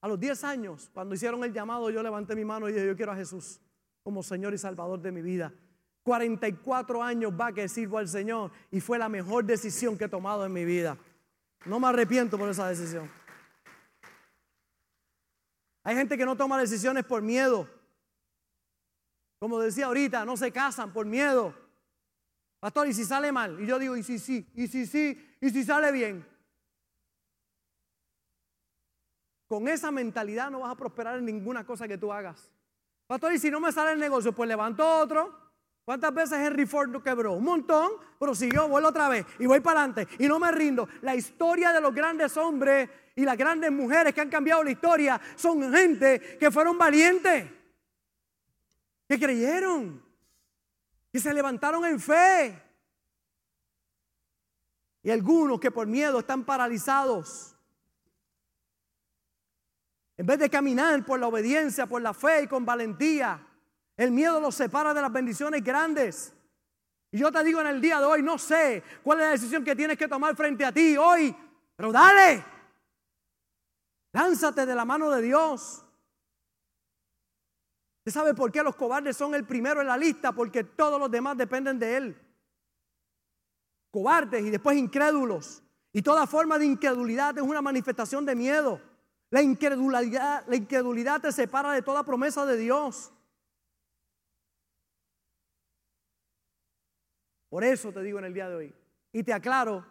A 0.00 0.08
los 0.08 0.18
10 0.18 0.42
años, 0.44 0.90
cuando 0.92 1.14
hicieron 1.14 1.44
el 1.44 1.52
llamado, 1.52 1.90
yo 1.90 2.02
levanté 2.02 2.34
mi 2.34 2.44
mano 2.44 2.68
y 2.68 2.72
dije, 2.72 2.86
yo 2.86 2.96
quiero 2.96 3.12
a 3.12 3.16
Jesús 3.16 3.60
como 4.02 4.22
Señor 4.22 4.54
y 4.54 4.58
Salvador 4.58 5.00
de 5.00 5.12
mi 5.12 5.22
vida. 5.22 5.52
44 6.02 7.02
años 7.02 7.32
va 7.38 7.52
que 7.52 7.68
sirvo 7.68 7.98
al 7.98 8.08
Señor 8.08 8.50
y 8.70 8.80
fue 8.80 8.98
la 8.98 9.08
mejor 9.08 9.44
decisión 9.44 9.96
que 9.96 10.04
he 10.04 10.08
tomado 10.08 10.44
en 10.44 10.52
mi 10.52 10.64
vida. 10.64 10.98
No 11.64 11.78
me 11.78 11.88
arrepiento 11.88 12.36
por 12.36 12.48
esa 12.48 12.68
decisión. 12.68 13.08
Hay 15.84 15.96
gente 15.96 16.16
que 16.16 16.24
no 16.24 16.36
toma 16.36 16.58
decisiones 16.58 17.04
por 17.04 17.22
miedo. 17.22 17.68
Como 19.38 19.58
decía 19.58 19.86
ahorita, 19.86 20.24
no 20.24 20.36
se 20.36 20.52
casan 20.52 20.92
por 20.92 21.06
miedo. 21.06 21.54
Pastor, 22.60 22.88
¿y 22.88 22.94
si 22.94 23.04
sale 23.04 23.32
mal? 23.32 23.60
Y 23.60 23.66
yo 23.66 23.78
digo, 23.78 23.96
¿y 23.96 24.02
si 24.02 24.18
sí? 24.18 24.48
¿Y 24.54 24.68
si 24.68 24.86
sí? 24.86 25.36
¿Y 25.40 25.50
si 25.50 25.64
sale 25.64 25.90
bien? 25.90 26.26
Con 29.48 29.68
esa 29.68 29.90
mentalidad 29.90 30.50
no 30.50 30.60
vas 30.60 30.72
a 30.72 30.76
prosperar 30.76 31.18
en 31.18 31.26
ninguna 31.26 31.66
cosa 31.66 31.86
que 31.86 31.98
tú 31.98 32.12
hagas. 32.12 32.48
Pastor, 33.06 33.32
¿y 33.32 33.38
si 33.38 33.50
no 33.50 33.60
me 33.60 33.72
sale 33.72 33.92
el 33.92 34.00
negocio? 34.00 34.32
Pues 34.32 34.48
levanto 34.48 34.88
otro 34.98 35.41
¿Cuántas 35.84 36.14
veces 36.14 36.38
Henry 36.38 36.64
Ford 36.64 36.90
no 36.90 37.02
quebró? 37.02 37.32
Un 37.32 37.44
montón, 37.44 37.92
pero 38.18 38.34
siguió, 38.34 38.68
vuelvo 38.68 38.88
otra 38.88 39.08
vez 39.08 39.26
y 39.40 39.46
voy 39.46 39.60
para 39.60 39.80
adelante 39.82 40.06
y 40.22 40.28
no 40.28 40.38
me 40.38 40.52
rindo. 40.52 40.88
La 41.00 41.16
historia 41.16 41.72
de 41.72 41.80
los 41.80 41.92
grandes 41.92 42.36
hombres 42.36 42.88
y 43.16 43.24
las 43.24 43.36
grandes 43.36 43.72
mujeres 43.72 44.14
que 44.14 44.20
han 44.20 44.30
cambiado 44.30 44.62
la 44.62 44.70
historia 44.70 45.20
son 45.34 45.72
gente 45.72 46.38
que 46.38 46.50
fueron 46.52 46.78
valientes, 46.78 47.50
que 49.08 49.18
creyeron, 49.18 50.00
que 51.12 51.18
se 51.18 51.34
levantaron 51.34 51.84
en 51.84 51.98
fe. 51.98 52.62
Y 55.02 55.10
algunos 55.10 55.58
que 55.58 55.72
por 55.72 55.88
miedo 55.88 56.20
están 56.20 56.44
paralizados. 56.44 57.56
En 60.16 60.26
vez 60.26 60.38
de 60.38 60.48
caminar 60.48 61.04
por 61.04 61.18
la 61.18 61.26
obediencia, 61.26 61.86
por 61.86 62.00
la 62.00 62.14
fe 62.14 62.42
y 62.44 62.46
con 62.46 62.64
valentía, 62.64 63.44
el 63.96 64.10
miedo 64.10 64.40
los 64.40 64.54
separa 64.54 64.94
de 64.94 65.00
las 65.00 65.12
bendiciones 65.12 65.62
grandes. 65.62 66.34
Y 67.10 67.18
yo 67.18 67.30
te 67.30 67.44
digo 67.44 67.60
en 67.60 67.66
el 67.66 67.80
día 67.80 68.00
de 68.00 68.06
hoy, 68.06 68.22
no 68.22 68.38
sé 68.38 68.82
cuál 69.02 69.20
es 69.20 69.24
la 69.26 69.32
decisión 69.32 69.64
que 69.64 69.76
tienes 69.76 69.98
que 69.98 70.08
tomar 70.08 70.34
frente 70.34 70.64
a 70.64 70.72
ti 70.72 70.96
hoy, 70.96 71.34
pero 71.76 71.92
dale. 71.92 72.44
Lánzate 74.12 74.64
de 74.66 74.74
la 74.74 74.84
mano 74.84 75.10
de 75.10 75.22
Dios. 75.22 75.84
¿Usted 78.00 78.12
sabe 78.12 78.34
por 78.34 78.50
qué 78.50 78.62
los 78.62 78.74
cobardes 78.76 79.16
son 79.16 79.34
el 79.34 79.46
primero 79.46 79.80
en 79.80 79.86
la 79.86 79.96
lista? 79.96 80.32
Porque 80.32 80.64
todos 80.64 80.98
los 80.98 81.10
demás 81.10 81.36
dependen 81.36 81.78
de 81.78 81.96
Él. 81.96 82.22
Cobardes 83.90 84.44
y 84.44 84.50
después 84.50 84.76
incrédulos. 84.76 85.62
Y 85.92 86.02
toda 86.02 86.26
forma 86.26 86.58
de 86.58 86.64
incredulidad 86.64 87.36
es 87.36 87.44
una 87.44 87.62
manifestación 87.62 88.24
de 88.24 88.34
miedo. 88.34 88.80
La 89.30 89.42
incredulidad, 89.42 90.44
la 90.46 90.56
incredulidad 90.56 91.20
te 91.20 91.30
separa 91.30 91.72
de 91.72 91.82
toda 91.82 92.02
promesa 92.02 92.44
de 92.44 92.56
Dios. 92.56 93.12
Por 97.52 97.64
eso 97.64 97.92
te 97.92 98.02
digo 98.02 98.18
en 98.18 98.24
el 98.24 98.32
día 98.32 98.48
de 98.48 98.54
hoy. 98.54 98.74
Y 99.12 99.22
te 99.22 99.34
aclaro 99.34 99.84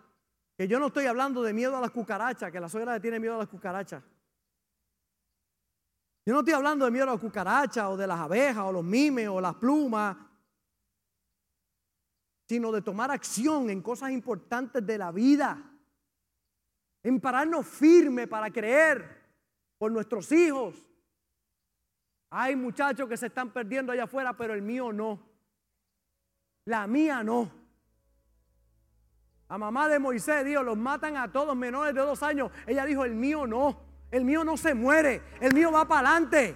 que 0.57 0.67
yo 0.67 0.79
no 0.79 0.87
estoy 0.87 1.05
hablando 1.05 1.43
de 1.43 1.53
miedo 1.53 1.77
a 1.77 1.79
las 1.79 1.91
cucarachas, 1.91 2.51
que 2.51 2.59
la 2.59 2.67
suegra 2.67 2.93
le 2.93 2.99
tiene 2.99 3.19
miedo 3.19 3.35
a 3.35 3.37
las 3.37 3.49
cucarachas. 3.49 4.03
Yo 6.25 6.33
no 6.33 6.39
estoy 6.39 6.55
hablando 6.55 6.85
de 6.85 6.89
miedo 6.89 7.03
a 7.03 7.11
las 7.11 7.19
cucarachas 7.19 7.85
o 7.85 7.95
de 7.95 8.07
las 8.07 8.19
abejas 8.19 8.65
o 8.65 8.71
los 8.71 8.83
mimes 8.83 9.27
o 9.27 9.39
las 9.39 9.53
plumas, 9.53 10.17
sino 12.49 12.71
de 12.71 12.81
tomar 12.81 13.11
acción 13.11 13.69
en 13.69 13.83
cosas 13.83 14.09
importantes 14.09 14.83
de 14.83 14.97
la 14.97 15.11
vida, 15.11 15.63
en 17.03 17.21
pararnos 17.21 17.67
firme 17.67 18.25
para 18.25 18.49
creer 18.49 19.21
por 19.77 19.91
nuestros 19.91 20.31
hijos. 20.31 20.83
Hay 22.31 22.55
muchachos 22.55 23.07
que 23.07 23.17
se 23.17 23.27
están 23.27 23.53
perdiendo 23.53 23.91
allá 23.91 24.05
afuera, 24.05 24.35
pero 24.35 24.55
el 24.55 24.63
mío 24.63 24.91
no. 24.91 25.30
La 26.65 26.87
mía 26.87 27.23
no. 27.23 27.51
La 29.49 29.57
mamá 29.57 29.87
de 29.87 29.99
Moisés 29.99 30.45
dijo, 30.45 30.63
los 30.63 30.77
matan 30.77 31.17
a 31.17 31.31
todos 31.31 31.55
menores 31.55 31.93
de 31.93 32.01
dos 32.01 32.23
años. 32.23 32.51
Ella 32.65 32.85
dijo, 32.85 33.03
el 33.03 33.15
mío 33.15 33.45
no. 33.45 33.77
El 34.09 34.23
mío 34.23 34.43
no 34.43 34.55
se 34.57 34.73
muere. 34.73 35.21
El 35.39 35.53
mío 35.53 35.71
va 35.71 35.87
para 35.87 36.09
adelante. 36.09 36.55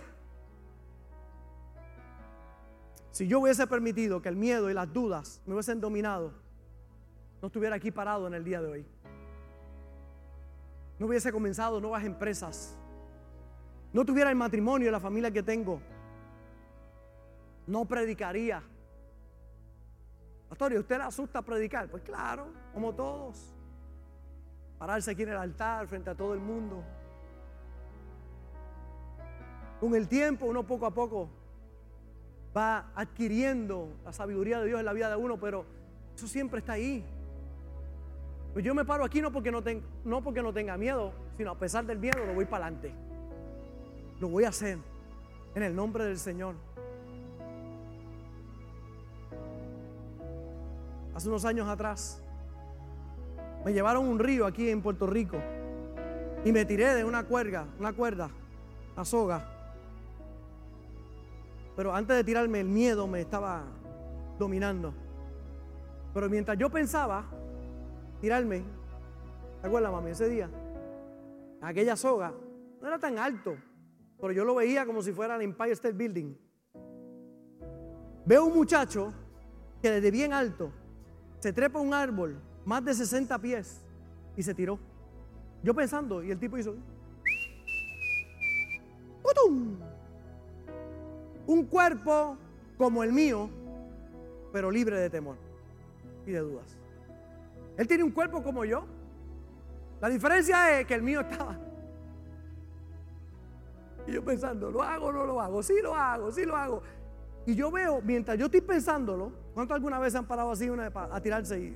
Si 3.11 3.27
yo 3.27 3.39
hubiese 3.39 3.65
permitido 3.67 4.21
que 4.21 4.29
el 4.29 4.35
miedo 4.35 4.69
y 4.69 4.73
las 4.73 4.91
dudas 4.91 5.41
me 5.45 5.53
hubiesen 5.53 5.79
dominado, 5.79 6.33
no 7.41 7.47
estuviera 7.47 7.75
aquí 7.75 7.91
parado 7.91 8.27
en 8.27 8.33
el 8.33 8.43
día 8.43 8.61
de 8.61 8.67
hoy. 8.67 8.85
No 10.99 11.07
hubiese 11.07 11.31
comenzado 11.31 11.79
nuevas 11.81 12.03
empresas. 12.03 12.77
No 13.91 14.05
tuviera 14.05 14.29
el 14.29 14.35
matrimonio 14.35 14.87
y 14.87 14.91
la 14.91 14.99
familia 14.99 15.31
que 15.31 15.43
tengo. 15.43 15.81
No 17.67 17.85
predicaría 17.85 18.61
Pastor, 20.55 20.71
¿y 20.71 20.77
usted 20.77 20.99
le 20.99 21.03
asusta 21.03 21.41
predicar? 21.41 21.89
Pues 21.89 22.01
claro, 22.01 22.47
como 22.73 22.95
todos. 22.95 23.53
Pararse 24.77 25.11
aquí 25.11 25.23
en 25.23 25.29
el 25.29 25.37
altar 25.37 25.85
frente 25.85 26.09
a 26.09 26.15
todo 26.15 26.33
el 26.33 26.39
mundo. 26.39 26.81
Con 29.81 29.93
el 29.95 30.07
tiempo, 30.07 30.45
uno 30.45 30.65
poco 30.65 30.85
a 30.85 30.91
poco 30.91 31.29
va 32.55 32.89
adquiriendo 32.95 33.89
la 34.05 34.13
sabiduría 34.13 34.61
de 34.61 34.67
Dios 34.67 34.79
en 34.79 34.85
la 34.85 34.93
vida 34.93 35.09
de 35.09 35.17
uno, 35.17 35.37
pero 35.37 35.65
eso 36.15 36.25
siempre 36.25 36.59
está 36.59 36.71
ahí. 36.71 37.03
Pues 38.53 38.63
yo 38.63 38.73
me 38.73 38.85
paro 38.85 39.03
aquí 39.03 39.21
no 39.21 39.33
porque 39.33 39.51
no, 39.51 39.61
no 40.05 40.23
porque 40.23 40.41
no 40.41 40.53
tenga 40.53 40.77
miedo, 40.77 41.11
sino 41.35 41.51
a 41.51 41.59
pesar 41.59 41.85
del 41.85 41.99
miedo 41.99 42.25
lo 42.25 42.33
voy 42.33 42.45
para 42.45 42.67
adelante. 42.67 42.93
Lo 44.21 44.29
voy 44.29 44.45
a 44.45 44.49
hacer 44.49 44.77
en 45.53 45.63
el 45.63 45.75
nombre 45.75 46.05
del 46.05 46.17
Señor. 46.17 46.55
Hace 51.15 51.29
unos 51.29 51.45
años 51.45 51.67
atrás, 51.67 52.21
Me 53.63 53.73
llevaron 53.73 54.07
un 54.07 54.19
río 54.19 54.45
aquí 54.45 54.69
en 54.69 54.83
Puerto 54.83 55.07
Rico 55.07 55.37
y 56.43 56.51
me 56.51 56.65
tiré 56.65 56.93
de 56.93 57.03
una 57.03 57.23
cuerda, 57.23 57.65
una 57.79 57.93
cuerda, 57.93 58.29
una 58.93 59.03
soga. 59.03 59.43
Pero 61.75 61.91
antes 61.91 62.15
de 62.15 62.23
tirarme 62.23 62.59
el 62.59 62.67
miedo 62.67 63.07
me 63.07 63.21
estaba 63.21 63.63
dominando. 64.37 64.93
Pero 66.13 66.29
mientras 66.29 66.59
yo 66.59 66.69
pensaba 66.69 67.25
tirarme, 68.21 68.63
¿te 69.61 69.67
acuerdas 69.67 69.91
mami 69.91 70.11
ese 70.11 70.29
día? 70.29 70.47
Aquella 71.59 71.95
soga 71.95 72.33
no 72.79 72.87
era 72.87 72.99
tan 72.99 73.17
alto, 73.17 73.55
pero 74.21 74.31
yo 74.31 74.45
lo 74.45 74.53
veía 74.53 74.85
como 74.85 75.01
si 75.01 75.11
fuera 75.11 75.37
el 75.37 75.41
Empire 75.41 75.71
State 75.71 75.95
Building. 75.95 76.35
Veo 78.27 78.45
un 78.45 78.53
muchacho 78.53 79.11
que 79.81 79.89
desde 79.89 80.11
bien 80.11 80.31
alto 80.31 80.84
se 81.45 81.53
trepa 81.53 81.79
un 81.79 81.93
árbol 81.93 82.41
más 82.65 82.83
de 82.83 82.91
60 82.91 83.37
pies 83.37 83.85
y 84.35 84.41
se 84.41 84.55
tiró. 84.55 84.79
Yo 85.61 85.75
pensando, 85.75 86.23
y 86.23 86.31
el 86.31 86.39
tipo 86.39 86.57
hizo. 86.57 86.73
Un 91.45 91.65
cuerpo 91.65 92.35
como 92.79 93.03
el 93.03 93.13
mío, 93.13 93.47
pero 94.51 94.71
libre 94.71 94.99
de 94.99 95.07
temor 95.07 95.37
y 96.25 96.31
de 96.31 96.39
dudas. 96.39 96.79
Él 97.77 97.87
tiene 97.87 98.03
un 98.03 98.09
cuerpo 98.09 98.41
como 98.41 98.65
yo. 98.65 98.83
La 100.01 100.09
diferencia 100.09 100.79
es 100.79 100.87
que 100.87 100.95
el 100.95 101.03
mío 101.03 101.21
estaba. 101.21 101.59
Y 104.07 104.13
yo 104.13 104.25
pensando, 104.25 104.71
¿lo 104.71 104.81
hago 104.81 105.05
o 105.05 105.11
no 105.11 105.27
lo 105.27 105.39
hago? 105.39 105.61
Sí 105.61 105.75
lo 105.83 105.93
hago, 105.93 106.31
sí 106.31 106.43
lo 106.43 106.57
hago. 106.57 106.81
Y 107.45 107.53
yo 107.53 107.69
veo, 107.69 108.01
mientras 108.01 108.35
yo 108.35 108.45
estoy 108.47 108.61
pensándolo, 108.61 109.44
¿cuántos 109.55 109.73
alguna 109.73 109.97
vez 109.97 110.13
han 110.13 110.25
parado 110.25 110.51
así 110.51 110.69
una, 110.69 110.91
a 110.93 111.19
tirarse 111.21 111.57
y, 111.57 111.75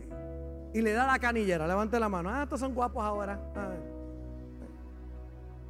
y 0.74 0.82
le 0.82 0.94
da 0.94 1.08
la 1.08 1.18
canillera, 1.18 1.66
levante 1.66 2.00
la 2.00 2.10
mano. 2.10 2.30
Ah, 2.30 2.44
estos 2.44 2.60
son 2.60 2.76
guapos 2.76 3.04
ahora. 3.04 3.40
Ah. 3.56 3.74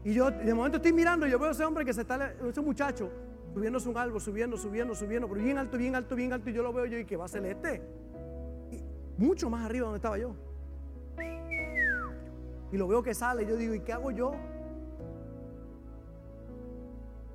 Y 0.03 0.14
yo 0.14 0.30
de 0.32 0.53
momento 0.53 0.78
estoy 0.78 0.91
mirando 0.91 1.28
y 1.28 1.32
yo 1.32 1.39
veo 1.39 1.49
a 1.49 1.51
ese 1.51 1.64
hombre 1.64 1.86
que 1.86 1.93
se 1.93 2.01
está, 2.01 2.34
ese 2.47 2.62
muchacho, 2.62 3.10
subiendo 3.53 3.80
un 3.86 3.97
árbol, 3.97 4.20
subiendo, 4.22 4.57
subiendo, 4.57 4.95
subiendo, 4.95 5.28
pero 5.28 5.41
bien 5.41 5.57
alto, 5.57 5.78
bien 5.78 5.95
alto, 5.95 6.16
bien 6.16 6.34
alto. 6.34 6.49
Y 6.49 6.53
yo 6.53 6.64
lo 6.64 6.74
veo 6.74 6.86
yo 6.86 6.97
y 6.97 7.05
que 7.05 7.16
va 7.16 7.26
a 7.26 7.28
ser 7.30 7.45
este. 7.45 7.82
mucho 9.18 9.49
más 9.49 9.66
arriba 9.66 9.86
donde 9.86 9.97
estaba 9.97 10.18
yo. 10.18 10.36
Y 12.72 12.78
lo 12.78 12.88
veo 12.88 13.01
que 13.01 13.14
sale. 13.14 13.43
Y 13.43 13.47
yo 13.47 13.55
digo, 13.55 13.74
¿y 13.74 13.80
qué 13.82 13.93
hago 13.93 14.12
yo? 14.12 14.34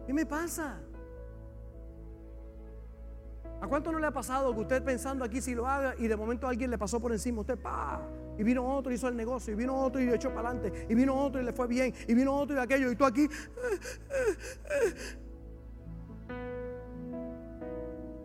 ¿Qué 0.07 0.13
me 0.13 0.27
pasa? 0.27 0.81
¿A 3.61 3.67
cuánto 3.67 3.91
no 3.93 3.99
le 3.99 4.07
ha 4.07 4.11
pasado 4.11 4.55
que 4.55 4.61
usted 4.61 4.83
pensando 4.83 5.25
aquí 5.25 5.41
si 5.41 5.55
lo 5.55 5.67
haga 5.67 5.95
y 5.99 6.07
de 6.07 6.17
momento 6.17 6.47
alguien 6.47 6.71
le 6.71 6.79
pasó 6.79 7.01
por 7.01 7.13
encima? 7.13 7.41
Usted, 7.41 7.59
pa, 7.59 8.01
y 8.39 8.43
vino 8.43 8.67
otro 8.67 8.93
y 8.93 8.97
hizo 8.97 9.09
el 9.09 9.17
negocio, 9.17 9.55
y 9.55 9.57
vino 9.57 9.75
otro 9.75 10.01
y 10.01 10.07
le 10.07 10.17
echó 10.17 10.29
para 10.35 10.51
adelante, 10.51 10.87
y 10.89 10.95
vino 10.95 11.15
otro 11.15 11.41
y 11.41 11.45
le 11.45 11.53
fue 11.53 11.67
bien, 11.67 11.95
y 12.07 12.15
vino 12.15 12.35
otro 12.35 12.57
y 12.57 12.59
aquello, 12.59 12.91
y 12.91 12.97
tú 12.97 13.05
aquí. 13.05 13.29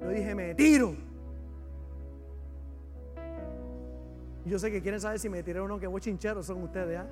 Yo 0.01 0.09
dije, 0.09 0.35
me 0.35 0.55
tiro. 0.55 0.95
Yo 4.45 4.57
sé 4.57 4.71
que 4.71 4.81
quieren 4.81 4.99
saber 4.99 5.19
si 5.19 5.29
me 5.29 5.43
tiré 5.43 5.59
o 5.59 5.67
no, 5.67 5.79
que 5.79 5.87
chincheros 5.99 6.45
son 6.45 6.63
ustedes, 6.63 6.99
¿ah? 6.99 7.07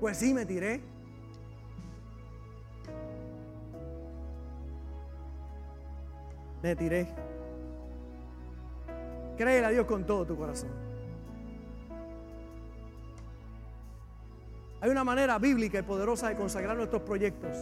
Pues 0.00 0.16
sí, 0.16 0.32
me 0.32 0.46
tiré. 0.46 0.95
Me 6.62 6.76
tiré. 6.76 7.08
Créele 9.36 9.66
a 9.66 9.70
Dios 9.70 9.86
con 9.86 10.04
todo 10.04 10.24
tu 10.26 10.36
corazón. 10.36 10.70
Hay 14.80 14.90
una 14.90 15.04
manera 15.04 15.38
bíblica 15.38 15.78
y 15.78 15.82
poderosa 15.82 16.28
de 16.28 16.36
consagrar 16.36 16.76
nuestros 16.76 17.02
proyectos. 17.02 17.56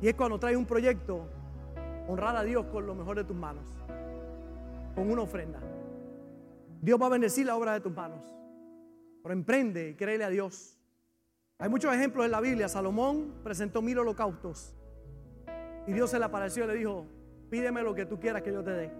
Y 0.00 0.08
es 0.08 0.14
cuando 0.14 0.38
traes 0.38 0.56
un 0.56 0.66
proyecto, 0.66 1.28
honrar 2.08 2.36
a 2.36 2.42
Dios 2.42 2.66
con 2.66 2.86
lo 2.86 2.94
mejor 2.94 3.16
de 3.16 3.24
tus 3.24 3.36
manos. 3.36 3.64
Con 4.94 5.10
una 5.10 5.22
ofrenda. 5.22 5.60
Dios 6.80 7.00
va 7.00 7.06
a 7.06 7.10
bendecir 7.10 7.46
la 7.46 7.56
obra 7.56 7.72
de 7.72 7.80
tus 7.80 7.92
manos. 7.92 8.22
Pero 9.22 9.32
emprende 9.32 9.90
y 9.90 9.94
créele 9.94 10.24
a 10.24 10.28
Dios. 10.28 10.78
Hay 11.58 11.68
muchos 11.68 11.94
ejemplos 11.94 12.24
en 12.24 12.32
la 12.32 12.40
Biblia. 12.40 12.68
Salomón 12.68 13.34
presentó 13.42 13.82
mil 13.82 13.98
holocaustos. 13.98 14.74
Y 15.86 15.92
Dios 15.92 16.10
se 16.10 16.18
le 16.18 16.24
apareció 16.24 16.64
y 16.64 16.66
le 16.68 16.74
dijo, 16.74 17.06
pídeme 17.50 17.82
lo 17.82 17.94
que 17.94 18.06
tú 18.06 18.18
quieras 18.18 18.42
que 18.42 18.52
yo 18.52 18.62
te 18.62 18.70
dé. 18.70 18.90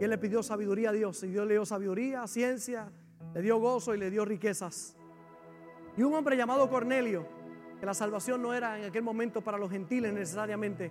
Y 0.00 0.04
él 0.04 0.10
le 0.10 0.18
pidió 0.18 0.42
sabiduría 0.42 0.90
a 0.90 0.92
Dios. 0.92 1.22
Y 1.22 1.28
Dios 1.28 1.46
le 1.46 1.54
dio 1.54 1.64
sabiduría, 1.64 2.26
ciencia, 2.26 2.90
le 3.34 3.42
dio 3.42 3.58
gozo 3.58 3.94
y 3.94 3.98
le 3.98 4.10
dio 4.10 4.24
riquezas. 4.24 4.96
Y 5.96 6.02
un 6.02 6.14
hombre 6.14 6.36
llamado 6.36 6.68
Cornelio, 6.68 7.26
que 7.80 7.86
la 7.86 7.94
salvación 7.94 8.42
no 8.42 8.52
era 8.52 8.78
en 8.78 8.84
aquel 8.84 9.02
momento 9.02 9.42
para 9.42 9.58
los 9.58 9.70
gentiles 9.70 10.12
necesariamente, 10.12 10.90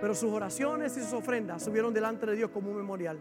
pero 0.00 0.14
sus 0.14 0.32
oraciones 0.32 0.96
y 0.96 1.00
sus 1.00 1.12
ofrendas 1.12 1.62
subieron 1.62 1.92
delante 1.92 2.26
de 2.26 2.36
Dios 2.36 2.50
como 2.50 2.70
un 2.70 2.76
memorial. 2.76 3.18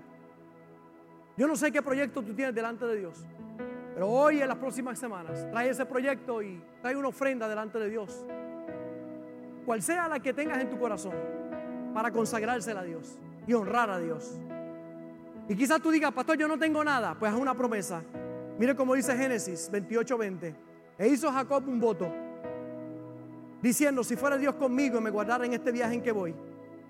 Yo 1.38 1.48
no 1.48 1.56
sé 1.56 1.72
qué 1.72 1.82
proyecto 1.82 2.22
tú 2.22 2.34
tienes 2.34 2.56
delante 2.56 2.86
de 2.86 2.98
Dios, 2.98 3.26
pero 3.94 4.10
hoy 4.10 4.42
en 4.42 4.48
las 4.48 4.58
próximas 4.58 4.98
semanas 4.98 5.46
trae 5.52 5.70
ese 5.70 5.86
proyecto 5.86 6.42
y 6.42 6.62
trae 6.82 6.96
una 6.96 7.10
ofrenda 7.10 7.48
delante 7.48 7.78
de 7.78 7.90
Dios. 7.90 8.26
Cual 9.66 9.82
sea 9.82 10.08
la 10.08 10.22
que 10.22 10.34
tengas 10.34 10.60
en 10.60 10.70
tu 10.70 10.78
corazón 10.78 11.35
para 11.96 12.12
consagrársela 12.12 12.82
a 12.82 12.84
Dios 12.84 13.18
y 13.48 13.54
honrar 13.54 13.90
a 13.90 14.00
Dios. 14.00 14.38
Y 15.48 15.56
quizás 15.56 15.82
tú 15.82 15.92
digas, 15.92 16.12
pastor, 16.12 16.38
yo 16.38 16.46
no 16.46 16.60
tengo 16.60 16.84
nada. 16.84 17.16
Pues 17.18 17.32
haz 17.32 17.40
una 17.40 17.56
promesa. 17.56 18.04
Mire 18.60 18.76
cómo 18.76 18.96
dice 18.96 19.16
Génesis 19.16 19.72
28:20. 19.72 20.54
E 20.98 21.08
hizo 21.08 21.32
Jacob 21.32 21.64
un 21.68 21.80
voto, 21.80 22.12
diciendo, 23.62 24.04
si 24.04 24.18
fuera 24.18 24.38
Dios 24.38 24.56
conmigo 24.56 24.98
y 24.98 25.02
me 25.02 25.10
guardara 25.10 25.46
en 25.46 25.54
este 25.54 25.72
viaje 25.72 25.94
en 25.94 26.02
que 26.02 26.12
voy, 26.12 26.36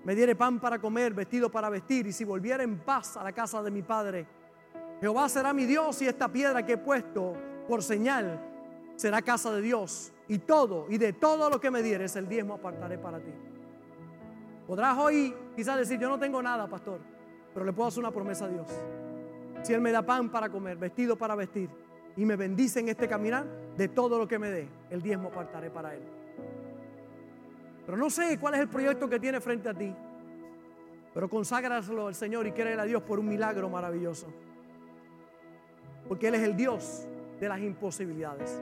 me 0.03 0.16
diere 0.16 0.36
pan 0.36 0.60
para 0.60 0.80
comer, 0.80 1.14
vestido 1.14 1.51
para 1.51 1.70
vestir, 1.70 2.08
y 2.08 2.12
si 2.12 2.24
volviera 2.24 2.64
en 2.64 2.80
paz 2.80 3.18
a 3.18 3.24
la 3.24 3.32
casa 3.32 3.62
de 3.62 3.72
mi 3.72 3.84
padre, 3.84 4.28
Jehová 5.01 5.30
será 5.30 5.53
mi 5.53 5.66
Dios 5.66 6.01
y 6.01 6.08
esta 6.08 6.28
piedra 6.32 6.66
que 6.66 6.74
he 6.74 6.78
puesto 6.78 7.34
por 7.68 7.84
señal 7.84 8.39
será 8.95 9.22
casa 9.22 9.51
de 9.51 9.62
Dios. 9.62 10.12
Y 10.28 10.39
todo, 10.39 10.88
y 10.89 10.97
de 10.97 11.14
todo 11.14 11.49
lo 11.49 11.60
que 11.60 11.70
me 11.70 11.84
dieres, 11.84 12.16
el 12.16 12.28
diezmo 12.28 12.56
apartaré 12.56 12.97
para 12.97 13.20
ti. 13.20 13.32
Podrás 14.68 14.97
hoy 14.97 15.34
quizás 15.55 15.78
decir, 15.78 15.99
yo 15.99 16.09
no 16.09 16.18
tengo 16.18 16.41
nada, 16.41 16.68
pastor, 16.68 16.99
pero 17.53 17.66
le 17.66 17.74
puedo 17.74 17.88
hacer 17.88 17.99
una 17.99 18.11
promesa 18.11 18.45
a 18.45 18.49
Dios. 18.49 18.68
Si 19.61 19.74
Él 19.74 19.82
me 19.82 19.91
da 19.91 20.01
pan 20.01 20.30
para 20.30 20.49
comer, 20.49 20.78
vestido 20.78 21.16
para 21.16 21.36
vestir, 21.36 21.70
y 22.18 22.26
me 22.26 22.36
bendice 22.36 22.80
en 22.80 22.89
este 22.89 23.07
caminar, 23.07 23.45
de 23.78 23.88
todo 23.89 24.18
lo 24.18 24.28
que 24.28 24.39
me 24.39 24.49
dé, 24.49 24.68
el 24.89 25.01
diezmo 25.01 25.30
apartaré 25.30 25.70
para 25.70 25.93
Él. 25.93 26.01
Pero 27.86 27.97
no 27.97 28.09
sé 28.09 28.39
cuál 28.39 28.55
es 28.55 28.61
el 28.61 28.68
proyecto 28.68 29.07
que 29.07 29.20
tiene 29.20 29.39
frente 29.39 29.70
a 29.70 29.74
ti, 29.74 29.93
pero 31.13 31.30
conságraselo 31.30 32.07
al 32.07 32.16
Señor 32.16 32.47
y 32.47 32.51
créele 32.51 32.82
a 32.82 32.86
Dios 32.86 33.01
por 33.03 33.20
un 33.20 33.28
milagro 33.28 33.70
maravilloso. 33.70 34.28
Porque 36.07 36.28
Él 36.28 36.36
es 36.36 36.41
el 36.41 36.55
Dios 36.55 37.07
de 37.39 37.49
las 37.49 37.59
imposibilidades. 37.59 38.61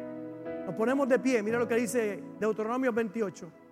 Nos 0.66 0.76
ponemos 0.76 1.08
de 1.08 1.20
pie, 1.20 1.42
mira 1.44 1.60
lo 1.60 1.68
que 1.68 1.76
dice 1.76 2.22
Deuteronomio 2.40 2.92
28. 2.92 3.63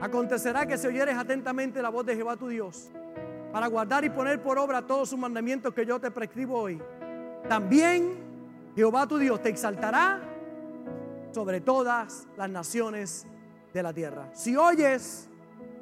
Acontecerá 0.00 0.66
que 0.66 0.78
si 0.78 0.86
oyeres 0.86 1.16
atentamente 1.16 1.82
la 1.82 1.88
voz 1.88 2.06
de 2.06 2.16
Jehová 2.16 2.36
tu 2.36 2.48
Dios, 2.48 2.90
para 3.52 3.66
guardar 3.66 4.04
y 4.04 4.10
poner 4.10 4.42
por 4.42 4.58
obra 4.58 4.82
todos 4.82 5.08
sus 5.08 5.18
mandamientos 5.18 5.74
que 5.74 5.84
yo 5.84 6.00
te 6.00 6.10
prescribo 6.10 6.58
hoy, 6.58 6.80
también 7.48 8.14
Jehová 8.76 9.06
tu 9.06 9.18
Dios 9.18 9.42
te 9.42 9.48
exaltará 9.48 10.20
sobre 11.32 11.60
todas 11.60 12.26
las 12.36 12.50
naciones 12.50 13.26
de 13.72 13.82
la 13.82 13.92
tierra. 13.92 14.30
Si 14.32 14.56
oyes, 14.56 15.28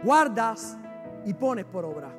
guardas 0.03 0.77
y 1.25 1.35
pones 1.35 1.65
por 1.65 1.85
obra. 1.85 2.11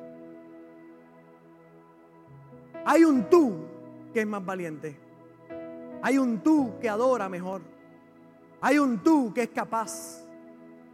Hay 2.84 3.04
un 3.04 3.28
tú 3.28 3.66
que 4.12 4.20
es 4.20 4.26
más 4.26 4.44
valiente. 4.44 4.96
Hay 6.02 6.18
un 6.18 6.40
tú 6.40 6.78
que 6.80 6.88
adora 6.88 7.28
mejor. 7.28 7.60
Hay 8.60 8.78
un 8.78 8.98
tú 9.02 9.32
que 9.34 9.42
es 9.42 9.50
capaz. 9.50 10.24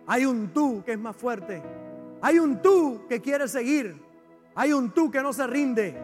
Hay 0.06 0.24
un 0.24 0.48
tú 0.48 0.82
que 0.84 0.92
es 0.92 0.98
más 0.98 1.16
fuerte. 1.16 1.62
Hay 2.22 2.38
un 2.38 2.62
tú 2.62 3.06
que 3.08 3.20
quiere 3.20 3.48
seguir. 3.48 4.00
Hay 4.54 4.72
un 4.72 4.90
tú 4.90 5.10
que 5.10 5.22
no 5.22 5.32
se 5.32 5.46
rinde. 5.46 5.96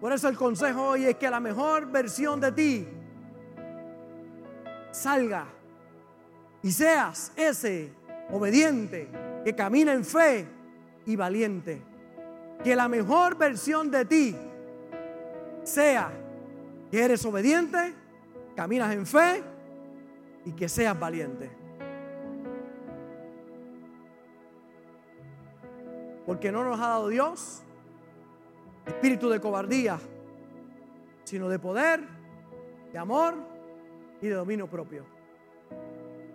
Por 0.00 0.12
eso 0.12 0.28
el 0.28 0.36
consejo 0.36 0.88
hoy 0.88 1.04
es 1.04 1.16
que 1.16 1.30
la 1.30 1.40
mejor 1.40 1.86
versión 1.90 2.40
de 2.40 2.52
ti 2.52 2.88
salga 4.90 5.46
y 6.62 6.70
seas 6.70 7.32
ese 7.36 7.92
obediente 8.30 9.08
que 9.44 9.54
camina 9.54 9.92
en 9.92 10.04
fe 10.04 10.46
y 11.06 11.16
valiente. 11.16 11.82
Que 12.62 12.74
la 12.76 12.88
mejor 12.88 13.36
versión 13.36 13.90
de 13.90 14.04
ti 14.04 14.36
sea 15.62 16.10
que 16.90 17.02
eres 17.02 17.24
obediente, 17.24 17.94
caminas 18.56 18.92
en 18.94 19.06
fe 19.06 19.42
y 20.44 20.52
que 20.52 20.68
seas 20.68 20.98
valiente. 20.98 21.50
Porque 26.28 26.52
no 26.52 26.62
nos 26.62 26.78
ha 26.78 26.88
dado 26.88 27.08
Dios 27.08 27.62
espíritu 28.86 29.30
de 29.30 29.40
cobardía, 29.40 29.98
sino 31.24 31.48
de 31.48 31.58
poder, 31.58 32.06
de 32.92 32.98
amor 32.98 33.34
y 34.20 34.26
de 34.26 34.34
dominio 34.34 34.66
propio. 34.66 35.06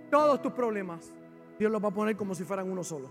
Todos 0.10 0.42
tus 0.42 0.52
problemas, 0.52 1.14
Dios 1.60 1.72
los 1.72 1.84
va 1.84 1.90
a 1.90 1.92
poner 1.92 2.18
como 2.18 2.34
si 2.34 2.44
fueran 2.44 2.72
uno 2.72 2.84
solo, 2.84 3.08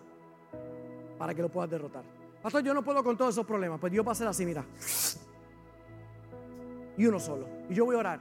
para 1.18 1.32
que 1.32 1.42
lo 1.42 1.48
puedas 1.48 1.70
derrotar. 1.70 2.02
Pastor, 2.42 2.64
yo 2.64 2.74
no 2.74 2.82
puedo 2.82 3.04
con 3.04 3.16
todos 3.16 3.32
esos 3.32 3.46
problemas, 3.46 3.78
pues 3.78 3.92
Dios 3.92 4.04
va 4.04 4.10
a 4.10 4.16
ser 4.16 4.26
así, 4.26 4.44
mira. 4.44 4.64
Y 6.96 7.06
uno 7.06 7.20
solo. 7.20 7.46
Y 7.70 7.74
yo 7.74 7.84
voy 7.84 7.94
a 7.94 8.00
orar 8.00 8.18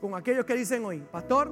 con 0.00 0.14
aquellos 0.14 0.46
que 0.46 0.54
dicen 0.54 0.82
hoy, 0.86 1.00
pastor, 1.00 1.50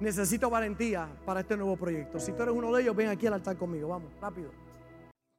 necesito 0.00 0.48
valentía 0.48 1.06
para 1.26 1.40
este 1.40 1.58
nuevo 1.58 1.76
proyecto. 1.76 2.18
Si 2.18 2.32
tú 2.32 2.42
eres 2.42 2.54
uno 2.54 2.72
de 2.72 2.80
ellos, 2.80 2.96
ven 2.96 3.08
aquí 3.08 3.26
al 3.26 3.34
altar 3.34 3.58
conmigo. 3.58 3.88
Vamos, 3.88 4.10
rápido. 4.18 4.61